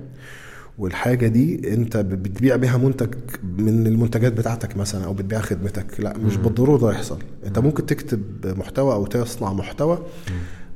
والحاجة 0.79 1.27
دي 1.27 1.75
انت 1.75 1.97
بتبيع 1.97 2.57
بيها 2.57 2.77
منتج 2.77 3.15
من 3.59 3.87
المنتجات 3.87 4.33
بتاعتك 4.33 4.77
مثلا 4.77 5.05
أو 5.05 5.15
بتبيع 5.15 5.41
خدمتك. 5.41 6.01
لا 6.01 6.19
مش 6.19 6.37
بالضرورة 6.37 6.81
ده 6.81 6.91
يحصل. 6.91 7.19
انت 7.47 7.59
ممكن 7.59 7.87
تكتب 7.87 8.23
محتوى 8.59 8.95
أو 8.95 9.07
تصنع 9.07 9.53
محتوى 9.53 9.99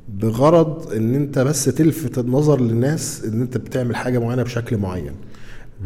بغرض 0.09 0.93
إن 0.93 1.15
انت 1.15 1.39
بس 1.39 1.65
تلفت 1.65 2.17
النظر 2.17 2.61
للناس 2.61 3.25
إن 3.25 3.41
انت 3.41 3.57
بتعمل 3.57 3.95
حاجة 3.95 4.19
معينة 4.19 4.43
بشكل 4.43 4.77
معين. 4.77 5.13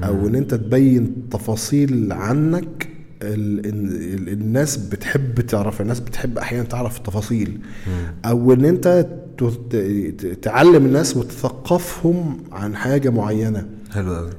أو 0.03 0.28
إن 0.28 0.36
انت 0.36 0.53
تبين 0.55 1.30
تفاصيل 1.32 2.11
عنك 2.11 2.88
ال 3.22 3.66
ال 3.66 4.30
الناس 4.30 4.78
بتحب 4.78 5.41
تعرف 5.41 5.82
الناس 5.82 5.99
بتحب 5.99 6.38
أحيانا 6.38 6.64
تعرف 6.64 6.97
التفاصيل. 6.97 7.59
أو 8.26 8.53
إن 8.53 8.66
انت 8.66 9.07
تعلم 10.41 10.86
الناس 10.86 11.18
وتثقفهم 11.18 12.38
عن 12.51 12.76
حاجة 12.76 13.09
معينة. 13.09 13.66
حلو 13.94 14.16
قوي. 14.16 14.30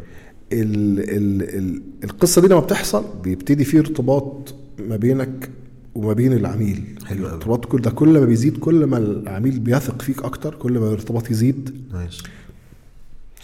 ال 0.52 1.00
ال 1.00 1.42
ال 1.58 1.82
القصة 2.04 2.40
دي 2.42 2.48
لما 2.48 2.60
بتحصل 2.60 3.04
بيبتدي 3.24 3.64
في 3.64 3.78
ارتباط 3.78 4.54
ما 4.88 4.96
بينك 4.96 5.50
وما 5.94 6.12
بين 6.12 6.32
العميل. 6.32 6.84
حلو. 7.06 7.26
الارتباط 7.26 7.64
كل 7.64 7.80
ده 7.80 7.90
كل 7.90 8.08
ما 8.20 8.26
بيزيد 8.26 8.58
كل 8.58 8.84
ما 8.84 8.98
العميل 8.98 9.58
بيثق 9.60 10.02
فيك 10.02 10.22
أكتر 10.22 10.54
كل 10.54 10.78
ما 10.78 10.86
الارتباط 10.88 11.30
يزيد. 11.30 11.84
نايس 11.92 12.22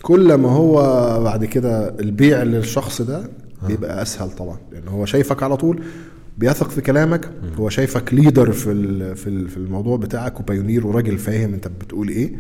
كل 0.03 0.35
ما 0.35 0.49
هو 0.49 0.75
بعد 1.25 1.45
كده 1.45 2.01
البيع 2.01 2.43
للشخص 2.43 3.03
ده 3.03 3.31
بيبقى 3.67 4.03
أسهل 4.03 4.31
طبعا. 4.31 4.59
لأن 4.73 4.89
هو 4.89 5.05
شايفك 5.05 5.43
على 5.43 5.57
طول 5.57 5.83
بيثق 6.39 6.71
في 6.71 6.81
كلامك 6.81 7.31
هو 7.59 7.69
شايفك 7.69 8.15
ليدر 8.15 8.53
في 8.53 9.15
في 9.49 9.57
الموضوع 9.57 9.97
بتاعك 9.97 10.41
وبايونير 10.41 10.87
وراجل 10.87 11.19
فاهم 11.19 11.55
أنت 11.55 11.69
بتقول 11.69 12.09
إيه. 12.09 12.37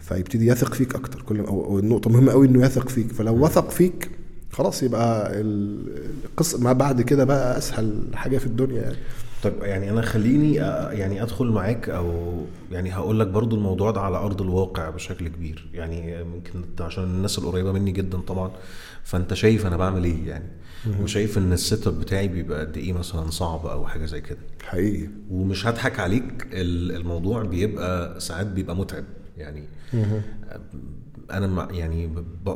فيبتدي 0.00 0.46
يثق 0.46 0.74
فيك 0.74 0.94
أكتر. 0.94 1.22
كل 1.22 1.46
أو- 1.46 1.50
النقطة 1.78 2.10
مهمة 2.10 2.32
قوي 2.32 2.46
إنه 2.46 2.64
يثق 2.66 2.88
فيك. 2.88 3.12
فلو 3.12 3.44
وثق 3.44 3.70
فيك 3.70 4.10
خلاص 4.52 4.82
يبقى 4.82 5.40
ال- 5.40 6.02
القصة 6.24 6.58
ما 6.60 6.72
بعد 6.72 7.02
كده 7.02 7.24
بقى 7.24 7.58
أسهل 7.58 8.00
حاجة 8.14 8.38
في 8.38 8.46
الدنيا 8.46 8.82
يعني. 8.82 8.96
طيب 9.42 9.54
يعني 9.62 9.90
أنا 9.90 10.02
خليني 10.02 10.54
أ- 10.54 10.92
يعني 10.92 11.22
أدخل 11.22 11.46
معاك 11.46 11.88
أو 11.88 12.32
يعني 12.72 12.92
هقول 12.94 13.20
لك 13.20 13.26
برضو 13.26 13.56
الموضوع 13.56 13.90
ده 13.90 14.00
على 14.00 14.16
أرض 14.16 14.42
الواقع 14.42 14.90
بشكل 14.90 15.28
كبير. 15.28 15.68
يعني 15.74 16.20
أنت 16.54 16.80
عشان 16.80 17.04
الناس 17.04 17.38
القريبة 17.38 17.72
مني 17.72 17.92
جدا 17.92 18.18
طبعا 18.20 18.50
فأنت 19.04 19.34
شايف 19.34 19.66
أنا 19.66 19.76
بعمل 19.76 20.04
إيه 20.04 20.28
يعني؟ 20.28 20.44
وشايف 21.02 21.38
إن 21.38 21.52
ال 21.52 21.61
set 21.61 21.86
up 21.86 22.00
بتاعي 22.00 22.28
بيبقى 22.28 22.60
قد 22.60 22.76
إيه 22.76 22.92
مثلا 22.92 23.30
صعب 23.30 23.66
أو 23.66 23.86
حاجة 23.86 24.04
زي 24.06 24.20
كده؟ 24.20 24.38
حقيقي. 24.64 25.08
ومش 25.30 25.66
هضحك 25.66 26.00
عليك 26.00 26.46
ال- 26.52 26.96
الموضوع 26.96 27.42
بيبقى 27.42 28.20
ساعات 28.20 28.46
بيبقى 28.46 28.76
متعب. 28.76 29.04
يعني 29.36 29.64
أنا 31.30 31.46
مع- 31.46 31.68
يعني 31.70 32.10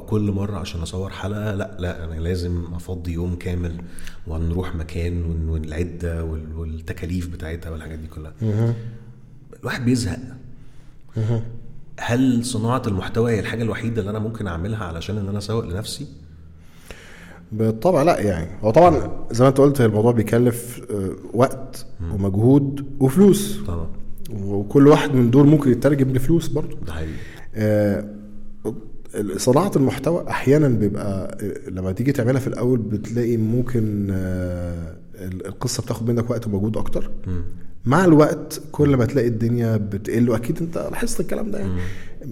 كل 0.06 0.30
مرة 0.30 0.56
عشان 0.58 0.80
أصور 0.80 1.10
حلقة 1.10 1.54
لأ 1.54 1.76
لأ 1.78 2.04
أنا 2.04 2.14
لازم 2.20 2.64
أفضي 2.74 3.12
يوم 3.12 3.34
كامل 3.36 3.76
ونروح 4.26 4.74
مكان 4.74 5.48
والعدة 5.48 6.24
وال- 6.24 6.56
والتكاليف 6.56 7.28
بتاعتها 7.28 7.70
والحاجات 7.70 7.98
دي 7.98 8.06
كلها. 8.06 8.32
الواحد 9.60 9.84
بيزهق. 9.84 10.18
هل 12.00 12.44
صناعة 12.44 12.82
المحتوى 12.86 13.32
هي 13.32 13.40
الحاجة 13.40 13.62
الوحيدة 13.62 14.00
اللي 14.00 14.10
أنا 14.10 14.18
ممكن 14.18 14.46
أعملها 14.46 14.84
علشان 14.84 15.18
إن 15.18 15.28
أنا 15.28 15.38
أسوق 15.38 15.64
لنفسي؟ 15.64 16.06
بالطبع 17.52 18.02
لأ 18.02 18.20
يعني. 18.20 18.48
هو 18.62 18.70
طبعا 18.70 19.10
زي 19.30 19.44
ما 19.44 19.48
أنت 19.48 19.58
قلت 19.58 19.80
الموضوع 19.80 20.12
بيكلف 20.12 20.80
آه، 20.90 21.10
وقت 21.34 21.86
ومجهود 22.12 22.86
وفلوس. 23.00 23.58
طبعا. 23.66 23.86
وكل 24.44 24.88
واحد 24.88 25.14
من 25.14 25.30
دول 25.30 25.46
ممكن 25.46 25.70
يترجم 25.72 26.08
لفلوس 26.10 26.48
برضه. 26.48 26.76
ده 26.86 26.92
حقيقي. 26.92 27.10
آه، 27.54 28.04
صناعة 29.36 29.72
المحتوى 29.76 30.28
أحيانا 30.30 30.68
بيبقى 30.68 31.38
آه، 31.42 31.70
لما 31.70 31.92
تيجي 31.92 32.12
تعملها 32.12 32.40
في 32.40 32.46
الأول 32.46 32.78
بتلاقي 32.78 33.36
ممكن 33.36 34.08
آه، 34.10 34.96
القصة 35.24 35.82
بتاخد 35.82 36.10
منك 36.10 36.30
وقت 36.30 36.46
ومجهود 36.46 36.76
أكتر. 36.76 37.10
مع 37.84 38.04
الوقت 38.04 38.62
كل 38.72 38.96
ما 38.96 39.04
تلاقي 39.04 39.28
الدنيا 39.28 39.76
بتقل 39.76 40.30
وأكيد 40.30 40.58
أنت 40.62 40.78
لاحظت 40.78 41.20
الكلام 41.20 41.50
ده 41.50 41.58
يعني. 41.58 41.72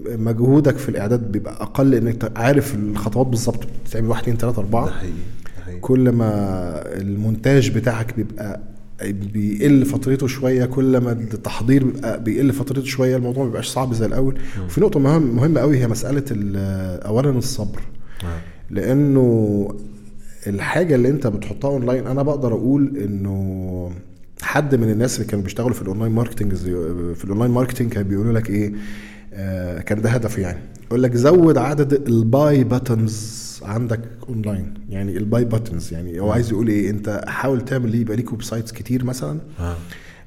مجهودك 0.07 0.77
في 0.77 0.89
الإعداد 0.89 1.33
بيبقى 1.33 1.63
أقل 1.63 1.95
إنك 1.95 2.39
عارف 2.39 2.75
الخطوات 2.75 3.27
بالظبط 3.27 3.59
بتعمل 3.87 4.09
واحد 4.09 4.23
اتنين 4.23 4.39
تلاتة 4.39 4.57
ده 4.57 4.63
اربعه 4.63 4.91
حقيقي 4.91 5.13
ده 5.57 5.63
حقيقي. 5.65 5.81
كل 5.81 6.09
ما 6.13 6.29
المونتاج 7.01 7.71
بتاعك 7.71 8.15
بيبقى 8.17 8.61
بيقل 9.03 9.85
فترته 9.85 10.27
شوية 10.27 10.65
كل 10.65 10.97
ما 10.99 11.13
التحضير 11.13 11.85
بيبقى 11.85 12.23
بيقل 12.25 12.53
فترته 12.53 12.85
شوية 12.85 13.17
الموضوع 13.17 13.43
ما 13.43 13.49
بيبقاش 13.49 13.69
صعب 13.69 13.95
زي 13.95 14.07
الأول. 14.07 14.39
وفي 14.65 14.81
نقطة 14.81 15.01
مهم 15.01 15.37
مهمة 15.37 15.61
قوي 15.61 15.79
هي 15.79 15.89
مسألة 15.89 16.25
ال- 16.31 17.03
اولا 17.03 17.31
الصبر. 17.31 17.81
آه. 18.25 18.41
لأنه 18.71 19.69
الحاجة 20.47 20.95
اللي 20.95 21.09
أنت 21.09 21.27
بتحطها 21.27 21.69
أونلاين 21.71 22.07
أنا 22.07 22.23
بقدر 22.23 22.53
أقول 22.53 22.97
إنه 22.97 23.91
حد 24.43 24.75
من 24.75 24.91
الناس 24.91 25.17
اللي 25.17 25.27
كانوا 25.31 25.45
بيشتغلوا 25.45 25.75
في 25.75 25.83
ال 25.83 25.87
online 25.87 26.13
marketing 26.13 26.55
في 27.15 27.25
ال 27.25 27.29
online 27.29 27.51
marketing 27.51 27.93
كانوا 27.93 28.09
بيقولوا 28.09 28.33
لك 28.33 28.51
إيه؟ 28.51 28.73
آه 29.35 29.81
كان 29.81 30.03
ده 30.03 30.11
هدف 30.11 30.39
يعني. 30.39 30.59
يقول 30.87 31.03
لك 31.03 31.15
زود 31.17 31.59
عدد 31.59 31.93
ال 32.09 32.23
buy 32.23 32.65
buttons 32.65 33.48
عندك 33.69 34.01
اونلاين 34.29 34.75
يعني 34.89 35.17
ال 35.17 35.24
buy 35.24 35.45
buttons 35.45 35.93
يعني 35.93 36.21
هو 36.21 36.33
عايز 36.33 36.51
يقول 36.51 36.69
إيه؟ 36.69 36.91
أنت 36.91 37.25
حاول 37.27 37.65
تعمل 37.65 37.91
ليه؟ 37.91 38.01
يبقى 38.01 38.17
ليك 38.17 38.33
websites 38.33 38.73
كتير 38.73 39.05
مثلا. 39.05 39.41
آه. 39.61 39.77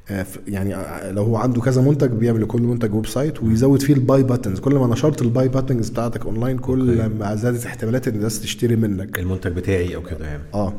آه، 0.10 0.26
يعني 0.48 0.76
آه، 0.76 1.12
لو 1.12 1.24
هو 1.24 1.36
عنده 1.38 1.62
كذا 1.62 1.82
منتج 1.82 2.10
بيعمل 2.12 2.42
لكل 2.42 2.62
منتج 2.62 2.94
website 2.94 3.44
ويزود 3.44 3.82
فيه 3.82 3.94
ال 3.94 4.01
buy 4.01 4.24
buttons 4.24 4.60
كل 4.60 4.76
ما 4.76 4.88
نشرت 4.88 5.22
ال 5.22 5.28
buy 5.28 5.48
buttons 5.48 5.90
بتاعتك 5.90 6.26
اونلاين 6.26 6.58
كل. 6.58 7.10
ما 7.20 7.36
زادت 7.36 7.66
احتمالات 7.66 8.08
إن 8.08 8.16
الناس 8.16 8.42
تشتري 8.42 8.76
منك. 8.76 9.20
المنتج 9.20 9.52
بتاعي 9.52 9.96
أو 9.96 10.04
كده 10.04 10.26
يعني. 10.28 10.44
آه. 10.54 10.74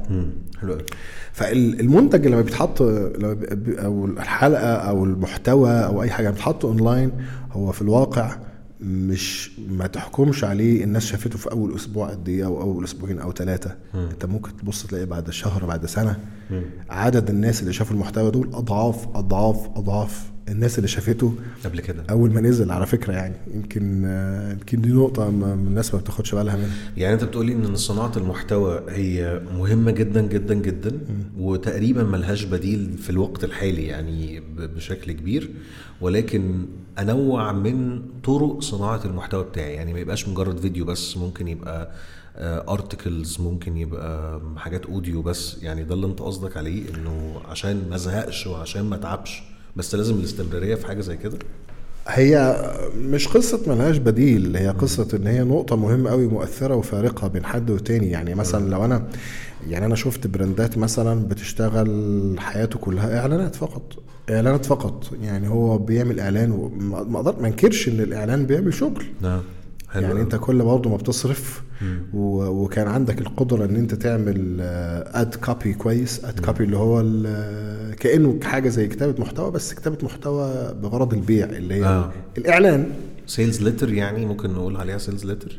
حلو 0.61 0.79
فالمنتج 1.33 2.27
لما 2.27 2.41
بيتحط 2.41 2.83
أو 2.83 4.05
الحلقة 4.05 4.75
أو 4.75 5.05
المحتوى 5.05 5.71
أو 5.71 6.03
أي 6.03 6.11
حاجة 6.11 6.31
بتتحط 6.31 6.65
اونلاين 6.65 7.13
هو 7.53 7.73
في 7.73 7.83
الواقع 7.83 8.37
مش 8.83 9.51
ما 9.69 9.87
تحكمش 9.87 10.45
عليه 10.45 10.85
الناس 10.85 11.07
شافته 11.07 11.39
في 11.39 11.51
أول 11.53 11.75
أسبوع 11.75 12.11
قد 12.11 12.29
إيه 12.29 12.45
أو 12.47 12.61
أول 12.63 12.85
أسبوعين 12.85 13.19
أو 13.19 13.33
ثلاثة 13.33 13.77
أنت 13.95 14.27
ممكن 14.27 14.57
تبص 14.57 14.87
تلاقي 14.87 15.07
بعد 15.07 15.31
شهر 15.31 15.67
بعد 15.67 15.87
سنة 15.87 16.17
عدد 16.91 17.31
الناس 17.31 17.61
اللي 17.63 17.73
شافوا 17.73 17.95
المحتوى 17.97 18.31
دول 18.31 18.51
أضعاف 18.55 19.09
أضعاف 19.15 19.67
أضعاف 19.77 20.33
الناس 20.49 20.79
اللي 20.79 20.89
شافته 20.89 21.35
قبل 21.65 21.81
كده. 21.81 22.03
أول 22.11 22.33
ما 22.33 22.41
نزل 22.41 22.71
على 22.71 22.87
فكرة 22.87 23.13
يعني. 23.13 23.35
يمكن 23.55 24.05
يمكن 24.53 24.81
دي 24.81 24.89
نقطة 24.93 25.31
ما- 25.31 25.55
الناس 25.55 25.95
ما 25.95 26.01
بتاخدش 26.01 26.35
بالها 26.35 26.57
منها. 26.57 26.71
يعني 26.97 27.15
أنت 27.15 27.25
بتقولي 27.25 27.53
إن 27.53 27.77
صناعة 27.77 28.13
المحتوى 28.17 28.83
هي 28.89 29.41
مهمة 29.59 29.91
جدا 29.91 30.21
جدا 30.21 30.55
جدا 30.55 30.99
وتقريبا 31.39 32.03
ملهاش 32.05 32.45
بديل 32.45 32.99
في 32.99 33.11
الوقت 33.11 33.45
الحالي 33.45 33.87
يعني 33.87 34.43
بشكل 34.77 35.13
كبير. 35.13 35.51
ولكن 36.01 36.67
أنوّع 36.99 37.53
من 37.53 38.03
طرق 38.25 38.61
صناعة 38.61 39.01
المحتوى 39.05 39.45
بتاعي. 39.45 39.73
يعني 39.73 39.93
ما 39.93 39.99
يبقاش 40.01 40.29
مجرد 40.29 40.59
فيديو 40.61 40.85
بس 40.85 41.17
ممكن 41.17 41.49
يبقى 41.49 41.91
articles 42.69 43.41
ممكن 43.41 43.77
يبقى 43.77 44.41
حاجات 44.57 44.87
audio 44.87 45.23
بس. 45.23 45.63
يعني 45.63 45.85
ده 45.85 45.95
اللي 45.95 46.07
أنت 46.07 46.21
قصدك 46.21 46.57
عليه 46.57 46.83
إنه 46.95 47.41
عشان 47.49 47.83
ما 47.91 47.95
ازهقش 47.97 48.47
وعشان 48.47 48.85
ما 48.85 48.97
اتعبش 48.97 49.43
بس 49.77 49.95
لازم 49.95 50.15
الاستمرارية 50.15 50.75
في 50.75 50.87
حاجة 50.87 51.01
زي 51.01 51.17
كده؟ 51.17 51.39
هي 52.09 52.57
مش 52.97 53.29
قصة 53.29 53.61
ملهاش 53.67 53.97
بديل 53.97 54.57
هي 54.57 54.69
قصة 54.69 55.09
إن 55.15 55.27
هي 55.27 55.43
نقطة 55.43 55.77
مهمة 55.77 56.11
قوي 56.11 56.27
مؤثرة 56.27 56.75
وفارقة 56.75 57.29
بين 57.29 57.45
حد 57.45 57.71
والتاني. 57.71 58.11
يعني 58.11 58.35
مثلا 58.35 58.71
لو 58.71 58.85
أنا 58.85 59.07
يعني 59.69 59.87
أنا 59.87 59.95
شفت 59.95 60.27
brandات 60.27 60.79
مثلا 60.79 61.29
بتشتغل 61.29 62.37
حياته 62.39 62.79
كلها 62.79 63.21
إعلانات 63.21 63.55
فقط. 63.55 63.83
إعلانات 64.31 64.65
فقط. 64.67 65.11
يعني 65.23 65.49
هو 65.49 65.79
بيعمل 65.79 66.21
إعلان 66.21 66.51
وما 66.51 67.03
ما 67.03 67.17
أقدر 67.17 67.41
ما 67.43 67.49
انكرش 67.49 67.89
إن 67.89 68.01
الإعلان 68.01 68.47
بيعمل 68.47 68.75
شغل. 68.75 69.05
نعم. 69.21 69.41
حلو 69.91 70.03
يعني. 70.03 70.21
أنت 70.21 70.37
كل 70.37 70.63
برضه 70.63 70.91
ما 70.91 70.97
بتصرف 70.97 71.63
و- 72.15 72.47
وكان 72.47 72.87
عندك 72.89 73.21
القدرة 73.21 73.65
إن 73.65 73.77
أنت 73.77 73.95
تعمل 73.95 74.57
ad 75.15 75.35
copy 75.35 75.75
كويس. 75.75 76.25
ad 76.25 76.41
copy 76.41 76.65
اللي 76.65 76.77
هو 76.77 77.01
ال- 77.01 77.95
كأنه 77.95 78.39
حاجة 78.43 78.69
زي 78.69 78.87
كتابة 78.89 79.21
محتوى 79.23 79.51
بس 79.51 79.75
كتابة 79.75 79.99
محتوى 80.03 80.75
بغرض 80.83 81.15
البيع 81.15 81.47
اللي 81.47 81.75
هي 81.75 81.85
آه. 81.85 82.11
الإعلان. 82.39 82.87
sales 83.27 83.63
letter 83.63 83.93
يعني 83.93 84.27
ممكن 84.27 84.51
نقول 84.51 84.77
عليها 84.77 84.99
sales 84.99 85.25
letter 85.25 85.59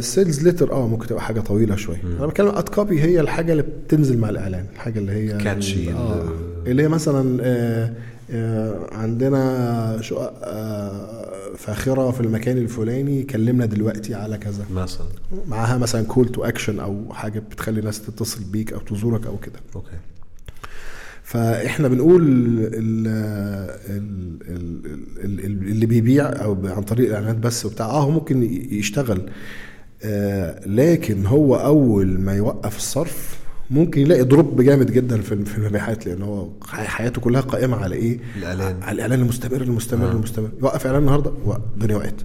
sales 0.00 0.42
letter 0.42 0.72
آه 0.72 0.88
ممكن 0.88 1.06
تبقى 1.06 1.22
حاجة 1.22 1.40
طويلة 1.40 1.76
شوية 1.76 2.00
أنا 2.18 2.26
بتكلم 2.26 2.48
ad 2.48 2.68
copy 2.68 3.02
هي 3.02 3.20
الحاجة 3.20 3.52
اللي 3.52 3.62
بتنزل 3.62 4.18
مع 4.18 4.28
الإعلان 4.28 4.66
الحاجة 4.74 4.98
اللي 4.98 5.12
هي 5.12 5.38
Catchy 5.40 5.88
آه 5.96 6.22
ال- 6.22 6.70
اللي 6.70 6.82
هي 6.82 6.88
مثلا 6.88 7.38
آه 7.42 7.92
آه 8.30 8.86
عندنا 8.92 9.98
شقق 10.00 10.34
آه 10.42 11.24
فاخرة 11.56 12.10
في 12.10 12.20
المكان 12.20 12.58
الفلاني 12.58 13.22
كلمنا 13.22 13.66
دلوقتي 13.66 14.14
على 14.14 14.38
كذا. 14.38 14.64
مثلا. 14.74 15.06
معاها 15.48 15.78
مثلا 15.78 16.02
call 16.04 16.28
to 16.28 16.44
action 16.44 16.80
أو 16.80 17.12
حاجة 17.12 17.38
بتخلي 17.50 17.80
الناس 17.80 18.02
تتصل 18.06 18.44
بيك 18.44 18.72
أو 18.72 18.78
تزورك 18.80 19.26
أو 19.26 19.36
كده. 19.38 19.60
okay. 19.76 19.88
فإحنا 21.24 21.88
بنقول 21.88 22.22
ال 22.22 22.58
ال 22.74 23.06
ال 25.24 25.44
ال 25.44 25.68
اللي 25.68 25.86
بيبيع 25.86 26.24
أو 26.26 26.58
عن 26.64 26.82
طريق 26.82 27.08
الإعلانات 27.08 27.36
بس 27.36 27.66
وبتاع 27.66 27.86
آه 27.86 28.02
هو 28.02 28.10
ممكن 28.10 28.42
يشتغل. 28.72 29.30
آه 30.02 30.68
لكن 30.68 31.26
هو 31.26 31.56
أول 31.56 32.20
ما 32.20 32.34
يوقف 32.34 32.76
الصرف 32.76 33.38
ممكن 33.70 34.00
يلاقي 34.00 34.24
drop 34.24 34.60
جامد 34.62 34.92
جدا 34.92 35.20
في 35.20 35.44
في 35.44 35.58
المبيعات 35.58 36.06
لأن 36.06 36.22
هو 36.22 36.48
حي- 36.66 36.86
حياته 36.86 37.20
كلها 37.20 37.40
قائمة 37.40 37.76
على 37.76 37.94
إيه؟ 37.96 38.18
الإعلان. 38.38 38.82
على 38.82 38.94
الإعلان 38.94 39.20
المستمر 39.20 39.62
المستمر 39.62 40.10
المستمر. 40.10 40.48
يوقف 40.62 40.86
إعلان 40.86 41.00
النهارده 41.02 41.32
الدنيا 41.74 41.96
وقعت. 41.96 42.20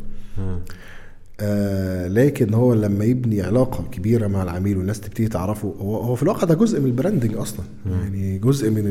آه 1.39 2.07
لكن 2.07 2.53
هو 2.53 2.73
لما 2.73 3.05
يبني 3.05 3.41
علاقة 3.41 3.83
كبيرة 3.91 4.27
مع 4.27 4.43
العميل 4.43 4.77
والناس 4.77 4.99
تبتدي 4.99 5.27
تعرفه 5.27 5.75
هو 5.79 5.95
هو 5.97 6.15
في 6.15 6.23
الواقع 6.23 6.43
ده 6.47 6.55
جزء 6.55 6.79
من 6.79 6.85
ال 6.85 6.91
branding 6.91 7.35
أصلا. 7.35 7.65
يعني 7.91 8.37
جزء 8.37 8.69
من 8.69 8.83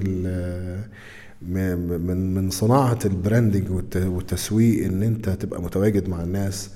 من 1.42 2.34
من 2.34 2.50
صناعة 2.50 2.98
ال 3.04 3.12
branding 3.12 3.70
والت- 3.70 3.96
والتسويق 4.06 4.84
إن 4.84 5.02
أنت 5.02 5.28
تبقى 5.28 5.62
متواجد 5.62 6.08
مع 6.08 6.22
الناس. 6.22 6.70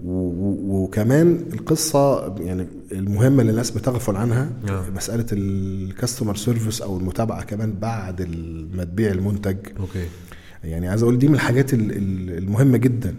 وكمان 0.00 1.40
القصة 1.52 2.34
يعني 2.36 2.66
المهمة 2.92 3.40
اللي 3.40 3.50
الناس 3.50 3.70
بتغفل 3.70 4.16
عنها 4.16 4.50
آه. 4.68 4.84
مسألة 4.96 5.26
ال 5.32 5.44
customer 5.44 6.36
service 6.36 6.82
أو 6.82 6.96
المتابعة 6.98 7.44
كمان 7.44 7.72
بعد 7.80 8.22
ما 8.76 8.84
تبيع 8.84 9.12
المنتج. 9.12 9.56
okay. 9.80 10.04
يعني 10.64 10.88
عايز 10.88 11.02
أقول 11.02 11.18
دي 11.18 11.28
من 11.28 11.34
الحاجات 11.34 11.74
ال- 11.74 11.90
ال- 11.92 12.38
المهمة 12.38 12.76
جدا 12.78 13.14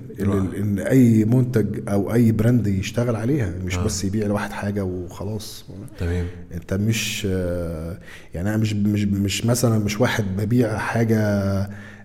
إن 0.57 0.79
أي 0.79 1.25
منتج 1.25 1.89
أو 1.89 2.13
أي 2.13 2.31
brand 2.31 2.67
يشتغل 2.67 3.15
عليها 3.15 3.53
مش 3.65 3.77
آه. 3.77 3.83
بس 3.83 4.03
يبيع 4.03 4.27
لواحد 4.27 4.51
حاجة 4.51 4.83
وخلاص. 4.83 5.65
تمام. 5.99 6.25
أنت 6.53 6.73
مش 6.73 7.27
آه، 7.31 7.97
يعني 8.33 8.49
أنا 8.49 8.57
مش 8.57 8.73
مش 8.73 9.03
مش 9.03 9.45
مثلا 9.45 9.79
مش 9.79 10.01
واحد 10.01 10.23
ببيع 10.37 10.77
حاجة 10.77 11.19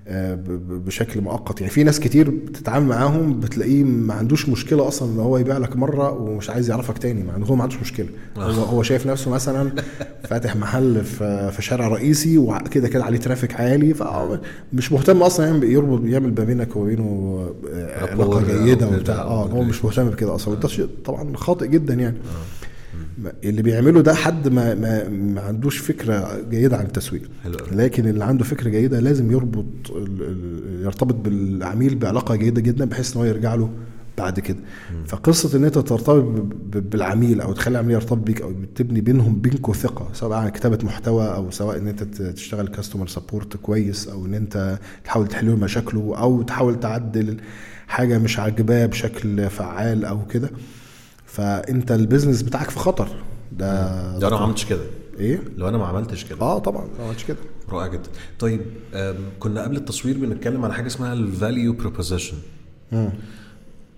بشكل 0.07 1.20
مؤقت. 1.20 1.61
يعني 1.61 1.72
في 1.72 1.84
ناس 1.84 2.00
كتير 2.00 2.30
بتتعامل 2.30 2.86
معاهم 2.86 3.40
بتلاقيه 3.40 3.84
ما 3.84 4.14
عندوش 4.14 4.48
مشكلة 4.48 4.88
أصلا 4.88 5.12
إن 5.12 5.18
هو 5.18 5.38
يبيع 5.38 5.59
لك 5.59 5.76
مرة 5.76 6.11
ومش 6.12 6.50
عايز 6.50 6.70
يعرفك 6.70 6.98
تاني 6.98 7.22
ما 7.22 7.32
عنده 7.32 7.46
هو 7.46 7.55
ما 7.55 7.62
عندوش 7.62 7.78
مشكلة. 7.80 8.07
هو 8.36 8.62
هو 8.62 8.82
شايف 8.82 9.07
نفسه 9.07 9.30
مثلا 9.30 9.72
فاتح 10.28 10.57
محل 10.57 11.05
في 11.05 11.57
شارع 11.61 11.88
رئيسي 11.88 12.38
وكده 12.38 12.88
كده 12.88 13.05
عليه 13.05 13.18
ترافيك 13.18 13.55
عالي 13.61 13.94
فمش 13.94 14.92
مهتم 14.92 15.22
أصلا 15.22 15.46
يعمل 15.46 15.64
يربط 15.64 16.00
يعمل 16.05 16.34
ما 16.38 16.44
بينك 16.44 16.76
وبينه 16.76 17.40
آه، 17.74 18.11
علاقة 18.12 18.64
جيدة 18.64 18.88
وبتاع. 18.88 19.14
آه 19.22 19.44
هو 19.46 19.62
مش 19.62 19.84
مهتم 19.84 20.11
بكده 20.11 20.34
أصلا. 20.34 20.55
وده 20.55 20.68
شيء 20.68 20.88
طبعا 21.05 21.36
خاطئ 21.36 21.68
جدا 21.68 21.94
يعني. 21.94 22.16
اللي 23.44 23.62
بيعمله 23.62 24.00
ده 24.00 24.14
حد 24.14 24.48
ما 24.48 24.74
ما, 24.74 25.08
ما 25.08 25.40
عندوش 25.40 25.78
فكرة 25.78 26.40
جيدة 26.50 26.76
عن 26.76 26.84
التسويق. 26.86 27.22
حلو. 27.44 27.56
لكن 27.72 28.06
اللي 28.08 28.24
عنده 28.24 28.44
فكرة 28.44 28.68
جيدة 28.68 29.00
لازم 29.00 29.32
يربط 29.32 29.64
يرتبط 30.82 31.14
بالعميل 31.14 31.94
بعلاقة 31.94 32.36
جيدة 32.36 32.60
جدا 32.60 32.84
بحيث 32.84 33.12
إن 33.16 33.18
هو 33.22 33.24
يرجع 33.26 33.54
له 33.54 33.70
بعد 34.18 34.40
كده. 34.40 34.58
فقصة 35.06 35.58
إن 35.58 35.64
أنت 35.64 35.74
ترتبط 35.78 36.46
بالعميل 36.76 37.40
أو 37.40 37.52
تخلي 37.52 37.72
العميل 37.72 37.94
يرتبط 37.94 38.18
بيك 38.18 38.42
أو 38.42 38.52
تبني 38.74 39.00
بينهم 39.00 39.40
بينكوا 39.40 39.74
ثقة 39.74 40.08
سواء 40.12 40.38
عن 40.38 40.48
كتابة 40.48 40.78
محتوى 40.84 41.24
أو 41.34 41.50
سواء 41.50 41.78
إن 41.78 41.88
أنت 41.88 42.02
تشتغل 42.22 42.68
كاستمر 42.68 43.06
سبورت 43.08 43.56
كويس 43.56 44.08
أو 44.08 44.26
إن 44.26 44.34
أنت 44.34 44.78
تحاول 45.04 45.26
تحل 45.28 45.46
له 45.46 45.56
مشاكله 45.56 46.14
أو 46.18 46.42
تحاول 46.42 46.80
تعدل 46.80 47.36
حاجة 47.86 48.18
مش 48.18 48.38
عاجباه 48.38 48.86
بشكل 48.86 49.50
فعال 49.50 50.04
أو 50.04 50.26
كده. 50.26 50.50
فأنت 51.35 51.93
ال 51.92 51.98
business 51.98 52.42
بتاعك 52.43 52.70
في 52.70 52.78
خطر. 52.78 53.09
ده 53.53 54.18
ده 54.18 54.28
أنا 54.28 54.37
ما 54.37 54.43
عملتش 54.43 54.64
كده. 54.64 54.82
إيه؟ 55.18 55.43
لو 55.57 55.68
أنا 55.68 55.78
ما 55.78 55.87
عملتش 55.87 56.24
كده. 56.24 56.41
آه 56.41 56.59
طبعا. 56.59 56.89
ما 56.99 57.05
عملتش 57.05 57.24
كده. 57.24 57.37
رائع 57.68 57.87
جدا. 57.87 58.11
طيب 58.39 58.61
كنا 59.41 59.62
قبل 59.62 59.76
التصوير 59.76 60.18
بنتكلم 60.18 60.64
على 60.64 60.74
حاجة 60.74 60.87
اسمها 60.87 61.12
ال 61.12 61.22
value 61.22 61.72
proposition 61.72 62.36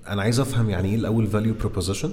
أنا 0.09 0.22
عايز 0.22 0.41
أفهم 0.41 0.70
يعني 0.70 0.89
إيه 0.89 0.97
الأول 0.97 1.26
value 1.26 1.55
proposition 1.55 2.12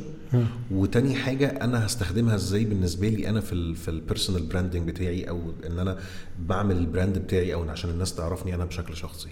وتاني 0.71 1.15
حاجة 1.15 1.47
أنا 1.47 1.85
هستخدمها 1.85 2.35
إزاي 2.35 2.65
بالنسبة 2.65 3.07
لي 3.09 3.29
أنا 3.29 3.39
في 3.41 3.53
ال 3.53 3.75
في 3.75 3.91
ال 3.91 3.97
personal 3.97 4.43
branding 4.43 4.87
بتاعي 4.87 5.23
أو 5.29 5.41
إن 5.65 5.79
أنا 5.79 5.97
بعمل 6.39 6.77
ال 6.77 6.84
brand 6.84 7.17
بتاعي 7.17 7.53
أو 7.53 7.69
عشان 7.69 7.89
الناس 7.89 8.15
تعرفني 8.15 8.55
أنا 8.55 8.65
بشكل 8.65 8.95
شخصي؟ 8.97 9.29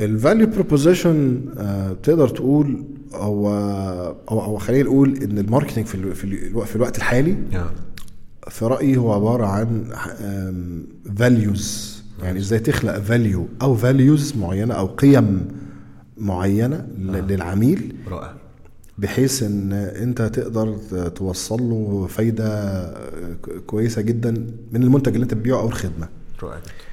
ال 0.00 0.08
value 0.08 0.46
proposition 0.46 1.40
تقدر 2.02 2.28
تقول 2.28 2.84
هو 3.14 3.48
أو 4.30 4.40
أو 4.44 4.56
خلينا 4.58 4.84
نقول 4.84 5.16
إن 5.22 5.38
ال 5.38 5.43
marketing 5.43 5.86
في 5.86 6.14
في 6.14 6.24
ال- 6.24 6.66
في 6.66 6.76
الوقت 6.76 6.96
الحالي 6.98 7.36
يا 7.52 7.66
في 8.48 8.64
رأيي 8.64 8.96
هو 8.96 9.12
عبارة 9.12 9.46
عن 9.46 9.84
values 11.16 11.96
يعني 12.22 12.38
إزاي 12.38 12.58
تخلق 12.58 12.98
value 12.98 13.46
أو 13.62 13.74
values 13.76 14.36
معينة 14.36 14.74
أو 14.74 14.86
قيم 14.86 15.48
معينة 16.18 16.86
ل- 16.98 17.12
للعميل 17.28 17.94
رائع. 18.08 18.32
بحيث 18.98 19.42
إن 19.42 19.72
أنت 19.72 20.22
تقدر 20.22 20.76
توصل 21.08 21.62
له 21.62 22.06
فايدة 22.10 22.94
كويسة 23.66 24.02
جدا 24.02 24.30
من 24.72 24.82
المنتج 24.82 25.12
اللي 25.12 25.22
أنت 25.24 25.34
بتبيعه 25.34 25.60
أو 25.60 25.66
الخدمة. 25.68 26.08
رائع 26.42 26.58
جدا. 26.58 26.66
آه، 26.66 26.85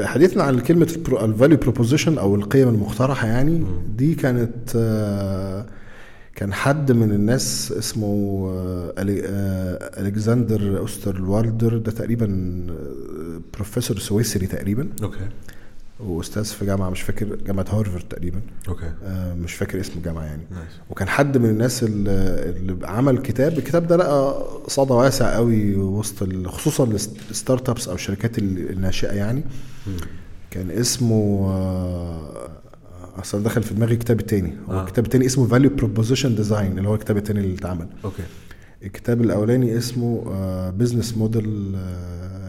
حديثنا 0.00 0.42
عن 0.42 0.60
كلمة 0.60 0.98
ال 1.22 1.28
value 1.28 1.58
proposition 1.58 2.18
أو 2.18 2.34
القيم 2.34 2.68
المقترحة 2.68 3.28
يعني 3.28 3.64
دي 3.96 4.14
كانت 4.14 4.72
آه، 4.76 5.66
كان 6.34 6.52
حد 6.54 6.92
من 6.92 7.12
الناس 7.12 7.72
اسمه 7.78 8.46
آه، 8.50 8.94
آه، 8.98 10.00
ألكسندر 10.00 10.78
أوسترفالدر 10.78 11.78
ده 11.78 11.92
تقريبا 11.92 12.26
آه، 12.70 13.40
بروفيسور 13.54 13.98
سويسري 13.98 14.46
تقريبا. 14.46 14.88
okay. 15.02 15.28
وأستاذ 16.00 16.44
في 16.44 16.66
جامعة 16.66 16.90
مش 16.90 17.02
فاكر 17.02 17.36
جامعة 17.36 17.66
هارفارد 17.70 18.04
تقريبا. 18.08 18.40
okay. 18.68 18.92
آه، 19.04 19.34
مش 19.34 19.54
فاكر 19.54 19.80
اسم 19.80 19.92
الجامعة 19.96 20.24
يعني. 20.24 20.42
nice. 20.50 20.68
وكان 20.90 21.08
حد 21.08 21.38
من 21.38 21.50
الناس 21.50 21.82
اللي 21.82 22.86
عمل 22.86 23.18
كتاب 23.18 23.58
الكتاب 23.58 23.86
ده 23.86 23.96
لقى 23.96 24.46
صدى 24.68 24.92
واسع 24.92 25.34
قوي 25.34 25.74
وسط 25.76 26.46
خصوصا 26.46 26.84
ال 27.30 27.68
startups 27.68 27.88
أو 27.88 27.94
الشركات 27.94 28.38
ال- 28.38 28.70
الناشئة 28.70 29.12
يعني. 29.12 29.44
كان 30.50 30.70
اسمه 30.70 31.46
آه، 31.50 32.48
دخل 33.34 33.62
في 33.62 33.74
دماغي 33.74 33.94
الكتاب 33.94 34.20
التاني. 34.20 34.54
هو 34.68 34.72
آه. 34.72 34.82
الكتاب 34.82 35.04
التاني 35.04 35.26
اسمه 35.26 35.46
value 35.46 35.70
proposition 35.70 36.34
design 36.34 36.78
اللي 36.78 36.88
هو 36.88 36.94
الكتاب 36.94 37.16
التاني 37.16 37.40
اللي 37.40 37.54
اتعمل. 37.54 37.88
okay. 38.04 38.22
الكتاب 38.82 39.20
الأولاني 39.20 39.78
اسمه 39.78 40.24
business 40.70 41.16
model 41.16 41.76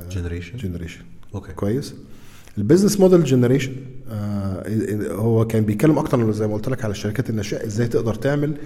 generation. 0.09 0.55
generation 0.55 1.01
okay. 1.35 1.53
كويس؟ 1.53 1.95
ال 2.57 2.62
business 2.62 2.99
model 2.99 3.23
generation 3.23 3.73
هو 5.11 5.47
كان 5.47 5.63
بيتكلم 5.63 5.99
أكتر 5.99 6.31
زي 6.31 6.47
ما 6.47 6.53
قلت 6.53 6.69
لك 6.69 6.83
على 6.83 6.91
الشركات 6.91 7.29
الناشئه 7.29 7.65
إزاي 7.65 7.87
تقدر 7.87 8.13
تعمل 8.13 8.57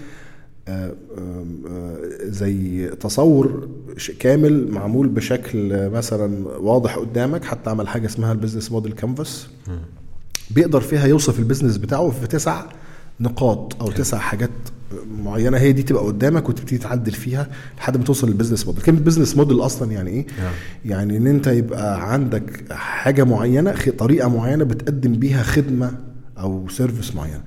آه، 0.68 0.94
آه، 1.18 1.98
زي 2.24 2.88
تصور 2.88 3.70
كامل 4.20 4.72
معمول 4.72 5.08
بشكل 5.08 5.74
آه، 5.74 5.89
مثلا 5.89 6.48
واضح 6.48 6.96
قدامك 6.96 7.44
حتى 7.44 7.70
عمل 7.70 7.88
حاجة 7.88 8.06
اسمها 8.06 8.32
ال 8.32 8.36
business 8.36 8.72
model 8.72 8.91
canvas. 8.91 9.47
بيقدر 10.52 10.82
فيها 10.82 11.06
يوصف 11.08 11.39
ال 11.39 11.44
business 11.44 11.78
بتاعه 11.78 12.10
في 12.10 12.28
تسع 12.28 12.66
نقاط 13.20 13.82
أو 13.82 13.92
تسع 13.92 14.18
حاجات 14.18 14.50
معينة 15.24 15.58
هي 15.58 15.72
دي 15.72 15.84
تبقى 15.84 16.04
قدامك 16.04 16.50
وتبتدي 16.50 16.78
تعدل 16.78 17.12
فيها 17.12 17.48
لحد 17.78 17.98
ما 17.98 18.04
توصل 18.04 18.28
لل 18.28 18.35
business 18.35 18.66
model 18.66 18.84
كلمة 18.84 19.00
business 18.99 19.38
model 19.38 19.59
أصلا 19.62 19.92
يعني 19.92 20.10
إيه؟ 20.10 20.26
نعم. 20.39 20.54
يعني 20.86 21.18
إن 21.18 21.28
أنت 21.28 21.48
يبقى 21.48 22.14
عندك 22.14 22.74
حاجة 22.74 23.24
معينة 23.24 23.76
طريقة 23.98 24.30
معينة 24.30 24.64
بتقدم 24.64 25.14
بيها 25.14 25.44
خدمة 25.44 25.92
أو 26.38 26.70
service 26.70 27.16
معين. 27.16 27.42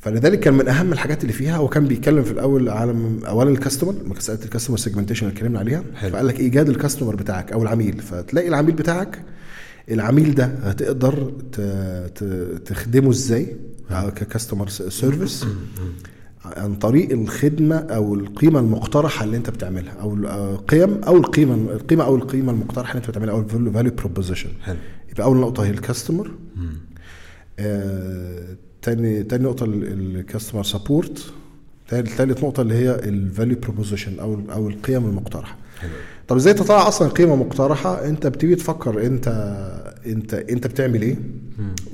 فلذلك 0.00 0.40
كان 0.40 0.54
من 0.54 0.68
أهم 0.68 0.92
الحاجات 0.92 1.22
اللي 1.22 1.32
فيها 1.32 1.56
هو 1.56 1.68
كان 1.68 1.86
بيتكلم 1.86 2.22
في 2.22 2.32
الأول 2.32 2.68
على 2.68 2.94
أولا 3.28 3.50
ال 3.50 3.55
customer 3.55 3.94
مساله 4.04 4.44
ال 4.44 4.48
customer 4.48 4.76
segmentation 4.76 5.26
اللي 5.26 5.36
اتكلمنا 5.36 5.58
عليها. 5.58 5.82
حلو. 5.94 6.10
فقال 6.12 6.26
لك 6.26 6.40
إيجاد 6.40 6.68
ال 6.68 6.73
customer 6.73 7.16
بتاعك 7.16 7.52
أو 7.52 7.62
العميل. 7.62 8.00
فتلاقي 8.02 8.48
العميل 8.48 8.74
بتاعك 8.74 9.22
العميل 9.90 10.34
ده 10.34 10.44
هتقدر 10.44 11.32
تخدمه 12.66 13.10
إزاي؟ 13.10 13.56
ك 13.90 13.99
customer 13.99 14.68
service 14.68 15.46
عن 16.56 16.74
طريق 16.74 17.10
الخدمة 17.12 17.76
أو 17.76 18.14
القيمة 18.14 18.60
المقترحة 18.60 19.24
اللي 19.24 19.36
أنت 19.36 19.50
بتعملها 19.50 19.92
أو 19.92 20.14
القيم 20.14 21.00
أو 21.04 21.16
القيمة 21.16 21.54
القيمة 21.54 22.04
أو 22.04 22.16
القيمة 22.16 22.52
المقترحة 22.52 22.90
اللي 22.90 23.00
أنت 23.00 23.10
بتعملها 23.10 23.34
أو 23.34 23.40
ال 23.40 23.49
value 23.49 23.92
proposition 23.94 24.50
يبقى 25.10 25.24
أول 25.24 25.36
نقطة 25.36 25.64
هي 25.64 25.70
ال 25.70 25.77
customer 25.77 26.30
آه، 27.58 28.56
تاني 28.82 29.22
تاني 29.22 29.44
نقطة 29.44 29.64
ال 29.68 29.78
customer 29.78 30.62
support 30.62 31.32
ثالث 31.90 32.20
نقطة 32.44 32.60
اللي 32.60 32.74
هي 32.74 32.94
ال 32.94 33.04
value 33.04 33.56
proposition 33.62 34.18
أو 34.20 34.40
أو 34.52 34.68
القيم 34.68 35.04
المقترحة. 35.06 35.56
حلو. 35.80 35.90
طب 36.28 36.36
إزاي 36.36 36.54
تطلع 36.54 36.88
أصلا 36.88 37.08
قيمة 37.08 37.36
مقترحة؟ 37.36 38.06
أنت 38.08 38.26
بتيجي 38.26 38.54
تفكر 38.54 39.06
أنت 39.06 39.28
أنت 40.06 40.34
أنت 40.34 40.66
بتعمل 40.66 41.02
إيه؟ 41.02 41.16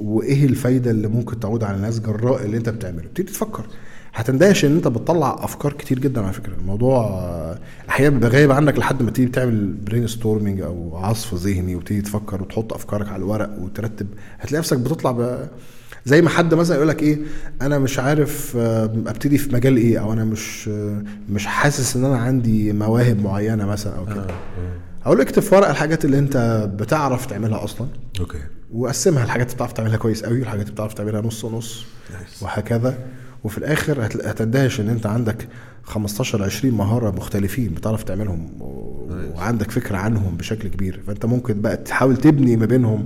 وإيه 0.00 0.44
الفايدة 0.44 0.90
اللي 0.90 1.08
ممكن 1.08 1.40
تعود 1.40 1.64
على 1.64 1.76
الناس 1.76 2.00
جراء 2.00 2.44
اللي 2.44 2.56
أنت 2.56 2.68
بتعمله؟ 2.68 3.02
بتبتدي 3.02 3.32
تفكر. 3.32 3.66
هتندهش 4.14 4.64
إن 4.64 4.76
أنت 4.76 4.88
بتطلع 4.88 5.36
أفكار 5.44 5.72
كتير 5.72 5.98
جدا 5.98 6.22
على 6.24 6.32
فكرة. 6.32 6.52
الموضوع 6.54 7.04
آه، 7.06 7.58
أحيانا 7.88 8.14
بيبقى 8.14 8.30
غايب 8.30 8.52
عنك 8.52 8.78
لحد 8.78 9.02
ما 9.02 9.10
تيجي 9.10 9.28
تعمل 9.30 9.72
brainstorming 9.72 10.60
أو 10.60 10.96
عصف 10.96 11.34
ذهني 11.34 11.76
وتيجي 11.76 12.00
تفكر 12.02 12.42
وتحط 12.42 12.72
أفكارك 12.72 13.08
على 13.08 13.16
الورق 13.16 13.50
وترتب. 13.60 14.06
هتلاقي 14.40 14.58
نفسك 14.60 14.78
بتطلع 14.78 15.10
ب... 15.10 15.48
زي 16.06 16.22
ما 16.22 16.28
حد 16.30 16.54
مثلا 16.54 16.76
يقول 16.76 16.88
لك 16.88 17.02
إيه 17.02 17.18
أنا 17.62 17.78
مش 17.78 17.98
عارف 17.98 18.56
آه، 18.56 18.84
أبتدي 18.84 19.38
في 19.38 19.54
مجال 19.54 19.76
إيه 19.76 19.98
أو 20.00 20.12
أنا 20.12 20.24
مش 20.24 20.68
آه، 20.72 21.02
مش 21.30 21.46
حاسس 21.46 21.96
إن 21.96 22.04
أنا 22.04 22.18
عندي 22.18 22.72
مواهب 22.72 23.22
معينة 23.22 23.66
مثلا 23.66 23.96
أو 23.98 24.06
كده. 24.06 24.26
هقول 25.04 25.18
لك 25.18 25.28
اكتب 25.28 25.42
في 25.42 25.54
ورقة 25.54 25.70
الحاجات 25.70 26.04
اللي 26.04 26.18
أنت 26.18 26.68
بتعرف 26.78 27.26
تعملها 27.26 27.64
أصلا. 27.64 27.86
أوكي. 28.20 28.38
وقسمها 28.74 29.24
الحاجات 29.24 29.46
اللي 29.46 29.56
بتعرف 29.56 29.72
تعملها 29.72 29.96
كويس 29.96 30.24
قوي 30.24 30.38
والحاجات 30.40 30.62
اللي 30.62 30.74
بتعرف 30.74 30.94
تعملها 30.94 31.20
نص 31.20 31.44
نص 31.44 31.84
Nice. 32.10 32.42
وهكذا. 32.42 32.98
وفي 33.44 33.58
الآخر 33.58 34.06
هتندهش 34.06 34.80
إن 34.80 34.88
أنت 34.88 35.06
عندك 35.06 35.48
15 35.82 36.42
20 36.44 36.74
مهارة 36.74 37.10
مختلفين 37.10 37.74
بتعرف 37.74 38.02
تعملهم. 38.02 38.48
وعندك 39.34 39.70
فكرة 39.70 39.96
عنهم 39.96 40.36
بشكل 40.36 40.68
كبير. 40.68 41.00
فأنت 41.06 41.26
ممكن 41.26 41.60
بقى 41.60 41.76
تحاول 41.76 42.16
تبني 42.16 42.56
ما 42.56 42.66
بينهم 42.66 43.04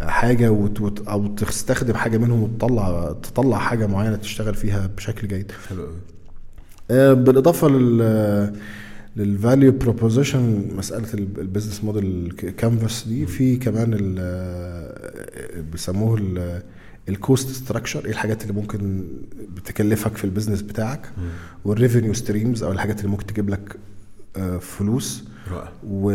حاجة 0.00 0.50
وت... 0.52 0.80
وت... 0.80 1.08
أو 1.08 1.26
تستخدم 1.26 1.94
حاجة 1.94 2.18
منهم 2.18 2.42
وتطلع 2.42 3.12
تطلع 3.22 3.58
حاجة 3.58 3.86
معينة 3.86 4.16
تشتغل 4.16 4.54
فيها 4.54 4.86
بشكل 4.96 5.28
جيد. 5.28 5.52
حلو 5.68 5.82
قوي 5.82 5.96
آه، 6.90 7.12
بالإضافة 7.12 7.68
لل 7.68 8.52
لل 9.16 9.32
value 9.32 9.72
proposition 9.72 10.68
مسألة 10.76 11.14
ال- 11.14 11.40
ال 11.40 11.45
business 11.45 11.84
model 11.84 12.32
canvas 12.58 13.04
دي 13.08 13.26
في 13.26 13.56
كمان 13.56 14.16
آه، 14.18 15.60
بيسموه 15.72 16.18
ال- 16.20 16.62
ال 17.08 17.16
cost 17.16 17.48
structure 17.48 18.04
إيه 18.04 18.10
الحاجات 18.10 18.42
اللي 18.42 18.52
ممكن 18.52 19.04
بتكلفك 19.56 20.16
في 20.16 20.24
ال 20.24 20.28
business 20.28 20.62
بتاعك؟ 20.62 21.10
وال 21.64 21.75
revenue 21.75 22.14
streams 22.14 22.62
أو 22.62 22.72
الحاجات 22.72 22.98
اللي 23.00 23.10
ممكن 23.10 23.26
تجيب 23.26 23.50
لك 23.50 23.76
آه، 24.36 24.58
فلوس. 24.58 25.24
رائع. 25.50 25.72
و... 25.88 26.10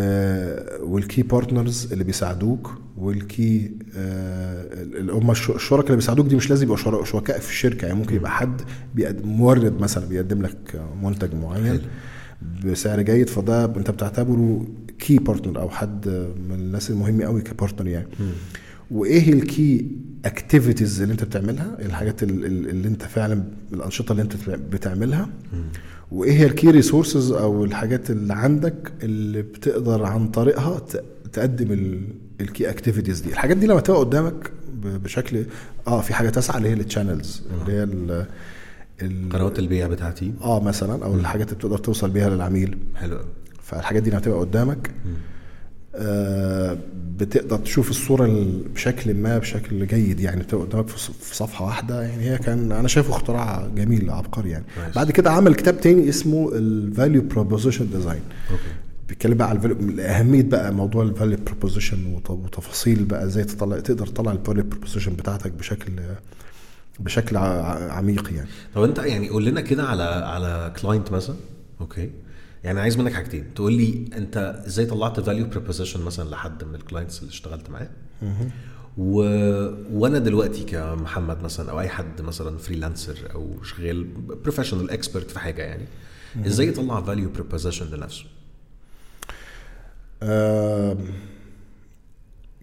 وال 0.93 1.05
key 1.05 1.23
partners 1.23 1.91
اللي 1.93 2.03
بيساعدوك 2.03 2.73
وال 2.97 3.27
key 3.27 3.71
آه، 3.95 4.83
اللي 4.83 5.13
هم 5.13 5.31
الش- 5.31 5.49
الشركاء 5.49 5.85
اللي 5.85 5.95
بيساعدوك 5.95 6.27
دي 6.27 6.35
مش 6.35 6.49
لازم 6.49 6.63
يبقوا 6.63 7.03
شركاء 7.05 7.39
في 7.39 7.49
الشركة. 7.49 7.85
يعني 7.85 7.99
ممكن 7.99 8.15
يبقى 8.15 8.31
حد 8.31 8.61
بيقدم 8.95 9.27
مورد 9.29 9.79
مثلا 9.81 10.05
بيقدم 10.05 10.41
لك 10.41 10.81
منتج 11.03 11.35
معين 11.35 11.81
بسعر 12.65 13.01
جيد 13.01 13.29
فده 13.29 13.65
انت 13.65 13.91
بتعتبره 13.91 14.65
key 14.99 15.17
partner 15.17 15.59
أو 15.61 15.69
حد 15.69 16.07
من 16.49 16.55
الناس 16.55 16.89
المهمة 16.91 17.23
قوي 17.25 17.41
ك 17.41 17.47
partner 17.47 17.87
يعني. 17.87 18.07
وإيه 18.91 19.33
ال 19.33 19.48
key 19.48 19.91
activities 20.25 21.01
اللي 21.01 21.11
انت 21.11 21.23
بتعملها 21.23 21.77
الحاجات 21.79 22.23
ال- 22.23 22.45
ال- 22.45 22.69
اللي 22.69 22.87
انت 22.87 23.03
فعلا 23.03 23.43
الأنشطة 23.73 24.11
اللي 24.11 24.21
انت 24.23 24.33
بتعملها. 24.49 25.29
وإيه 26.11 26.31
هي 26.31 26.45
ال 26.45 26.52
key 26.52 26.71
resources 26.71 27.31
أو 27.31 27.65
الحاجات 27.65 28.11
اللي 28.11 28.33
عندك 28.33 28.91
اللي 29.03 29.41
بتقدر 29.41 30.03
عن 30.05 30.27
طريقها 30.27 30.81
تقدم 31.33 31.97
ال 32.41 32.48
key 32.48 32.69
activities 32.69 33.19
دي. 33.19 33.29
الحاجات 33.29 33.57
دي 33.57 33.67
لما 33.67 33.79
تبقى 33.81 33.99
قدامك 33.99 34.51
بشكل 34.83 35.45
آه 35.87 36.01
في 36.01 36.13
حاجة 36.13 36.29
تاسعة 36.29 36.57
اللي 36.57 36.69
هي 36.69 36.73
ال 36.73 36.81
channels 36.81 37.41
اللي 37.61 37.73
هي 37.73 37.83
ال- 37.83 38.25
قنوات 39.31 39.59
البيع 39.59 39.87
بتاعتي. 39.87 40.33
آه 40.41 40.59
مثلا 40.63 41.05
أو 41.05 41.15
الحاجات 41.15 41.47
اللي 41.47 41.57
بتقدر 41.59 41.77
توصل 41.77 42.09
بيها 42.09 42.29
للعميل. 42.29 42.77
حلو. 42.95 43.19
فالحاجات 43.63 44.03
دي 44.03 44.09
لما 44.09 44.19
تبقى 44.19 44.39
قدامك 44.39 44.87
آه 44.87 44.93
بتقدر 47.17 47.57
تشوف 47.57 47.89
الصورة 47.89 48.25
ال- 48.25 48.63
بشكل 48.75 49.13
ما 49.13 49.37
بشكل 49.37 49.87
جيد 49.87 50.19
يعني 50.19 50.43
بتبقى 50.43 50.65
قدامك 50.65 50.87
في 50.87 51.35
صفحة 51.35 51.65
واحدة. 51.65 52.01
يعني 52.01 52.23
هي 52.29 52.37
كان 52.37 52.71
أنا 52.71 52.87
شايفه 52.87 53.09
اختراع 53.13 53.67
جميل 53.75 54.09
عبقري 54.09 54.49
يعني. 54.49 54.65
Nice. 54.77 54.95
بعد 54.95 55.11
كده 55.11 55.31
عمل 55.31 55.55
كتاب 55.55 55.81
تاني 55.81 56.09
اسمه 56.09 56.51
ال 56.53 56.65
value 56.65 57.21
proposition 57.21 57.89
design 57.91 58.21
بيتكلم 59.09 59.37
بقى 59.37 59.49
على 59.49 59.59
أهمية 60.01 60.43
بقى 60.43 60.73
موضوع 60.73 61.03
ال 61.03 61.09
value 61.09 61.37
proposition 61.45 62.13
وتفاصيل 62.29 63.05
بقى 63.05 63.23
إزاي 63.25 63.43
تطلع 63.43 63.79
تقدر 63.79 64.07
تطلع 64.07 64.31
ال 64.31 64.37
value 64.37 64.63
proposition 64.63 65.13
بتاعتك 65.13 65.51
بشكل 65.51 65.91
بشكل 66.99 67.37
عميق 67.37 68.33
يعني. 68.33 68.47
طب 68.75 68.83
أنت 68.83 68.97
يعني 68.99 69.29
قول 69.29 69.45
لنا 69.45 69.61
كده 69.61 69.83
على 69.83 70.03
على 70.03 70.73
client 70.81 71.11
مثلا. 71.11 71.35
okay. 71.81 72.09
يعني 72.63 72.79
عايز 72.79 72.97
منك 72.97 73.13
حاجتين. 73.13 73.53
تقول 73.53 73.73
لي 73.73 74.05
انت 74.17 74.63
إزاي 74.67 74.85
طلعت 74.85 75.19
value 75.19 75.45
proposition 75.47 76.01
مثلا 76.01 76.29
لحد 76.29 76.63
من 76.63 76.75
ال 76.75 76.81
clients 76.81 77.19
اللي 77.19 77.29
اشتغلت 77.29 77.69
معاه؟ 77.69 77.89
و... 78.97 79.21
وأنا 79.93 80.19
دلوقتي 80.19 80.63
كمحمد 80.63 81.43
مثلا 81.43 81.71
أو 81.71 81.79
أي 81.79 81.89
حد 81.89 82.21
مثلا 82.21 82.57
freelancer 82.57 83.17
أو 83.33 83.63
شغال 83.63 84.03
professional 84.43 84.91
expert 84.91 85.31
في 85.31 85.39
حاجة 85.39 85.61
يعني 85.61 85.85
إزاي 86.47 86.67
يطلع 86.67 87.01
value 87.01 87.29
proposition 87.29 87.85
لنفسه؟ 87.95 88.25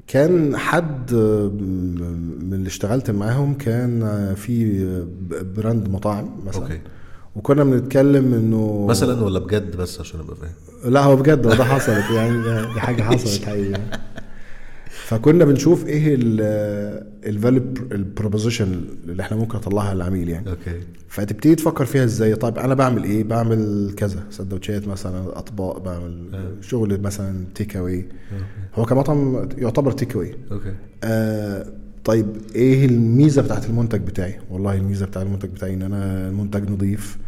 كان 0.07 0.57
حد 0.57 1.14
من 1.14 2.55
اللي 2.55 2.66
اشتغلت 2.66 3.11
معاهم 3.11 3.55
كان 3.55 4.34
في 4.34 4.84
brand 5.31 5.89
مطاعم 5.88 6.40
مثلا. 6.46 6.62
okay. 6.62 6.81
وكنا 7.39 7.64
بنتكلم 7.64 8.34
إنه 8.34 8.86
مثلا 8.89 9.24
ولا 9.24 9.39
بجد 9.39 9.76
بس 9.76 10.01
عشان 10.01 10.20
أبقى 10.20 10.36
فاهم؟ 10.36 10.93
لا 10.93 11.01
هو 11.01 11.16
بجد 11.16 11.47
هو 11.47 11.55
ده 11.55 11.64
حصلت 11.64 12.11
يعني 12.16 12.43
دي 12.74 12.80
حاجة 12.80 13.03
حصلت 13.03 13.45
حقيقي 13.45 13.80
فكنا 14.91 15.45
بنشوف 15.45 15.86
إيه 15.86 16.16
ال 17.24 17.31
value 17.31 17.62
ال 17.93 18.00
proposition 18.00 18.81
اللي 19.09 19.22
إحنا 19.22 19.36
ممكن 19.36 19.59
نطلعها 19.59 19.95
للعميل 19.95 20.28
يعني. 20.28 20.51
okay. 20.51 20.81
فتبتدي 21.09 21.55
تفكر 21.55 21.84
فيها 21.84 22.05
إزاي؟ 22.05 22.34
طيب 22.34 22.59
أنا 22.59 22.74
بعمل 22.74 23.05
إيه؟ 23.05 23.24
بعمل 23.24 23.93
كذا 23.97 24.24
سندوتشات 24.30 24.89
مثلا 24.89 25.39
أطباق 25.39 25.78
بعمل 25.78 26.34
آه. 26.34 26.51
شغل 26.61 27.01
مثلا 27.01 27.45
take 27.55 27.76
away 27.76 28.09
هو 28.74 28.84
كمطعم 28.84 29.49
يعتبر 29.59 29.93
take 29.93 30.14
away 30.14 30.35
okay. 30.53 30.74
آه 31.05 31.66
طيب 32.05 32.26
إيه 32.55 32.86
الميزة 32.86 33.43
بتاعت 33.43 33.66
المنتج 33.66 34.01
بتاعي؟ 34.01 34.39
والله 34.51 34.74
الميزة 34.74 35.07
بتاع 35.07 35.22
المنتج 35.22 35.49
بتاعي 35.49 35.74
إن 35.74 35.82
أنا 35.82 36.28
المنتج 36.28 36.70
نظيف. 36.70 37.18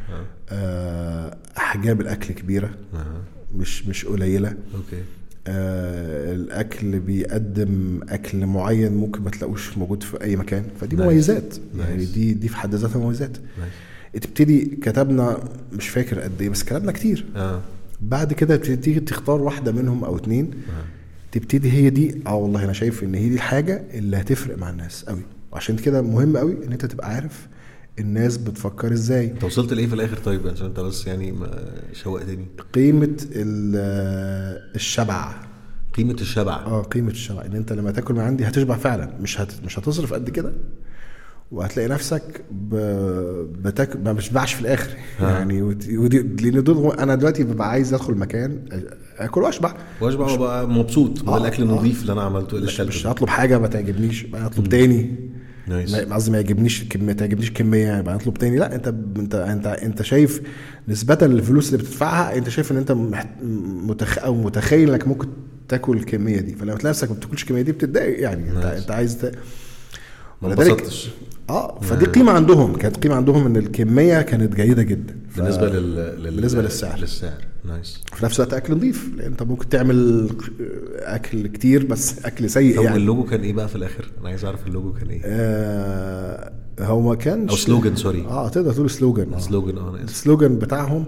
احجام 1.58 2.00
الاكل 2.00 2.34
كبيرة. 2.34 2.70
آه. 2.94 3.20
مش 3.56 3.86
مش 3.86 4.04
قليلة. 4.06 4.48
okay. 4.48 5.02
آه 5.46 6.34
الأكل 6.34 7.00
بيقدم 7.00 8.00
أكل 8.08 8.46
معين 8.46 8.92
ممكن 8.92 9.22
ما 9.22 9.30
تلاقوش 9.30 9.78
موجود 9.78 10.02
في 10.02 10.22
أي 10.22 10.36
مكان. 10.36 10.64
فدي. 10.80 10.96
مميزات. 10.96 11.54
يعني. 11.78 12.04
دي 12.04 12.32
دي 12.34 12.48
في 12.48 12.56
حد 12.56 12.74
ذاتها 12.74 12.98
مميزات. 12.98 13.36
نايس 13.58 13.72
تبتدي 14.24 14.64
كتبنا 14.82 15.38
مش 15.72 15.88
فاكر 15.88 16.20
قد 16.20 16.42
إيه 16.42 16.48
بس 16.48 16.62
كتبنا 16.62 16.92
كتير. 16.92 17.26
أه. 17.36 17.60
بعد 18.00 18.32
كده 18.32 18.56
تبتدي 18.56 19.00
تختار 19.00 19.40
واحدة 19.42 19.72
منهم 19.72 20.04
أو 20.04 20.16
اتنين. 20.16 20.44
آه. 20.44 20.84
تبتدي 21.32 21.72
هي 21.72 21.90
دي. 21.90 22.20
آه 22.26 22.34
والله 22.34 22.64
أنا 22.64 22.72
شايف 22.72 23.04
إن 23.04 23.14
هي 23.14 23.28
دي 23.28 23.34
الحاجة 23.34 23.82
اللي 23.94 24.16
هتفرق 24.16 24.58
مع 24.58 24.70
الناس 24.70 25.04
قوي 25.04 25.22
وعشان 25.52 25.76
كده 25.76 26.02
مهم 26.02 26.36
قوي 26.36 26.56
إن 26.66 26.72
أنت 26.72 26.86
تبقى 26.86 27.14
عارف 27.14 27.48
الناس 27.98 28.36
بتفكر 28.36 28.92
إزاي. 28.92 29.26
انت 29.30 29.44
وصلت 29.44 29.72
لإيه 29.72 29.86
في 29.86 29.94
الآخر 29.94 30.16
طيب؟ 30.16 30.48
عشان 30.48 30.66
انت 30.66 30.80
بس 30.80 31.06
يعني 31.06 31.32
ما 31.32 31.50
شوقتني. 31.92 32.46
قيمة 32.74 33.16
ال- 33.32 34.70
الشبع. 34.74 35.34
قيمة 35.94 36.12
الشبع. 36.20 36.54
آه 36.54 36.82
قيمة 36.82 37.10
الشبع. 37.10 37.44
إن 37.44 37.56
أنت 37.56 37.72
لما 37.72 37.90
تاكل 37.90 38.14
من 38.14 38.20
عندي 38.20 38.44
هتشبع 38.44 38.76
فعلا. 38.76 39.10
مش 39.20 39.40
هت... 39.40 39.52
مش 39.64 39.78
هتصرف 39.78 40.12
قد 40.12 40.30
كده. 40.30 40.52
وهتلاقي 41.52 41.88
نفسك 41.88 42.44
ب... 42.50 42.74
بتاكل 43.62 43.98
ما 43.98 44.12
بتشبعش 44.12 44.54
في 44.54 44.60
الآخر. 44.60 44.90
آه. 45.20 45.30
يعني 45.30 45.62
ودي... 45.62 45.98
ودي... 45.98 46.18
لأن 46.50 46.64
دول 46.64 46.92
أنا 46.96 47.14
دلوقتي 47.14 47.44
ببقى 47.44 47.70
عايز 47.70 47.94
أدخل 47.94 48.14
مكان 48.14 48.64
آكل 49.18 49.40
وأشبع. 49.42 49.74
وأشبع 50.00 50.26
وأبقى 50.26 50.68
مبسوط. 50.68 51.28
آه، 51.28 51.36
الاكل 51.38 51.62
آه. 51.62 51.66
النظيف 51.66 52.00
اللي 52.02 52.12
أنا 52.12 52.22
عملته 52.22 52.56
اللي 52.56 52.84
مش, 52.86 53.06
هطلب 53.06 53.28
حاجة 53.28 53.58
ما 53.58 53.66
تعجبنيش. 53.66 54.26
اطلب 54.34 54.68
تاني. 54.68 55.30
نايس 55.70 55.94
ما- 55.94 56.14
قصدي 56.14 56.30
ما 56.30 56.36
يعجبنيش 56.36 56.84
كميه 56.84 57.06
ما 57.06 57.12
تعجبنيش 57.12 57.50
كمية 57.50 57.86
يعني 57.86 58.14
اطلب 58.14 58.34
تاني 58.34 58.56
لا 58.56 58.74
انت 58.74 58.94
انت 59.18 59.34
انت 59.34 59.66
انت 59.66 60.02
شايف 60.02 60.40
نسبة 60.88 61.18
للفلوس 61.26 61.66
اللي 61.66 61.78
بتدفعها 61.78 62.36
انت 62.36 62.48
شايف 62.48 62.72
ان 62.72 62.76
انت. 62.76 62.92
متخ... 63.88 64.18
أو 64.18 64.34
متخيل 64.34 64.90
انك 64.90 65.08
ممكن 65.08 65.28
تاكل 65.68 65.96
الكميه 65.96 66.40
دي 66.40 66.54
فلما 66.54 66.74
تلاقي 66.74 66.88
نفسك 66.90 67.10
ما 67.10 67.16
بتاكلش 67.16 67.42
الكميه 67.42 67.62
دي 67.62 67.72
بتتضايق 67.72 68.20
يعني 68.20 68.50
انت. 68.50 68.64
انت 68.64 68.90
عايز 68.90 69.16
ت... 69.18 69.32
ما 70.42 70.48
انبسطتش 70.52 71.10
آه 71.50 71.80
فدي 71.80 72.04
قيمة 72.06 72.32
عندهم 72.32 72.76
كانت 72.76 72.96
قيمة 72.96 73.14
عندهم 73.14 73.46
إن 73.46 73.56
الكمية 73.56 74.22
كانت 74.22 74.54
جيدة 74.54 74.82
جدا. 74.82 75.16
بالنسبة 75.36 75.68
لل... 75.68 75.94
لل... 76.22 76.30
بالنسبة 76.36 76.62
للسعر. 76.62 76.98
للسعر. 76.98 77.44
nice 77.64 78.00
في 78.12 78.24
نفس 78.24 78.40
الوقت 78.40 78.54
أكل 78.54 78.74
نظيف 78.74 79.08
لأن 79.16 79.26
أنت 79.30 79.42
ممكن 79.42 79.68
تعمل 79.68 80.28
أكل 80.98 81.46
كتير 81.46 81.86
بس 81.86 82.24
أكل 82.24 82.50
سيء 82.50 82.76
طب 82.76 82.82
يعني. 82.82 82.94
واللوجو 82.96 83.24
كان 83.24 83.40
إيه 83.40 83.52
بقى 83.52 83.68
في 83.68 83.76
الآخر؟ 83.76 84.10
أنا 84.20 84.28
عايز 84.28 84.44
أعرف 84.44 84.66
اللوجو 84.66 84.92
كان 84.92 85.08
إيه. 85.08 85.20
آه 85.24 86.52
هو 86.80 87.00
ما 87.00 87.14
كانش 87.14 87.50
أو 87.50 87.56
slogan 87.56 87.96
sorry 87.96 88.20
آه 88.26 88.48
تقدر 88.48 88.72
تقول 88.72 88.90
slogan 88.90 89.34
آه. 89.34 89.38
slogan 89.38 89.78
آه 89.78 89.94
ال 89.96 90.05
slogan 90.05 90.58
بتاعهم 90.58 91.04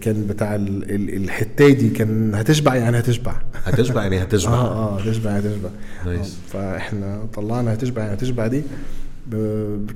كان 0.00 0.26
بتاع 0.26 0.54
ال- 0.54 0.90
ال- 0.94 1.14
الحتة 1.24 1.68
دي 1.68 1.88
كان 1.90 2.34
هتشبع 2.34 2.74
يعني 2.76 2.98
هتشبع. 2.98 3.36
هتشبع 3.64 4.02
يعني 4.02 4.22
هتشبع. 4.22 4.52
آه 4.54 4.96
آه 4.96 5.00
هتشبع 5.00 5.30
يعني 5.30 5.46
هتشبع. 5.48 5.68
nice. 6.06 6.36
آه، 6.36 6.52
فإحنا 6.52 7.26
طلعنا 7.34 7.74
هتشبع 7.74 8.02
يعني 8.02 8.14
هتشبع 8.14 8.46
دي. 8.46 8.62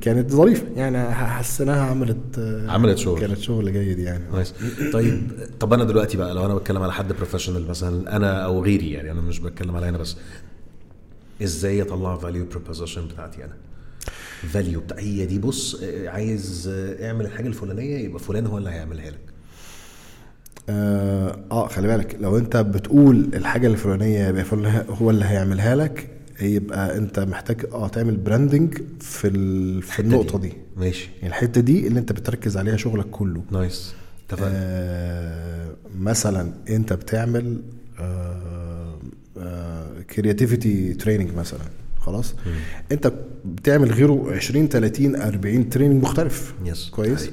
كانت 0.01 0.31
ظريفة. 0.31 0.67
يعني 0.77 1.15
حسيناها 1.15 1.81
عملت 1.91 2.39
آه، 2.39 2.71
عملت 2.71 2.99
شغل. 2.99 3.21
كانت 3.21 3.39
شغل 3.39 3.73
جيد 3.73 3.99
يعني. 3.99 4.25
nice. 4.33 4.55
طيب 4.93 5.31
طب 5.61 5.73
أنا 5.73 5.85
دلوقتي 5.85 6.17
بقى 6.17 6.35
لو 6.35 6.47
أنا 6.47 6.55
بتكلم 6.55 6.83
على 6.83 6.93
حد 6.93 7.13
professional 7.13 7.69
مثلا 7.69 8.17
أنا 8.17 8.45
أو 8.45 8.65
غيري 8.65 8.91
يعني 8.93 9.11
أنا 9.11 9.21
مش 9.21 9.39
بتكلم 9.39 9.77
عليا 9.77 9.89
أنا 9.89 9.99
بس 9.99 10.17
إزاي 11.43 11.83
أطلع 11.83 12.17
value 12.17 12.45
proposition 12.47 13.09
بتاعتي 13.09 13.45
أنا؟ 13.45 13.55
value 14.53 14.81
بتاع 14.81 14.99
هي 14.99 15.27
دي 15.27 15.39
بص 15.39 15.83
آه، 15.83 16.09
عايز 16.09 16.71
آه، 16.73 17.07
اعمل 17.09 17.25
الحاجة 17.27 17.47
الفلانية 17.47 17.99
يبقى 17.99 18.19
فلان 18.19 18.47
هو 18.47 18.59
اللي 18.59 18.71
هيعملها 18.71 19.11
لك. 19.11 19.19
آه, 20.69 21.39
آه 21.53 21.69
خلي 21.69 21.89
بالك 21.89 22.17
لو 22.21 22.39
أنت 22.39 22.57
بتقول 22.57 23.31
الحاجة 23.35 23.67
الفلانية 23.67 24.29
يبقى 24.29 24.45
هو 24.91 25.11
اللي 25.11 25.25
هيعملها 25.25 25.77
لك 25.77 26.11
يبقى 26.41 26.97
أنت 26.97 27.19
محتاج 27.21 27.67
آه 27.73 27.89
تعمل 27.89 28.17
branding 28.17 28.79
في. 29.01 29.31
في 29.81 30.01
النقطة 30.01 30.39
دي. 30.39 30.53
ماشي. 30.77 31.09
يعني 31.17 31.29
الحتة 31.29 31.61
دي 31.61 31.87
اللي 31.87 32.01
أنت 32.01 32.13
بتركز 32.13 32.57
عليها 32.57 32.77
شغلك 32.77 33.07
كله. 33.11 33.43
nice. 33.51 33.95
اتفقنا. 34.29 34.51
آه 34.55 35.77
مثلا 35.99 36.53
أنت 36.71 36.93
بتعمل 36.93 37.61
creativity 40.15 40.95
training 40.95 41.35
مثلا. 41.35 41.61
خلاص؟ 42.01 42.35
أنت 42.93 43.13
بتعمل 43.45 43.93
غيره 43.93 44.33
20 44.35 44.69
30 44.69 45.17
40 45.17 45.69
training 45.71 46.03
مختلف. 46.03 46.55
yes 46.65 46.89
كويس؟ 46.91 47.19
حقيقي. 47.21 47.33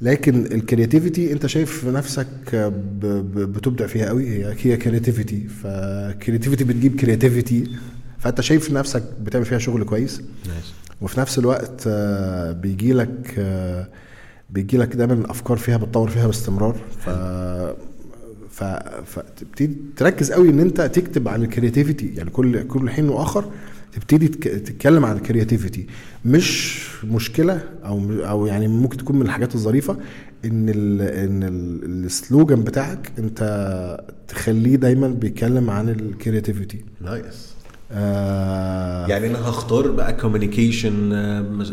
لكن 0.00 0.46
ال 0.46 0.54
creativity 0.54 1.32
انت 1.32 1.46
شايف 1.46 1.84
نفسك 1.84 2.26
بتبدع 3.34 3.86
فيها 3.86 4.06
قوي؟ 4.08 4.28
هي 4.28 4.54
هي 4.60 4.76
creativity 4.76 5.46
ف 5.48 5.59
creativity 5.59 6.64
بتجيب 6.64 7.00
creativity 7.00 7.70
فأنت 8.18 8.40
شايف 8.40 8.72
نفسك 8.72 9.02
بتعمل 9.22 9.44
فيها 9.44 9.58
شغل 9.58 9.84
كويس؟ 9.84 10.22
وفي 11.00 11.20
نفس 11.20 11.38
الوقت 11.38 11.88
بيجي 12.62 12.92
لك 12.92 13.46
بيجي 14.50 14.76
لك 14.78 14.96
دايما 14.96 15.30
أفكار 15.30 15.56
فيها 15.56 15.76
بتطور 15.76 16.10
فيها 16.10 16.26
باستمرار. 16.26 16.76
ف 16.98 17.08
ف 18.50 18.64
فتبتدي 19.06 19.76
تركز 19.96 20.32
قوي 20.32 20.48
إن 20.48 20.60
أنت 20.60 20.80
تكتب 20.80 21.28
عن 21.28 21.42
ال 21.42 21.48
creativity 21.48 22.06
يعني 22.14 22.30
كل 22.30 22.62
كل 22.62 22.90
حين 22.90 23.08
وآخر 23.08 23.50
تبتدي 23.92 24.28
تك- 24.28 24.48
تتكلم 24.48 25.04
عن 25.04 25.16
ال 25.16 25.22
creativity 25.22 25.86
مش 26.24 26.80
مشكلة 27.04 27.60
أو 27.84 28.00
أو 28.12 28.46
يعني 28.46 28.68
ممكن 28.68 28.96
تكون 28.96 29.16
من 29.16 29.22
الحاجات 29.22 29.54
الظريفة 29.54 29.96
إن 30.44 30.68
ال 30.68 31.02
إن 31.02 31.42
ال- 31.42 32.04
ال 32.04 32.12
slogan 32.12 32.62
بتاعك 32.64 33.12
أنت 33.18 33.40
تخليه 34.28 34.76
دايما 34.76 35.08
بيتكلم 35.08 35.70
عن 35.70 35.88
ال 35.88 35.97
creativity 35.97 36.84
nice 37.00 37.49
آه 37.92 39.06
يعني 39.06 39.26
أنا 39.26 39.48
هختار 39.48 39.90
بقى 39.90 40.12
communication 40.16 40.92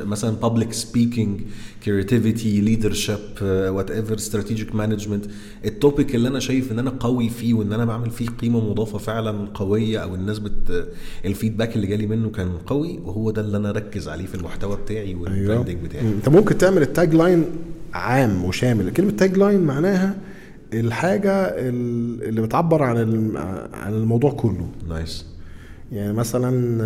مثلا 0.05 0.35
public 0.35 0.73
speaking 0.73 1.41
creativity 1.85 2.61
leadership 2.61 3.17
whatever 3.43 3.91
strategic 3.91 4.15
management 4.15 4.75
ال 4.75 5.25
topic 5.65 6.15
اللي 6.15 6.27
أنا 6.27 6.39
شايف 6.39 6.71
إن 6.71 6.79
أنا 6.79 6.89
قوي 6.89 7.29
فيه 7.29 7.53
وإن 7.53 7.73
أنا 7.73 7.85
بعمل 7.85 8.09
فيه 8.11 8.27
قيمة 8.27 8.69
مضافة 8.69 8.97
فعلا 8.97 9.47
قوية 9.53 9.99
أو 9.99 10.15
الناس 10.15 10.39
بت 10.39 10.87
ال 11.25 11.31
feedback 11.31 11.75
اللي 11.75 11.87
جالي 11.87 12.07
منه 12.07 12.29
كان 12.29 12.49
قوي 12.65 12.99
وهو 13.05 13.31
ده 13.31 13.41
اللي 13.41 13.57
أنا 13.57 13.69
أركز 13.69 14.07
عليه 14.09 14.25
في 14.25 14.35
المحتوى 14.35 14.75
بتاعي 14.75 15.15
وال 15.15 15.28
branding 15.28 15.77
بتاعي. 15.83 16.03
مم. 16.03 16.11
أنت 16.11 16.29
ممكن 16.29 16.57
تعمل 16.57 16.81
ال 16.81 17.15
tagline 17.15 17.45
عام 17.93 18.45
وشامل. 18.45 18.89
كلمة 18.93 19.11
tagline 19.11 19.61
معناها 19.61 20.15
الحاجة 20.73 21.31
ال- 21.45 22.23
اللي 22.23 22.41
بتعبر 22.41 22.83
عن 22.83 22.97
عن 23.73 23.93
الموضوع 23.93 24.31
كله. 24.31 24.67
nice 24.89 25.25
يعني 25.91 26.13
مثلا 26.13 26.77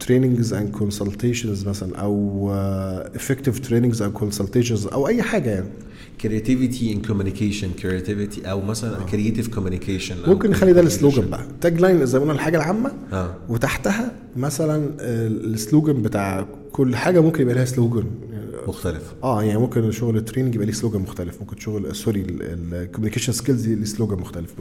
trainings 0.00 0.52
and 0.52 0.70
consultations 0.70 1.68
مثلا 1.68 1.96
أو 1.96 2.50
effective 3.14 3.58
trainings 3.68 4.02
and 4.02 4.12
consultations 4.12 4.86
أو 4.86 5.08
أي 5.08 5.22
حاجة 5.22 5.50
يعني. 5.50 5.66
creativity 6.20 6.92
in 6.92 7.02
communication 7.02 7.70
creativity 7.82 8.50
أو 8.50 8.60
مثلا 8.62 8.98
creative 9.04 9.48
communication 9.54 10.16
ممكن 10.26 10.50
نخلي 10.50 10.72
ده 10.72 10.80
ال 10.80 10.87
slogan 10.87 11.26
بقى. 11.30 11.44
tagline 11.60 12.06
زي 12.06 12.18
ما 12.18 12.22
قلنا 12.24 12.34
الحاجة 12.34 12.56
العامة. 12.56 12.92
آه. 13.12 13.34
وتحتها 13.48 14.12
مثلا 14.36 14.90
آه، 15.00 15.28
ال 15.28 15.39
slogan 15.39 16.02
بتاع 16.02 16.46
كل 16.72 16.96
حاجة 16.96 17.20
ممكن 17.20 17.42
يبقى 17.42 17.54
لها 17.54 17.64
slogan 17.64 18.04
مختلف. 18.68 19.14
آه 19.22 19.42
يعني 19.42 19.58
ممكن 19.58 19.90
شغل 19.90 20.16
ال 20.16 20.20
training 20.20 20.54
يبقى 20.54 20.66
ليه 20.66 20.72
slogan 20.72 21.00
مختلف. 21.00 21.40
ممكن 21.40 21.58
شغل 21.58 21.96
sorry 21.96 22.26
ال 22.30 22.37
communication 22.37 23.32
skills 23.32 23.68
ليه 23.68 23.84
slogan 23.84 24.18
مختلف. 24.18 24.54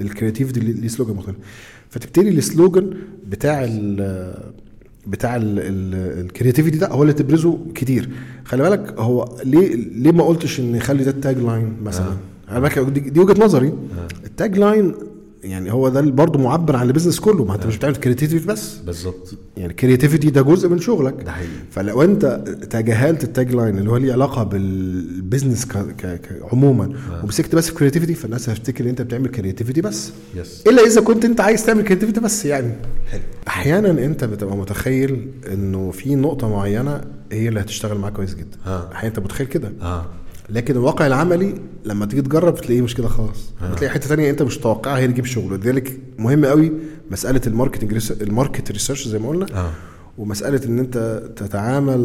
ال 0.00 0.05
creativity 0.05 0.60
ليه 0.60 0.88
slogan 0.88 1.16
مختلف. 1.16 1.36
فتبتدي 1.90 2.28
ال 2.28 2.37
slogan 2.37 2.94
بتاع 3.28 3.64
ال 3.64 4.34
بتاع 5.06 5.38
ال 5.42 5.54
creativity 5.54 6.78
ده 6.78 6.88
هو 6.88 7.02
اللي 7.02 7.12
تبرزه 7.12 7.58
كتير. 7.74 8.08
خلي 8.44 8.62
بالك 8.62 8.94
هو 8.98 9.36
ليه 9.44 9.74
ليه 9.74 10.12
ما 10.12 10.24
قلتش 10.24 10.60
إن 10.60 10.80
خلي 10.80 11.04
ده 11.04 11.10
ال 11.10 11.38
tagline 11.38 11.76
مثلا؟ 11.82 12.16
آه. 12.50 12.58
بالك 12.58 12.78
دي, 12.78 13.00
دي 13.00 13.20
وجهة 13.20 13.44
نظري. 13.44 13.72
ال 14.24 14.58
tagline 14.58 14.94
يعني 15.44 15.72
هو 15.72 15.88
ده 15.88 16.00
برضه 16.00 16.38
معبر 16.38 16.76
عن 16.76 16.86
ال 16.86 16.90
business 16.90 17.20
كله. 17.20 17.44
ما 17.44 17.54
انت 17.54 17.66
مش 17.66 17.76
بتعمل 17.76 17.96
creativity 17.96 18.46
بس. 18.46 18.76
بالظبط. 18.76 19.34
يعني 19.56 19.70
ال 19.70 19.76
creativity 19.76 20.30
ده 20.30 20.42
جزء 20.42 20.68
من 20.68 20.80
شغلك. 20.80 21.22
ده 21.24 21.32
حقيقي. 21.32 21.48
فلو 21.70 22.02
انت 22.02 22.24
تجاهلت 22.70 23.24
ال 23.24 23.54
tagline 23.54 23.78
اللي 23.78 23.90
هو 23.90 23.96
ليه 23.96 24.12
علاقة 24.12 24.42
بال 24.42 24.66
business 24.66 25.64
ك... 25.64 25.72
ك... 25.78 26.06
ك... 26.06 26.42
عموما 26.52 26.84
آه. 26.84 27.24
ومسكت 27.24 27.54
بس 27.54 27.68
في 27.68 27.74
creativity 27.74 28.14
فالناس 28.14 28.48
هتفتكر 28.48 28.84
إن 28.84 28.88
انت 28.88 29.02
بتعمل 29.02 29.28
creativity 29.28 29.80
بس. 29.80 30.12
yes 30.34 30.62
إلا 30.66 30.82
إذا 30.82 31.00
كنت 31.00 31.24
أنت 31.24 31.40
عايز 31.40 31.66
تعمل 31.66 31.82
creativity 31.82 32.20
بس 32.20 32.44
يعني. 32.44 32.72
حلو. 33.10 33.20
أحيانا 33.48 33.90
أنت 33.90 34.24
بتبقى 34.24 34.56
متخيل 34.56 35.30
إنه 35.52 35.90
في 35.90 36.14
نقطة 36.14 36.48
معينة 36.48 37.00
هي 37.32 37.48
اللي 37.48 37.60
هتشتغل 37.60 37.98
معاك 37.98 38.12
كويس 38.12 38.34
جدا. 38.34 38.56
آه. 38.66 38.92
أحيانا 38.92 39.16
أنت 39.16 39.24
متخيل 39.24 39.46
كده. 39.46 39.72
لكن 40.50 40.74
الواقع 40.74 41.06
العملي 41.06 41.54
لما 41.84 42.06
تيجي 42.06 42.22
تجرب 42.22 42.54
تلاقيه 42.54 42.82
مش 42.82 42.94
كده 42.94 43.08
خالص. 43.08 43.50
آه. 43.62 43.72
بتلاقي 43.72 43.92
حتة 43.94 44.08
تانية 44.08 44.30
انت 44.30 44.42
مش 44.42 44.58
متوقعها 44.58 44.98
هي 44.98 45.04
اللي 45.04 45.12
تجيب 45.12 45.24
شغل. 45.24 45.52
ولذلك 45.52 46.00
مهم 46.18 46.44
قوي 46.44 46.72
مسألة 47.10 47.40
ال 47.46 47.53
marketing 47.53 48.12
ال 48.22 48.29
market 48.29 48.70
research 48.72 49.08
زي 49.08 49.18
ما 49.18 49.28
قلنا. 49.28 49.46
آه. 49.54 49.70
ومسألة 50.18 50.60
إن 50.66 50.78
أنت 50.78 51.22
تتعامل 51.36 52.00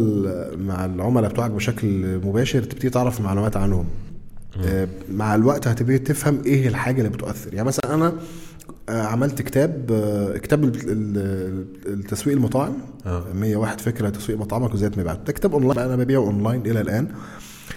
مع 0.58 0.84
العملاء 0.84 1.30
بتوعك 1.30 1.50
بشكل 1.50 2.20
مباشر 2.24 2.62
تبتدي 2.62 2.90
تعرف 2.90 3.20
معلومات 3.20 3.56
عنهم. 3.56 3.84
آه، 4.64 4.88
مع 5.12 5.34
الوقت 5.34 5.68
هتبتدي 5.68 5.98
تفهم 5.98 6.38
إيه 6.46 6.68
الحاجة 6.68 6.98
اللي 6.98 7.08
بتؤثر. 7.10 7.54
يعني 7.54 7.66
مثلا 7.68 7.94
أنا 7.94 8.12
آه، 8.88 9.02
عملت 9.02 9.42
كتاب 9.42 9.90
آه، 9.92 10.38
كتاب 10.38 10.64
ال- 10.64 10.72
ال- 10.88 11.66
التسويق 11.86 12.36
المطاعم. 12.36 12.72
آه. 13.06 13.24
101 13.34 13.80
فكرة 13.80 14.08
تسويق 14.08 14.38
مطعمك 14.38 14.70
وإزاي 14.72 14.90
تبيع 14.90 15.14
ده 15.14 15.32
كتاب 15.32 15.52
أونلاين. 15.52 15.78
أنا 15.78 15.96
ببيعه 15.96 16.20
أونلاين 16.20 16.60
إلى 16.66 16.80
الآن. 16.80 17.08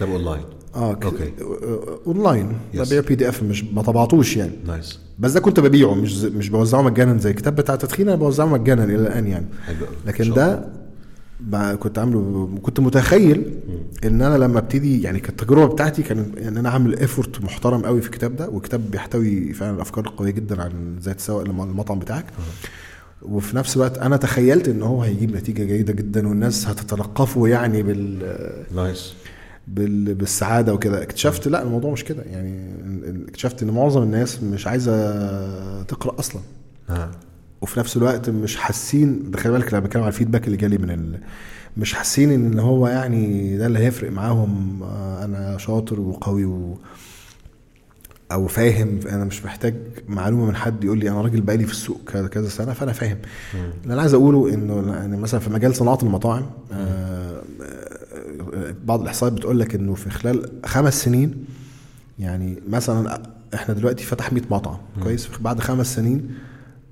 كتاب 0.00 0.10
أونلاين. 0.12 0.42
آه 0.74 0.94
ك- 0.94 1.04
okay. 1.04 1.32
آه، 1.42 1.98
أونلاين. 2.06 2.52
ببيع 2.74 3.00
PDF 3.00 3.42
مش 3.42 3.64
ما 3.64 3.82
طبعتوش 3.82 4.36
يعني. 4.36 4.52
nice 4.66 4.98
بس 5.18 5.32
ده 5.32 5.40
كنت 5.40 5.60
ببيعه 5.60 5.94
مش 5.94 6.18
زي- 6.18 6.30
مش 6.30 6.48
بوزعه 6.48 6.82
مجانا 6.82 7.18
زي 7.18 7.30
الكتاب 7.30 7.56
بتاع 7.56 7.74
التدخين 7.74 8.08
أنا 8.08 8.16
بوزعه 8.16 8.46
مجانا 8.46 8.84
إلى 8.84 8.94
الآن 8.94 9.26
يعني. 9.26 9.46
حلو. 9.66 9.86
لكن 10.06 10.34
ده 10.34 10.68
بقى 11.40 11.76
كنت 11.76 11.98
عامله 11.98 12.48
كنت 12.62 12.80
متخيل 12.80 13.54
إن 14.04 14.22
أنا 14.22 14.38
لما 14.38 14.58
ابتدي 14.58 15.02
يعني 15.02 15.20
كانت 15.20 15.42
التجربة 15.42 15.72
بتاعتي 15.74 16.02
كان 16.02 16.32
إن 16.48 16.56
أنا 16.56 16.70
عامل 16.70 16.98
effort 16.98 17.40
محترم 17.44 17.80
قوي 17.82 18.00
في 18.00 18.06
الكتاب 18.06 18.36
ده 18.36 18.48
والكتاب 18.48 18.90
بيحتوي 18.90 19.52
فعلا 19.52 19.82
افكار 19.82 20.12
قويه 20.16 20.30
جدا 20.30 20.62
عن 20.62 20.96
إزاي 21.00 21.14
تسوق 21.14 21.40
المطعم 21.42 21.98
بتاعك. 21.98 22.24
وفي 23.22 23.56
نفس 23.56 23.76
الوقت 23.76 23.98
أنا 23.98 24.16
تخيلت 24.16 24.68
إن 24.68 24.82
هو 24.82 25.02
هيجيب 25.02 25.36
نتيجة 25.36 25.64
جيدة 25.64 25.92
جدا 25.92 26.28
والناس 26.28 26.66
هتتلقفه 26.68 27.48
يعني 27.48 27.82
بال 27.82 28.18
نايس 28.74 29.12
بالسعادة 29.68 30.74
وكده. 30.74 31.02
اكتشفت 31.02 31.48
لا 31.48 31.62
الموضوع 31.62 31.92
مش 31.92 32.04
كده. 32.04 32.22
يعني 32.22 32.74
اكتشفت 33.28 33.62
إن 33.62 33.70
معظم 33.70 34.02
الناس 34.02 34.42
مش 34.42 34.66
عايزة 34.66 35.82
تقرأ 35.82 36.18
أصلا. 36.18 36.42
آه. 36.90 37.10
وفي 37.60 37.80
نفس 37.80 37.96
الوقت 37.96 38.30
مش 38.30 38.56
حاسين 38.56 39.32
خلي 39.36 39.52
بالك 39.52 39.74
لما 39.74 39.84
بتكلم 39.84 40.02
على 40.02 40.08
الفيدباك 40.08 40.46
اللي 40.46 40.56
جالي 40.56 40.78
من 40.78 40.90
ال... 40.90 41.18
مش 41.76 41.94
حاسين 41.94 42.30
إن 42.32 42.58
هو 42.58 42.88
يعني 42.88 43.56
ده 43.58 43.66
اللي 43.66 43.78
هيفرق 43.78 44.10
معاهم 44.12 44.82
آه، 44.82 45.24
أنا 45.24 45.58
شاطر 45.58 46.00
وقوي 46.00 46.44
و... 46.44 46.78
أو 48.32 48.46
فاهم 48.46 49.00
أنا 49.08 49.24
مش 49.24 49.44
محتاج 49.44 49.74
معلومة 50.08 50.46
من 50.46 50.56
حد 50.56 50.84
يقول 50.84 50.98
لي 50.98 51.10
أنا 51.10 51.20
راجل 51.20 51.40
بقالي 51.40 51.64
في 51.64 51.72
السوق 51.72 52.00
كذا 52.06 52.28
كذا 52.28 52.48
سنة 52.48 52.72
فأنا 52.72 52.92
فاهم. 52.92 53.18
اللي 53.54 53.94
أنا 53.94 54.00
عايز 54.00 54.14
أقوله 54.14 54.54
إنه 54.54 54.94
يعني 54.94 55.16
مثلا 55.16 55.40
في 55.40 55.50
مجال 55.50 55.74
صناعة 55.74 55.98
المطاعم 56.02 56.42
آه، 56.72 56.74
آه، 56.74 56.89
بعض 58.90 59.00
الإحصائيات 59.00 59.38
بتقول 59.38 59.60
لك 59.60 59.74
إنه 59.74 59.94
في 59.94 60.10
خلال 60.10 60.50
خمس 60.66 61.04
سنين 61.04 61.44
يعني 62.18 62.62
مثلا 62.68 63.22
إحنا 63.54 63.74
دلوقتي 63.74 64.04
فتح 64.04 64.32
100 64.32 64.42
مطعم 64.50 64.76
كويس؟ 65.02 65.28
بعد 65.40 65.60
خمس 65.60 65.94
سنين 65.94 66.30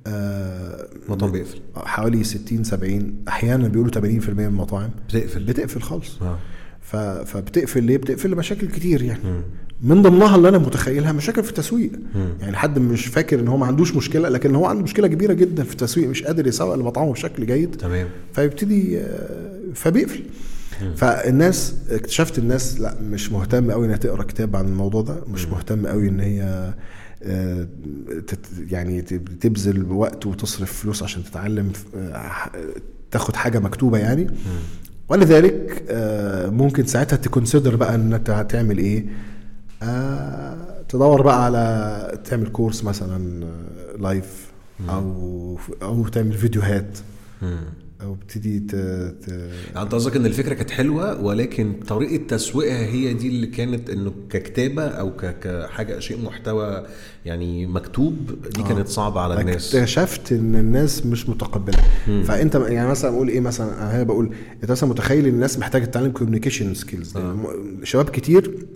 آه، 0.07 0.86
مطعم 1.09 1.30
بيقفل. 1.32 1.61
حوالي 1.76 2.24
60 2.24 2.64
70 2.64 3.14
أحيانا 3.28 3.68
بيقولوا 3.68 3.92
80% 3.92 3.99
من 4.30 4.44
المطاعم 4.44 4.90
بتقفل. 5.09 5.44
بتقفل 5.44 5.82
خالص. 5.82 6.18
ف... 6.80 6.96
فبتقفل 6.96 7.84
ليه؟ 7.84 7.96
بتقفل 7.96 8.30
لمشاكل 8.30 8.66
كتير 8.68 9.03
يعني. 9.03 9.20
من 9.82 10.03
ضمنها 10.03 10.36
اللي 10.36 10.49
أنا 10.49 10.59
متخيلها 10.59 11.12
مشاكل 11.12 11.42
في 11.42 11.51
التسويق. 11.51 11.92
يعني 12.40 12.57
حد 12.57 12.78
مش 12.78 13.07
فاكر 13.07 13.40
إن 13.40 13.49
هو 13.49 13.57
ما 13.57 13.66
عندوش 13.66 13.94
مشكلة 13.94 14.28
لكن 14.28 14.55
هو 14.55 14.66
عنده 14.66 14.82
مشكلة 14.82 15.09
كبيرة 15.09 15.32
جدا 15.32 15.64
في 15.64 15.72
التسويق 15.72 16.09
مش 16.09 16.22
قادر 16.22 16.46
يسوق 16.46 16.74
لمطعمه 16.74 17.12
بشكل 17.12 17.46
جيد. 17.46 17.76
تمام. 17.76 18.07
فيبتدي 18.32 18.99
آه، 18.99 19.49
فبيقفل. 19.74 20.22
فالناس 20.97 21.74
اكتشفت 21.91 22.39
الناس 22.39 22.81
لا 22.81 22.95
مش 23.03 23.33
مهتم 23.33 23.70
قوي 23.70 23.87
إنها 23.87 23.97
تقرأ 23.97 24.22
كتاب 24.22 24.57
عن 24.57 24.64
الموضوع 24.66 25.03
ده 25.03 25.16
مش 25.29 25.47
مهتم 25.47 25.87
قوي 25.87 26.09
إن 26.09 26.20
هي 26.20 26.72
آه، 27.22 27.68
يعني 28.70 29.03
تب- 29.03 29.39
تبذل 29.39 29.93
وقت 29.93 30.26
وتصرف 30.26 30.72
فلوس 30.72 31.03
عشان 31.03 31.24
تتعلم 31.24 31.72
آه، 31.97 32.51
تاخد 33.11 33.37
حاجة 33.37 33.59
مكتوبة 33.59 33.99
يعني. 33.99 34.26
ولذلك 35.09 35.85
آه، 35.89 36.49
ممكن 36.51 36.87
ساعتها 36.87 37.16
تكونسيدر 37.16 37.76
بقى 37.76 37.95
إن 37.95 38.12
أنت 38.12 38.31
هتعمل 38.31 38.79
إيه؟ 38.79 39.07
تدور 40.89 41.22
بقى 41.22 41.45
على 41.45 42.18
تعمل 42.24 42.49
كورس 42.49 42.85
مثلا 42.85 43.45
لايف 43.99 44.47
أو 44.89 45.59
أو 45.83 46.09
تعمل 46.09 46.33
فيديوهات. 46.33 46.99
أو 48.03 48.12
ابتدي 48.14 48.61
ت... 48.61 48.74
ت... 49.24 49.28
يعني 49.74 49.82
أنت 49.82 49.94
قصدك 49.94 50.16
إن 50.16 50.26
الفكرة 50.26 50.55
كانت 50.55 50.70
حلوة 50.70 51.22
ولكن 51.22 51.72
طريقة 51.88 52.24
تسويقها 52.26 52.78
هي 52.86 53.14
دي 53.14 53.28
اللي 53.28 53.46
كانت 53.46 53.90
إنه 53.90 54.12
ككتابة 54.30 54.82
أو 54.82 55.16
ك- 55.16 55.38
كحاجة 55.38 55.99
شيء 55.99 56.24
محتوى 56.24 56.86
يعني 57.24 57.66
مكتوب 57.66 58.16
دي 58.57 58.62
كانت 58.62 58.88
صعبة 58.88 59.20
على 59.20 59.40
الناس. 59.40 59.74
اكتشفت 59.74 60.32
إن 60.32 60.57
الناس 60.57 61.07
مش 61.07 61.28
متقبلة. 61.28 61.78
فأنت 62.24 62.55
يعني 62.55 62.88
مثلا 62.88 63.11
أقول 63.11 63.28
إيه 63.28 63.40
مثلا 63.40 63.94
أنا 63.94 64.03
بقول 64.03 64.30
أنت 64.62 64.70
مثلا 64.70 64.88
متخيل 64.90 65.26
الناس 65.26 65.59
محتاجة 65.59 65.84
تتعلم 65.84 66.11
communication 66.12 66.74
skills 66.74 67.14
شباب 67.82 68.09
كتير 68.09 68.66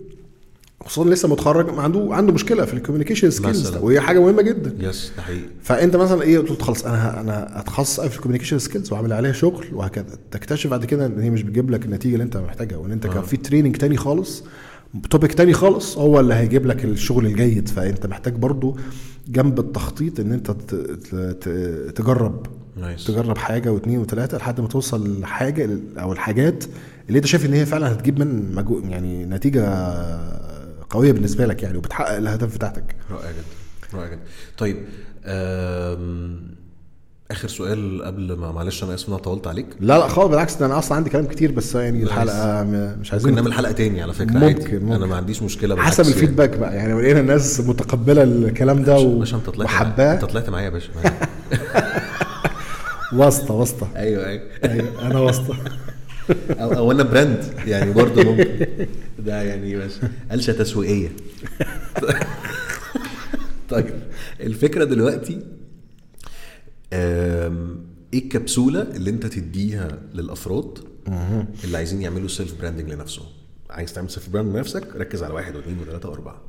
خصوصا 0.85 1.09
لسه 1.09 1.27
متخرج 1.27 1.79
عنده 1.79 2.07
عنده 2.11 2.33
مشكلة 2.33 2.65
في 2.65 2.73
ال 2.73 2.77
communication 2.77 3.31
skills. 3.31 3.77
وهي 3.77 3.99
حاجة 3.99 4.19
مهمة 4.19 4.41
جدا. 4.41 4.89
yes 4.89 5.11
ده 5.17 5.23
حقيقي. 5.23 5.45
فأنت 5.61 5.95
مثلا 5.95 6.21
إيه 6.21 6.39
قلت 6.39 6.61
خلاص 6.61 6.85
أنا 6.85 7.21
أنا 7.21 7.47
هتخصص 7.51 7.99
في 7.99 8.15
ال 8.15 8.18
communication 8.18 8.59
skills 8.59 8.93
وأعمل 8.93 9.13
عليها 9.13 9.31
شغل 9.31 9.65
وهكذا. 9.73 10.17
تكتشف 10.31 10.69
بعد 10.69 10.85
كده 10.85 11.05
إن 11.05 11.19
هي 11.19 11.29
مش 11.29 11.43
بتجيب 11.43 11.71
لك 11.71 11.85
النتيجة 11.85 12.13
اللي 12.13 12.23
أنت 12.23 12.37
محتاجها 12.37 12.77
وإن 12.77 12.91
أنت 12.91 13.07
كان 13.07 13.23
في 13.23 13.37
training 13.37 13.75
تاني 13.75 13.97
خالص 13.97 14.43
topic 15.09 15.33
تاني 15.33 15.53
خالص 15.53 15.97
هو 15.97 16.19
اللي 16.19 16.33
هيجيب 16.33 16.65
لك 16.65 16.85
الشغل 16.85 17.25
الجيد. 17.25 17.69
فأنت 17.69 18.05
محتاج 18.07 18.33
برضو 18.33 18.77
جنب 19.27 19.59
التخطيط 19.59 20.19
إن 20.19 20.31
أنت 20.31 20.51
تجرب 21.95 22.45
nice 22.77 23.05
تجرب 23.05 23.37
حاجة 23.37 23.71
واثنين 23.71 23.99
وثلاثه 23.99 24.37
لحد 24.37 24.61
ما 24.61 24.67
توصل 24.67 25.21
لحاجة 25.21 25.69
أو 25.97 26.13
الحاجات 26.13 26.63
اللي 27.07 27.17
أنت 27.17 27.25
شايف 27.25 27.45
إن 27.45 27.53
هي 27.53 27.65
فعلا 27.65 27.91
هتجيب 27.91 28.19
من 28.19 28.63
يعني 28.89 29.25
نتيجة 29.25 29.63
قوية 30.93 31.11
بالنسبة 31.11 31.45
لك 31.45 31.63
يعني 31.63 31.77
وبتحقق 31.77 32.15
الأهداف 32.15 32.55
بتاعتك 32.55 32.95
رائع 33.11 33.31
جدا 33.31 33.97
رائع 33.99 34.07
جدا 34.11 34.19
طيب 34.57 34.77
آخر 37.31 37.47
سؤال 37.47 38.03
قبل 38.05 38.33
ما 38.33 38.51
معلش 38.51 38.83
أنا 38.83 38.93
آسف 38.93 39.07
إن 39.07 39.13
أنا 39.13 39.21
طولت 39.23 39.47
عليك 39.47 39.65
لا 39.79 39.97
لا 39.99 40.07
خالص 40.07 40.29
بالعكس 40.29 40.55
ده 40.55 40.65
أنا 40.65 40.77
أصلا 40.79 40.97
عندي 40.97 41.09
كلام 41.09 41.25
كتير 41.25 41.51
بس 41.51 41.75
يعني 41.75 42.03
الحلقة 42.03 42.63
مش 43.01 43.11
عايزين 43.11 43.29
ممكن 43.31 43.41
نعمل 43.43 43.53
حلقة 43.53 43.71
تاني 43.71 44.01
على 44.01 44.13
فكرة 44.13 44.33
ممكن- 44.33 44.43
عادي. 44.63 44.79
ممكن. 44.79 44.93
أنا 44.95 45.05
ما 45.05 45.15
عنديش 45.15 45.43
مشكلة 45.43 45.75
حسب 45.75 45.79
بالعكس 45.83 45.99
يعني. 45.99 46.11
الفيدباك 46.11 46.57
بقى 46.57 46.75
يعني 46.75 47.01
لقينا 47.01 47.19
الناس 47.19 47.59
متقبلة 47.61 48.23
الكلام 48.23 48.83
ده 48.83 48.99
و- 48.99 49.19
باشا 49.19 49.37
أنت 49.37 49.49
طلعت 49.49 49.65
وحباه 49.67 50.13
أنت 50.13 50.25
طلعت 50.25 50.49
معايا 50.49 50.65
يا 50.65 50.69
باشا. 50.69 50.89
واسطة 53.13 53.53
واسطة 53.53 53.87
أيوه 53.95 54.25
أيوه 54.27 54.41
أيوه 54.63 54.87
أنا 55.07 55.19
واسطة 55.19 55.55
أو, 56.49 56.73
أو 56.73 56.91
أنا 56.91 57.03
براند 57.03 57.53
يعني 57.67 57.93
برضه 57.93 58.23
ممكن. 58.23 58.67
ده 59.19 59.41
يعني 59.41 59.75
بس 59.75 59.99
قلشة 60.31 60.53
تسويقية. 60.53 61.11
طيب 63.69 63.99
الفكرة 64.39 64.83
دلوقتي 64.83 65.41
إيه 66.93 68.23
الكبسولة 68.23 68.81
اللي 68.81 69.09
أنت 69.09 69.25
تديها 69.25 69.99
للأفراد 70.13 70.79
اللي 71.63 71.77
عايزين 71.77 72.01
يعملوا 72.01 72.27
self 72.27 72.61
branding 72.61 72.89
لنفسهم؟ 72.89 73.27
عايز 73.69 73.93
تعمل 73.93 74.09
self 74.09 74.29
brand 74.29 74.55
لنفسك 74.55 74.95
ركز 74.95 75.23
على 75.23 75.33
واحد 75.33 75.55
واثنين 75.55 75.79
وثلاثه 75.79 76.09
وأربعة 76.09 76.41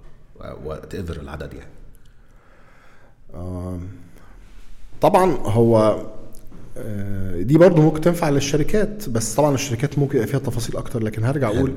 whatever 0.64 1.20
العدد 1.20 1.50
يعني. 1.54 1.70
طبعا 5.00 5.30
هو 5.32 6.06
دي 7.42 7.58
برضو 7.58 7.82
ممكن 7.82 8.00
تنفع 8.00 8.28
للشركات 8.28 9.08
بس 9.08 9.34
طبعا 9.34 9.54
الشركات 9.54 9.98
ممكن 9.98 10.16
يبقى 10.16 10.28
فيها 10.28 10.38
تفاصيل 10.38 10.76
أكتر 10.76 11.02
لكن 11.02 11.24
هرجع 11.24 11.48
أقول 11.48 11.72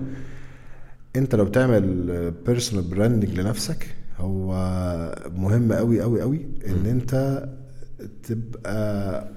أنت 1.15 1.35
لو 1.35 1.45
بتعمل 1.45 2.31
personal 2.45 2.83
branding 2.83 3.39
لنفسك 3.39 3.87
هو 4.19 4.53
مهم 5.35 5.73
قوي 5.73 6.01
قوي 6.01 6.21
قوي 6.21 6.45
إن 6.67 6.85
أنت 6.85 7.43
تبقى 8.23 9.27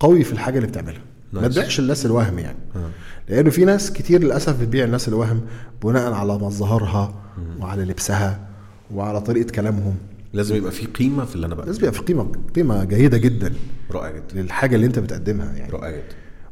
قوي 0.00 0.24
في 0.24 0.32
الحاجة 0.32 0.56
اللي 0.56 0.68
بتعملها. 0.68 1.00
ما. 1.32 1.40
تبيعش 1.48 1.78
الناس 1.80 2.06
الوهم 2.06 2.38
يعني. 2.38 2.58
لأنه 3.28 3.50
في 3.50 3.64
ناس 3.64 3.92
كتير 3.92 4.22
للأسف 4.22 4.60
بتبيع 4.60 4.84
الناس 4.84 5.08
الوهم 5.08 5.40
بناء 5.84 6.12
على 6.12 6.32
مظهرها 6.32 7.14
وعلى 7.60 7.84
لبسها 7.84 8.48
وعلى 8.94 9.20
طريقة 9.20 9.50
كلامهم. 9.50 9.94
لازم 10.32 10.56
يبقى 10.56 10.72
في 10.72 10.86
قيمة 10.86 11.24
في 11.24 11.34
اللي 11.34 11.46
أنا 11.46 11.54
بقى 11.54 11.66
لازم 11.66 11.78
يبقى 11.78 11.92
في 11.92 12.00
قيمة 12.00 12.32
قيمة 12.56 12.84
جيدة 12.84 13.18
جدا. 13.18 13.52
رائع 13.90 14.10
جدا. 14.10 14.42
للحاجة 14.42 14.74
اللي 14.76 14.86
أنت 14.86 14.98
بتقدمها 14.98 15.52
يعني. 15.52 15.72
رائع 15.72 15.90
جدا. 15.90 16.02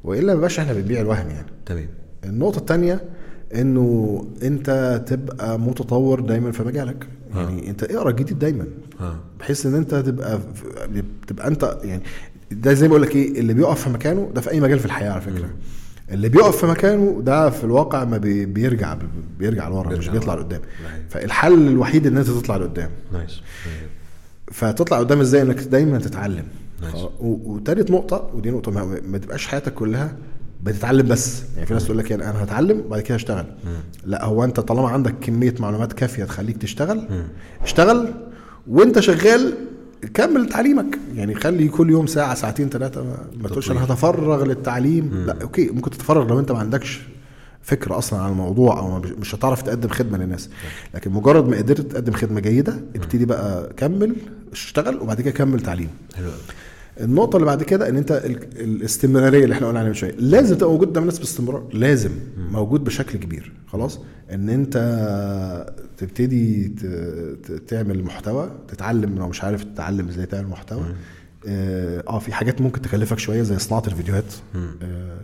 وإلا 0.04 0.34
ما 0.34 0.40
بقاش 0.40 0.58
إحنا 0.60 0.72
بنبيع 0.72 1.00
الوهم 1.00 1.28
يعني. 1.30 1.46
تمام. 1.66 1.88
النقطة 2.24 2.58
الثانية 2.58 3.04
إنه 3.54 4.26
أنت 4.42 5.02
تبقى 5.06 5.58
متطور 5.60 6.20
دايما 6.20 6.52
في 6.52 6.62
مجالك. 6.62 7.06
يعني 7.34 7.70
أنت 7.70 7.82
اقرأ 7.84 8.10
جديد 8.10 8.38
دايما. 8.38 8.66
ها. 9.00 9.20
بحيث 9.40 9.66
إن 9.66 9.74
أنت 9.74 9.94
تبقى 9.94 10.40
تبقى 11.26 11.48
أنت 11.48 11.78
يعني 11.84 12.02
ده 12.50 12.72
زي 12.72 12.86
ما 12.86 12.90
بقول 12.90 13.02
لك 13.02 13.16
إيه 13.16 13.40
اللي 13.40 13.54
بيقف 13.54 13.82
في 13.84 13.90
مكانه 13.90 14.30
ده 14.34 14.40
في 14.40 14.50
أي 14.50 14.60
مجال 14.60 14.78
في 14.78 14.86
الحياة 14.86 15.10
على 15.10 15.20
فكرة. 15.20 15.50
اللي 16.10 16.28
بيقف 16.28 16.56
في 16.56 16.66
مكانه 16.66 17.20
ده 17.24 17.50
في 17.50 17.64
الواقع 17.64 18.04
ما 18.04 18.18
بي 18.18 18.46
بيرجع 18.46 18.96
بيرجع 19.38 19.68
لورا 19.68 19.96
مش 19.96 20.08
بيطلع. 20.08 20.34
لقدام. 20.34 20.60
فالحل 21.08 21.68
الوحيد 21.68 22.06
إن 22.06 22.16
أنت 22.16 22.26
تطلع 22.26 22.56
لقدام. 22.56 22.90
نايس. 23.12 23.40
فتطلع 24.52 24.98
قدام 24.98 25.20
إزاي؟ 25.20 25.42
إنك 25.42 25.60
دايما 25.60 25.98
تتعلم. 25.98 26.44
وتالت 27.20 27.90
نقطة 27.90 28.30
ودي 28.34 28.50
نقطة 28.50 28.72
مهمه 28.72 29.00
ما 29.08 29.18
تبقاش 29.18 29.46
حياتك 29.46 29.74
كلها 29.74 30.16
بتتعلم 30.62 31.08
بس. 31.08 31.42
يعني 31.54 31.66
في 31.66 31.74
ناس 31.74 31.84
تقول 31.84 31.98
لك 31.98 32.10
يعني 32.10 32.30
أنا 32.30 32.44
هتعلم 32.44 32.82
وبعد 32.86 33.00
كده 33.00 33.16
أشتغل. 33.16 33.46
لا 34.04 34.24
هو 34.24 34.44
أنت 34.44 34.60
طالما 34.60 34.88
عندك 34.88 35.14
كمية 35.20 35.54
معلومات 35.60 35.92
كافية 35.92 36.24
تخليك 36.24 36.56
تشتغل 36.56 37.08
اشتغل 37.62 38.14
وأنت 38.68 39.00
شغال 39.00 39.54
كمل 40.14 40.48
تعليمك. 40.48 40.98
يعني 41.14 41.34
خلي 41.34 41.68
كل 41.68 41.90
يوم 41.90 42.06
ساعة 42.06 42.34
ساعتين 42.34 42.68
ثلاثة 42.68 43.04
ما, 43.36 43.48
تقولش 43.48 43.70
أنا 43.70 43.84
هتفرغ 43.84 44.44
للتعليم. 44.44 45.24
لا 45.26 45.42
أوكي 45.42 45.70
ممكن 45.70 45.90
تتفرغ 45.90 46.28
لو 46.28 46.40
أنت 46.40 46.52
ما 46.52 46.58
عندكش 46.58 47.00
فكره 47.62 47.98
أصلا 47.98 48.20
عن 48.20 48.30
الموضوع 48.30 48.78
أو 48.78 48.98
مش 48.98 49.34
هتعرف 49.34 49.62
تقدم 49.62 49.88
خدمة 49.88 50.18
للناس. 50.18 50.50
لكن 50.94 51.10
مجرد 51.10 51.48
ما 51.48 51.56
قدرت 51.56 51.80
تقدم 51.80 52.12
خدمة 52.12 52.40
جيدة 52.40 52.80
ابتدي 52.96 53.24
بقى 53.24 53.72
كمل 53.76 54.16
اشتغل 54.52 54.96
وبعد 55.00 55.20
كده 55.20 55.30
كمل 55.30 55.60
تعليم. 55.60 55.88
حلو 56.16 56.26
النقطة 57.00 57.36
اللي 57.36 57.46
بعد 57.46 57.62
كده 57.62 57.88
إن 57.88 57.96
أنت 57.96 58.12
ال- 58.12 58.60
الاستمرارية 58.60 59.44
اللي 59.44 59.54
إحنا 59.54 59.66
قلنا 59.66 59.78
عليها 59.78 59.88
من 59.88 59.94
شوية. 59.94 60.12
لازم 60.18 60.56
تبقى 60.56 60.70
موجود 60.70 60.88
قدام 60.88 61.02
الناس 61.02 61.18
باستمرار. 61.18 61.68
لازم. 61.72 62.10
موجود 62.38 62.84
بشكل 62.84 63.18
كبير. 63.18 63.52
خلاص؟ 63.66 64.00
إن 64.32 64.48
أنت 64.48 64.76
تبتدي 65.96 66.68
ت- 66.68 66.86
ت- 67.46 67.62
تعمل 67.68 68.04
محتوى 68.04 68.50
تتعلم 68.68 69.18
لو 69.18 69.28
مش 69.28 69.44
عارف 69.44 69.64
تتعلم 69.64 70.08
إزاي 70.08 70.26
تعمل 70.26 70.48
محتوى. 70.48 70.82
آه 71.48 72.02
آه، 72.08 72.18
في 72.18 72.32
حاجات 72.32 72.60
ممكن 72.60 72.82
تكلفك 72.82 73.18
شوية 73.18 73.42
زي 73.42 73.58
صناعة 73.58 73.82
الفيديوهات. 73.86 74.34
آه 74.54 75.16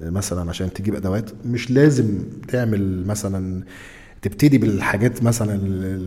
مثلا 0.00 0.50
عشان 0.50 0.72
تجيب 0.72 0.94
أدوات. 0.94 1.30
مش 1.46 1.70
لازم 1.70 2.18
تعمل 2.48 3.06
مثلا 3.06 3.62
تبتدي 4.22 4.58
بالحاجات 4.58 5.22
مثلا 5.22 5.60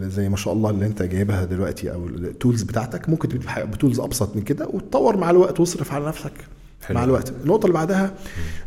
زي 0.10 0.30
ما 0.30 0.38
شاء 0.38 0.54
الله 0.54 0.70
اللي 0.70 0.86
أنت 0.86 1.02
جايبها 1.04 1.46
دلوقتي 1.46 1.92
أو 1.92 2.08
ال 2.08 2.17
tools 2.17 2.64
بتاعتك 2.64 3.10
ممكن 3.10 3.30
تبتدي 3.30 3.48
ب 3.72 3.76
tools 3.76 4.00
أبسط 4.00 4.36
من 4.36 4.42
كده 4.42 4.68
وتطور 4.68 5.18
مع 5.18 5.30
الوقت 5.30 5.60
واصرف 5.60 5.92
على 5.94 6.06
نفسك 6.06 6.32
حلو. 6.82 6.98
مع 6.98 7.04
الوقت 7.04 7.32
النقطة 7.44 7.66
اللي 7.66 7.74
بعدها 7.74 8.14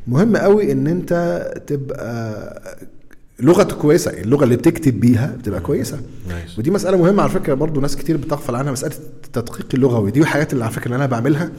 مهم 0.09 0.37
قوي 0.37 0.73
إن 0.73 0.87
أنت 0.87 1.13
تبقى 1.67 2.63
لغتك 3.41 3.77
كويسة 3.77 4.11
اللغة 4.11 4.45
اللي 4.45 4.57
بتكتب 4.57 5.01
بيها 5.01 5.37
بتبقى 5.39 5.61
كويسة 5.61 6.01
nice. 6.29 6.59
ودي 6.59 6.71
مسألة 6.71 6.97
مهمة 6.97 7.23
على 7.23 7.31
فكرة 7.33 7.55
برضو 7.55 7.81
ناس 7.81 7.97
كتير 7.97 8.17
بتغفل 8.17 8.55
عنها 8.55 8.73
مسألة 8.73 8.95
التدقيق 9.25 9.67
اللغوي 9.75 10.11
دي 10.11 10.21
الحاجات 10.21 10.53
اللي 10.53 10.65
على 10.65 10.73
فكرة 10.73 10.85
اللي 10.85 10.97
أنا 10.97 11.07
بعملها 11.07 11.51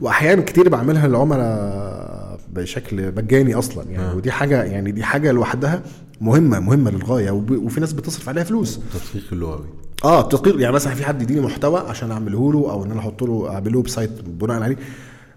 واحيانا 0.00 0.42
كتير 0.42 0.68
بعملها 0.68 1.08
للعملاء 1.08 2.40
بشكل 2.52 3.12
مجاني 3.16 3.54
أصلا 3.54 3.84
يعني 3.90 4.10
آه. 4.10 4.16
ودي 4.16 4.30
حاجة 4.30 4.62
يعني 4.64 4.92
دي 4.92 5.02
حاجة 5.02 5.32
لوحدها 5.32 5.82
مهمة 6.22 6.60
مهمة 6.60 6.90
للغاية 6.90 7.30
وفي 7.50 7.80
ناس 7.80 7.92
بتصرف 7.92 8.28
عليها 8.28 8.44
فلوس. 8.44 8.76
التدقيق 8.94 9.24
اللغوي 9.32 9.66
آه 10.04 10.20
التدقيق 10.20 10.60
يعني 10.60 10.74
مثلا 10.74 10.94
في 10.94 11.04
حد 11.04 11.22
يديني 11.22 11.40
محتوى 11.40 11.80
عشان 11.80 12.10
أعمله 12.10 12.52
له 12.52 12.58
أو 12.70 12.84
إن 12.84 12.90
أنا 12.90 13.00
أحط 13.00 13.22
له 13.22 13.48
اعمل 13.54 13.72
له 13.72 13.78
website 13.78 14.10
بناء 14.26 14.62
عليه. 14.62 14.76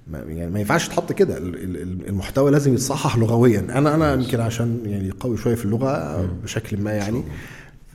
ما 0.07 0.19
يعني 0.19 0.51
ما 0.51 0.59
ينفعش 0.59 0.87
تحط 0.87 1.11
كده. 1.11 1.37
ال- 1.37 1.55
ال- 1.63 1.81
ال- 1.81 2.07
المحتوى 2.07 2.51
لازم 2.51 2.73
يتصحح 2.73 3.17
لغويا. 3.17 3.59
أنا 3.59 3.95
أنا 3.95 4.13
يمكن 4.13 4.39
عشان 4.39 4.79
يعني 4.85 5.11
قوي 5.19 5.37
شوية 5.37 5.55
في 5.55 5.65
اللغة 5.65 6.25
بشكل 6.43 6.77
ما 6.77 6.91
يعني. 6.91 7.23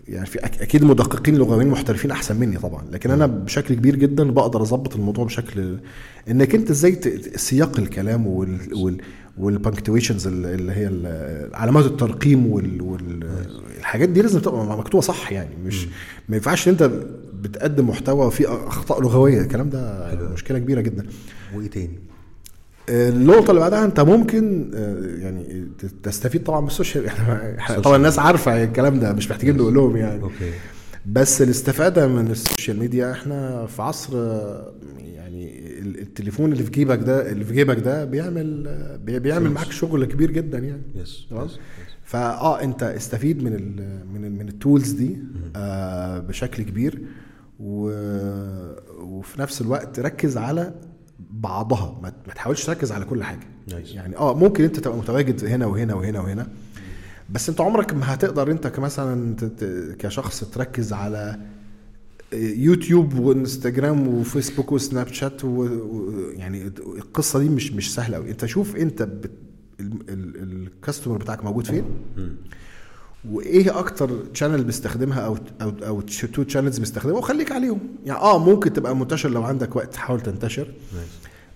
يعني 0.09 0.27
في 0.27 0.39
أكيد 0.39 0.85
مدققين 0.85 1.37
لغويين 1.37 1.69
محترفين 1.69 2.11
أحسن 2.11 2.37
مني 2.37 2.59
طبعا. 2.59 2.85
لكن 2.91 3.11
أنا 3.11 3.27
بشكل 3.27 3.75
كبير 3.75 3.97
جدا 3.97 4.31
بقدر 4.31 4.63
أظبط 4.63 4.95
الموضوع 4.97 5.25
بشكل 5.25 5.77
إنك 6.31 6.55
أنت 6.55 6.71
إزاي 6.71 7.01
سياق 7.37 7.79
الكلام 7.79 8.27
وال, 8.27 8.59
وال 8.75 9.01
وال 9.39 9.51
punctuations 9.51 10.27
اللي 10.27 10.73
هي 10.73 10.87
علامات 11.55 11.85
الترقيم 11.85 12.47
والحاجات 12.47 14.09
دي 14.09 14.23
لازم 14.23 14.41
تبقى 14.41 14.79
مكتوبة 14.79 15.01
صح 15.03 15.33
يعني 15.33 15.57
مش 15.65 15.87
ما 16.29 16.37
ينفعش 16.37 16.69
أنت 16.69 16.91
بتقدم 17.35 17.89
محتوى 17.89 18.31
فيه 18.31 18.67
أخطاء 18.69 19.03
لغوية 19.03 19.41
الكلام 19.41 19.71
ده 19.71 20.09
مشكلة 20.33 20.59
كبيرة 20.59 20.81
جدا. 20.81 21.07
وإيه 21.55 21.71
تاني؟ 21.71 21.99
النقطة 22.89 23.51
اللي 23.51 23.61
بعدها 23.61 23.85
أنت 23.85 24.01
ممكن 24.01 24.71
آه، 24.75 25.23
يعني 25.23 25.69
تستفيد 26.03 26.45
طبعا 26.45 26.61
بال 26.61 26.72
social 26.72 27.05
يعني 27.05 27.83
طبعا 27.83 27.97
الناس 27.97 28.19
عارفة 28.19 28.65
الكلام 28.65 29.01
ده 29.01 29.13
مش 29.13 29.31
محتاجين 29.31 29.57
نقول 29.57 29.75
لهم 29.75 29.97
يعني. 29.97 30.23
okay. 30.23 30.53
بس 31.07 31.43
الاستفادة 31.43 32.09
من 32.09 32.31
ال 32.31 32.38
social 32.38 32.79
media 32.79 33.13
إحنا 33.13 33.67
في 33.67 33.83
عصر 33.83 34.13
آه، 34.17 34.73
التليفون 35.81 36.53
اللي 36.53 36.63
في 36.65 36.71
جيبك 36.71 36.99
ده 36.99 37.33
اللي 37.33 37.45
في 37.45 37.55
جيبك 37.55 37.79
ده 37.79 38.05
بيعمل 38.05 38.69
بي- 39.05 39.19
بيعمل. 39.19 39.51
معاك 39.51 39.71
شغل 39.73 40.05
كبير 40.05 40.31
جدا 40.31 40.59
يعني. 40.59 40.83
yes 40.95 41.27
yes. 41.33 41.59
فاه 42.05 42.63
انت 42.63 42.83
استفيد 42.83 43.43
من 43.43 43.53
ال 43.55 44.01
من 44.15 44.25
ال 44.25 44.33
من 44.33 44.49
ال 44.49 44.56
tools 44.56 44.91
دي 44.91 45.17
آه 45.57 46.19
بشكل 46.19 46.63
كبير 46.63 47.03
و 47.61 47.91
وفي 49.01 49.41
نفس 49.41 49.61
الوقت 49.61 50.01
ركز 50.01 50.37
على 50.37 50.75
بعضها. 51.31 52.01
ما 52.03 52.33
تحاولش 52.35 52.65
تركز 52.67 52.93
على 52.93 53.05
كل 53.05 53.23
حاجة. 53.23 53.41
nice. 53.73 53.93
يعني 53.95 54.17
آه 54.17 54.35
ممكن 54.35 54.65
انت 54.65 54.81
تبقى 54.81 54.99
متواجد 54.99 55.45
هنا 55.45 55.67
وهنا 55.67 55.95
وهنا 55.95 56.21
وهنا 56.21 56.47
بس 57.31 57.49
انت 57.49 57.61
عمرك 57.61 57.95
ما 57.95 58.15
هتقدر 58.15 58.51
انت 58.51 58.67
كمثلا 58.67 59.37
كشخص 59.99 60.45
تركز 60.45 60.93
على 60.93 61.41
يوتيوب 62.33 63.19
وانستجرام 63.19 64.09
وفيسبوك 64.09 64.73
وسناب 64.73 65.09
شات 65.09 65.45
و- 65.45 65.49
و- 65.49 66.31
يعني 66.37 66.73
القصة 66.99 67.39
دي 67.39 67.49
مش 67.49 67.73
مش 67.73 67.95
سهلة 67.95 68.17
قوي 68.17 68.31
أنت 68.31 68.47
شوف 68.47 68.77
أنت 68.77 69.03
بت... 69.03 69.31
ال- 69.81 69.93
ال- 70.09 70.63
ال 70.67 70.72
customer 70.72 71.17
بتاعك 71.17 71.45
موجود 71.45 71.67
فين 71.67 71.85
وإيه 73.31 73.79
أكتر 73.79 74.11
channel 74.35 74.65
بيستخدمها 74.65 75.21
أو 75.21 75.39
أو 75.63 75.73
أو 75.87 76.01
two 76.01 76.45
channels 76.49 76.79
بيستخدمها 76.79 77.19
وخليك 77.19 77.53
عليهم. 77.53 77.79
يعني 78.07 78.21
آه 78.21 78.39
ممكن 78.39 78.73
تبقى 78.73 78.97
منتشر 78.97 79.31
لو 79.31 79.43
عندك 79.43 79.77
وقت 79.77 79.97
حاول 79.97 80.21
تنتشر. 80.21 80.67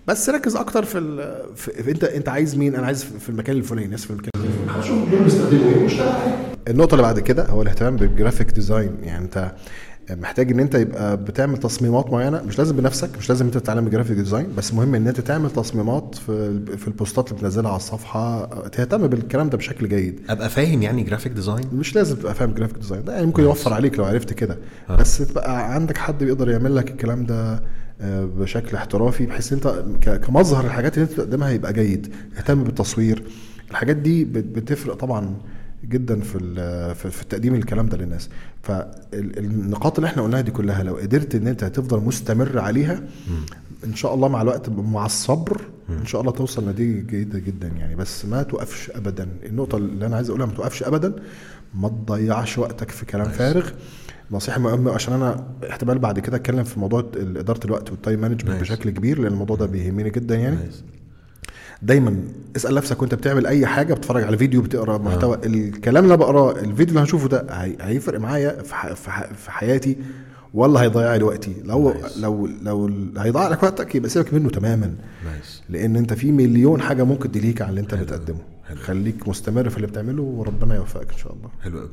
بس 0.07 0.29
ركز 0.29 0.55
أكتر 0.55 0.85
في, 0.85 0.97
ال... 0.97 1.43
في... 1.55 1.83
في 1.83 1.91
انت 1.91 2.03
أنت 2.03 2.29
عايز 2.29 2.55
مين؟ 2.57 2.75
أنا 2.75 2.85
عايز 2.85 3.03
في 3.03 3.29
المكان 3.29 3.55
الفلاني 3.57 3.87
ناس 3.87 4.05
في 4.05 4.11
المكان 4.11 4.31
هشوف 4.69 5.09
دول 5.09 5.23
بيستخدموا 5.23 5.71
إيه؟ 5.71 6.51
النقطة 6.67 6.91
اللي 6.93 7.03
بعد 7.03 7.19
كده 7.19 7.45
هو 7.49 7.61
الاهتمام 7.61 7.95
بال 7.95 8.07
graphic 8.07 8.51
design. 8.51 8.91
يعني 9.03 9.25
أنت 9.25 9.51
محتاج 10.11 10.51
إن 10.51 10.59
أنت 10.59 10.75
يبقى 10.75 11.17
بتعمل 11.17 11.57
تصميمات 11.57 12.11
معينة. 12.11 12.41
مش 12.41 12.57
لازم 12.57 12.75
بنفسك 12.75 13.09
مش 13.17 13.29
لازم 13.29 13.45
أنت 13.45 13.57
تتعلم 13.57 13.85
ال 13.85 13.89
graphic 13.89 14.17
design 14.17 14.47
بس 14.57 14.73
مهم 14.73 14.95
إن 14.95 15.07
أنت 15.07 15.21
تعمل 15.21 15.51
تصميمات 15.51 16.15
في 16.15 16.59
في 16.77 16.87
ال 16.87 16.93
posts 16.93 17.21
ات 17.21 17.27
اللي 17.27 17.37
بتنزلها 17.39 17.69
على 17.69 17.77
الصفحة. 17.77 18.45
تهتم 18.67 19.07
بالكلام 19.07 19.49
ده 19.49 19.57
بشكل 19.57 19.89
جيد. 19.89 20.19
أبقى 20.29 20.49
فاهم 20.49 20.81
يعني 20.81 21.03
graphic 21.03 21.31
design 21.31 21.65
مش 21.73 21.95
لازم 21.95 22.15
تبقى 22.15 22.33
فاهم 22.35 22.53
graphic 22.53 22.77
design 22.77 23.03
ده 23.03 23.13
يعني 23.13 23.25
ممكن 23.25 23.43
يوفر 23.43 23.73
عليك 23.73 23.99
لو 23.99 24.05
عرفت 24.05 24.33
كده. 24.33 24.57
بس 24.99 25.17
تبقى 25.17 25.73
عندك 25.73 25.97
حد 25.97 26.23
بيقدر 26.23 26.49
يعمل 26.49 26.75
لك 26.75 26.91
الكلام 26.91 27.25
ده 27.25 27.63
آه، 28.01 28.25
بشكل 28.25 28.77
احترافي 28.77 29.25
بحيث 29.25 29.53
أنت 29.53 29.67
كمظهر 30.27 30.65
الحاجات 30.65 30.97
اللي 30.97 31.03
أنت 31.09 31.13
بتقدمها 31.13 31.49
يبقى 31.49 31.73
جيد. 31.73 32.13
اهتم 32.37 32.63
بالتصوير. 32.63 33.23
الحاجات 33.71 33.95
دي 33.95 34.25
بت- 34.25 34.43
بتفرق 34.57 34.93
طبعا 34.93 35.35
جدا 35.85 36.19
في 36.19 36.95
في 36.95 37.25
تقديم 37.25 37.55
الكلام 37.55 37.87
ده 37.89 37.97
للناس. 37.97 38.29
فالنقاط 38.63 39.97
اللي 39.97 40.07
إحنا 40.07 40.23
قلناها 40.23 40.41
دي 40.41 40.51
كلها 40.51 40.83
لو 40.83 40.95
قدرت 40.95 41.35
إن 41.35 41.47
أنت 41.47 41.63
تفضل 41.63 41.99
مستمر 42.03 42.59
عليها 42.59 43.03
إن 43.83 43.95
شاء 43.95 44.13
الله 44.13 44.27
مع 44.27 44.41
الوقت 44.41 44.69
مع 44.69 45.05
الصبر 45.05 45.61
إن 45.89 46.05
شاء 46.05 46.21
الله 46.21 46.31
توصل 46.31 46.65
لنتيجة 46.67 47.07
جيدة 47.07 47.39
جدا 47.39 47.67
يعني. 47.67 47.95
بس 47.95 48.25
ما 48.25 48.43
توقفش 48.43 48.91
ابدا. 48.91 49.27
النقطة 49.45 49.77
اللي 49.77 50.05
أنا 50.05 50.15
عايز 50.15 50.29
أقولها 50.29 50.45
ما 50.45 50.53
توقفش 50.53 50.83
ابدا. 50.83 51.15
ما 51.75 51.89
تضيعش 51.89 52.57
وقتك 52.57 52.91
في 52.91 53.05
كلام 53.05 53.27
فارغ. 53.29 53.69
نصيحة 54.31 54.59
مهمة 54.59 54.91
عشان 54.91 55.13
أنا 55.13 55.47
احتمال 55.69 55.99
بعد 55.99 56.19
كده 56.19 56.37
أتكلم 56.37 56.63
في 56.63 56.79
موضوع 56.79 56.99
إدارة 57.15 57.65
الوقت 57.65 57.91
وال 57.91 58.01
time 58.01 58.21
management. 58.21 58.61
بشكل 58.61 58.89
كبير 58.89 59.19
لأن 59.19 59.31
الموضوع 59.31 59.55
ده 59.55 59.65
بيهمني 59.65 60.09
جدا 60.09 60.35
يعني. 60.35 60.57
دايما 61.81 62.17
اسأل 62.55 62.75
نفسك 62.75 63.01
وأنت 63.01 63.15
بتعمل 63.15 63.47
أي 63.47 63.65
حاجة 63.65 63.93
بتتفرج 63.93 64.23
على 64.23 64.37
فيديو 64.37 64.61
بتقرأ 64.61 64.97
محتوى 64.97 65.37
الكلام 65.45 66.03
اللي 66.03 66.13
أنا 66.15 66.23
بقراه 66.23 66.51
الفيديو 66.51 66.95
اللي 66.95 67.03
هشوفه 67.07 67.27
ده 67.27 67.45
هي- 67.49 67.75
هيفرق 67.81 68.19
معايا 68.19 68.63
في, 68.63 68.75
ح... 68.75 68.93
في, 68.93 69.11
ح... 69.11 69.23
في 69.33 69.51
حياتي 69.51 69.97
ولا 70.53 70.81
هيضيع 70.81 71.15
لي 71.15 71.23
وقتي. 71.23 71.53
لو 71.63 71.93
Nice. 71.93 72.17
لو 72.19 72.49
لو 72.63 72.89
هيضيع 73.17 73.47
لك 73.47 73.63
وقتك 73.63 73.95
يبقى 73.95 74.09
سيبك 74.09 74.33
منه 74.33 74.49
تماما. 74.49 74.93
نايس 75.25 75.61
لأن 75.69 75.95
أنت 75.95 76.13
في 76.13 76.31
مليون 76.31 76.81
حاجة 76.81 77.03
ممكن 77.03 77.31
تليك 77.31 77.61
على 77.61 77.69
اللي 77.69 77.81
أنت 77.81 77.95
بتقدمه. 77.95 78.39
حلو. 78.67 78.77
خليك 78.77 79.27
مستمر 79.27 79.69
في 79.69 79.75
اللي 79.77 79.87
بتعمله 79.87 80.23
وربنا 80.23 80.75
يوفقك 80.75 81.11
إن 81.11 81.17
شاء 81.17 81.33
الله. 81.33 81.49
حلو 81.61 81.79
قوي 81.79 81.89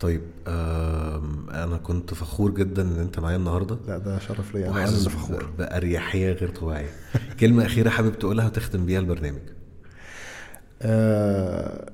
طيب 0.00 0.20
أنا 0.46 1.80
كنت 1.82 2.14
فخور 2.14 2.50
جدا 2.50 2.82
إن 2.82 2.98
أنت 2.98 3.20
معايا 3.20 3.36
النهارده. 3.36 3.78
لا 3.88 3.98
ده 3.98 4.18
شرف 4.18 4.54
ليا. 4.54 4.70
أنا 4.70 4.86
فخور. 4.86 5.50
باريحيه 5.58 6.32
غير 6.32 6.48
طبيعية. 6.50 6.90
كلمة 7.40 7.66
أخيرة 7.66 7.88
حابب 7.88 8.18
تقولها 8.18 8.46
وتختم 8.46 8.86
بيها 8.86 9.00
البرنامج. 9.00 9.40
آه 10.82 11.90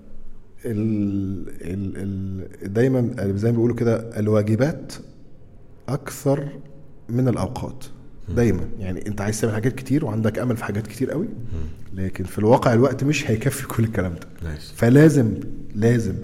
ال 0.64 1.48
ال 1.60 1.92
ال 1.96 2.72
دايما 2.72 3.14
زي 3.36 3.48
ما 3.48 3.56
بيقولوا 3.56 3.76
كده 3.76 4.18
الواجبات 4.20 4.92
أكثر 5.88 6.48
من 7.08 7.28
الأوقات. 7.28 7.84
دايما. 8.28 8.60
يعني 8.78 9.06
أنت 9.06 9.20
عايز 9.20 9.40
تعمل 9.40 9.54
حاجات 9.54 9.74
كتير 9.74 10.04
وعندك 10.04 10.38
أمل 10.38 10.56
في 10.56 10.64
حاجات 10.64 10.86
كتير 10.86 11.10
قوي 11.10 11.28
لكن 11.94 12.24
في 12.24 12.38
الواقع 12.38 12.72
الوقت 12.72 13.04
مش 13.04 13.30
هيكفي 13.30 13.66
كل 13.76 13.84
الكلام 13.84 14.14
ده. 14.14 14.50
فلازم 14.76 15.34
لازم 15.74 16.14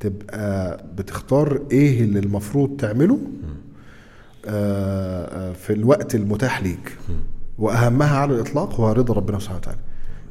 تبقى 0.00 0.84
بتختار 0.98 1.62
إيه 1.72 2.00
اللي 2.04 2.18
المفروض 2.18 2.76
تعمله 2.76 3.18
آه، 4.46 5.50
آه، 5.50 5.52
في 5.52 5.72
الوقت 5.72 6.14
المتاح 6.14 6.62
ليك. 6.62 6.96
وأهمها 7.58 8.16
على 8.18 8.34
الإطلاق 8.34 8.74
هو 8.74 8.92
رضا 8.92 9.14
ربنا 9.14 9.38
سبحانه 9.38 9.58
وتعالى. 9.58 9.78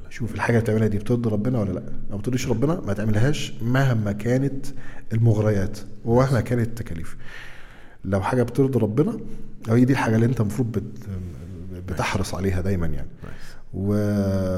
شوف 0.09 0.35
الحاجة 0.35 0.55
اللي 0.55 0.63
بتعملها 0.63 0.87
دي 0.87 0.97
بترضي 0.97 1.29
ربنا 1.29 1.59
ولا 1.59 1.71
لأ؟ 1.71 1.79
لو 1.79 2.11
ما 2.11 2.17
بترضيش 2.17 2.47
ربنا 2.47 2.81
ما 2.87 2.93
تعملهاش 2.93 3.53
مهما 3.61 4.11
كانت 4.11 4.65
المغريات 5.13 5.77
ومهما 6.05 6.41
كانت 6.41 6.67
التكاليف. 6.67 7.17
لو 8.05 8.21
حاجة 8.21 8.43
بترضي 8.43 8.79
ربنا 8.79 9.17
هي 9.69 9.85
دي 9.85 9.93
الحاجة 9.93 10.15
اللي 10.15 10.25
أنت 10.25 10.41
المفروض 10.41 10.71
بت 10.71 10.83
بتحرص 11.87 12.33
عليها 12.35 12.61
دايما 12.61 12.87
يعني. 12.87 13.07
و... 13.73 13.87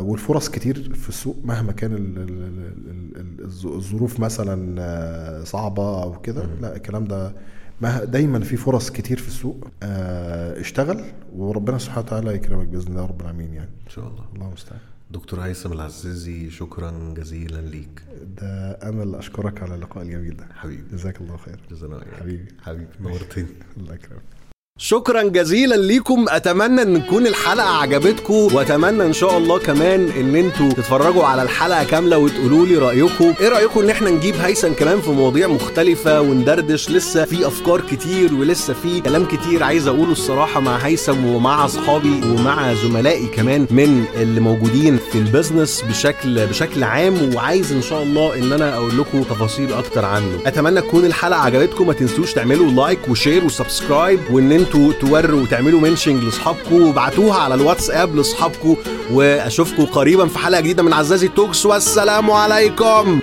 والفرص 0.01 0.49
كتير 0.49 0.93
في 0.93 1.09
السوق 1.09 1.37
مهما 1.45 1.71
كان 1.71 1.93
ال... 1.93 2.17
ال... 2.17 2.29
ال... 2.29 3.19
ال- 3.19 3.45
الظ- 3.51 3.65
الظروف 3.65 4.19
مثلا 4.19 4.75
آه، 4.81 5.43
صعبة 5.43 6.03
أو 6.03 6.21
كده 6.21 6.45
لا 6.61 6.75
الكلام 6.75 7.05
ده 7.05 7.33
مه... 7.81 8.03
دايما 8.03 8.39
في 8.39 8.57
فرص 8.57 8.89
كتير 8.89 9.17
في 9.17 9.27
السوق. 9.27 9.67
آه، 9.83 10.59
اشتغل 10.61 11.03
وربنا 11.35 11.77
سبحانه 11.77 12.01
وتعالى 12.01 12.33
يكرمك 12.35 12.67
بإذن 12.67 12.87
الله 12.91 13.05
رب 13.05 13.21
العالمين 13.21 13.53
يعني. 13.53 13.69
إن 13.85 13.89
شاء 13.91 14.07
الله. 14.07 14.25
الله 14.35 14.47
المستعان. 14.47 14.79
دكتور 15.11 15.39
هيثم 15.39 15.73
العزازي 15.73 16.49
شكرا 16.49 17.13
جزيلا 17.17 17.61
ليك. 17.61 18.01
ده 18.37 18.71
أنا 18.71 19.03
اللي 19.03 19.19
أشكرك 19.19 19.63
على 19.63 19.75
اللقاء 19.75 20.03
الجميل 20.03 20.37
ده. 20.37 20.47
حبيبي. 20.55 20.83
جزاك 20.91 21.21
الله 21.21 21.37
خير 21.37 21.59
جزانا 21.71 21.93
الله 21.95 22.05
خير. 22.05 22.15
حبيبي. 22.19 22.45
حبيبي 22.63 22.87
نورتني. 23.01 23.45
الله 23.77 23.93
يكرمك. 23.93 24.21
شكرا 24.79 25.23
جزيلا 25.23 25.75
ليكم. 25.75 26.25
أتمنى 26.29 26.81
إن 26.81 27.05
تكون 27.05 27.27
الحلقة 27.27 27.69
عجبتكم 27.69 28.33
وأتمنى 28.33 29.03
إن 29.03 29.13
شاء 29.13 29.37
الله 29.37 29.59
كمان 29.59 30.09
إن 30.09 30.35
أنتوا 30.35 30.69
تتفرجوا 30.69 31.23
على 31.23 31.41
الحلقة 31.41 31.83
كاملة 31.83 32.17
وتقولوا 32.17 32.65
لي 32.65 32.75
رأيكم. 32.77 33.33
إيه 33.41 33.49
رأيكم 33.49 33.79
إن 33.79 33.89
إحنا 33.89 34.09
نجيب 34.09 34.35
هيثم 34.35 34.73
كمان 34.73 35.01
في 35.01 35.09
مواضيع 35.09 35.47
مختلفة 35.47 36.21
وندردش؟ 36.21 36.89
لسه 36.89 37.25
في 37.25 37.47
أفكار 37.47 37.81
كتير 37.81 38.33
ولسه 38.33 38.73
في 38.73 39.01
كلام 39.01 39.25
كتير 39.25 39.63
عايز 39.63 39.87
أقوله 39.87 40.11
الصراحة 40.11 40.59
مع 40.59 40.77
هيثم 40.77 41.25
ومع 41.25 41.65
أصحابي 41.65 42.21
ومع 42.25 42.73
زملائي 42.73 43.25
كمان 43.27 43.67
من 43.71 44.05
اللي 44.15 44.39
موجودين 44.39 44.97
في 45.11 45.17
البيزنس 45.17 45.83
بشكل 45.89 46.47
بشكل 46.47 46.83
عام. 46.83 47.35
وعايز 47.35 47.71
إن 47.71 47.81
شاء 47.81 48.03
الله 48.03 48.35
إن 48.35 48.53
أنا 48.53 48.75
أقول 48.75 48.97
لكم 48.97 49.23
تفاصيل 49.23 49.73
أكتر 49.73 50.05
عنه. 50.05 50.39
أتمنى 50.45 50.81
تكون 50.81 51.05
الحلقة 51.05 51.39
عجبتكم. 51.39 51.87
ما 51.87 51.93
تنسوش 51.93 52.33
تعملوا 52.33 52.71
like 52.71 52.99
و 53.09 53.15
share 53.15 53.45
و 53.45 53.53
subscribe 53.53 54.19
وإن 54.31 54.66
أنتوا 54.67 54.93
تشيروا 54.93 55.41
وتعملوا 55.41 55.81
mentioning 55.81 56.23
لاصحابكم 56.23 56.81
وابعتوها 56.81 57.39
على 57.39 57.53
الواتساب 57.53 58.15
لاصحابكم 58.15 58.75
واشوفكم 59.11 59.85
قريبا 59.85 60.27
في 60.27 60.37
حلقة 60.37 60.61
جديدة 60.61 60.83
من 60.83 60.93
عزازي 60.93 61.27
توكس 61.27 61.65
والسلام 61.65 62.31
عليكم. 62.31 63.19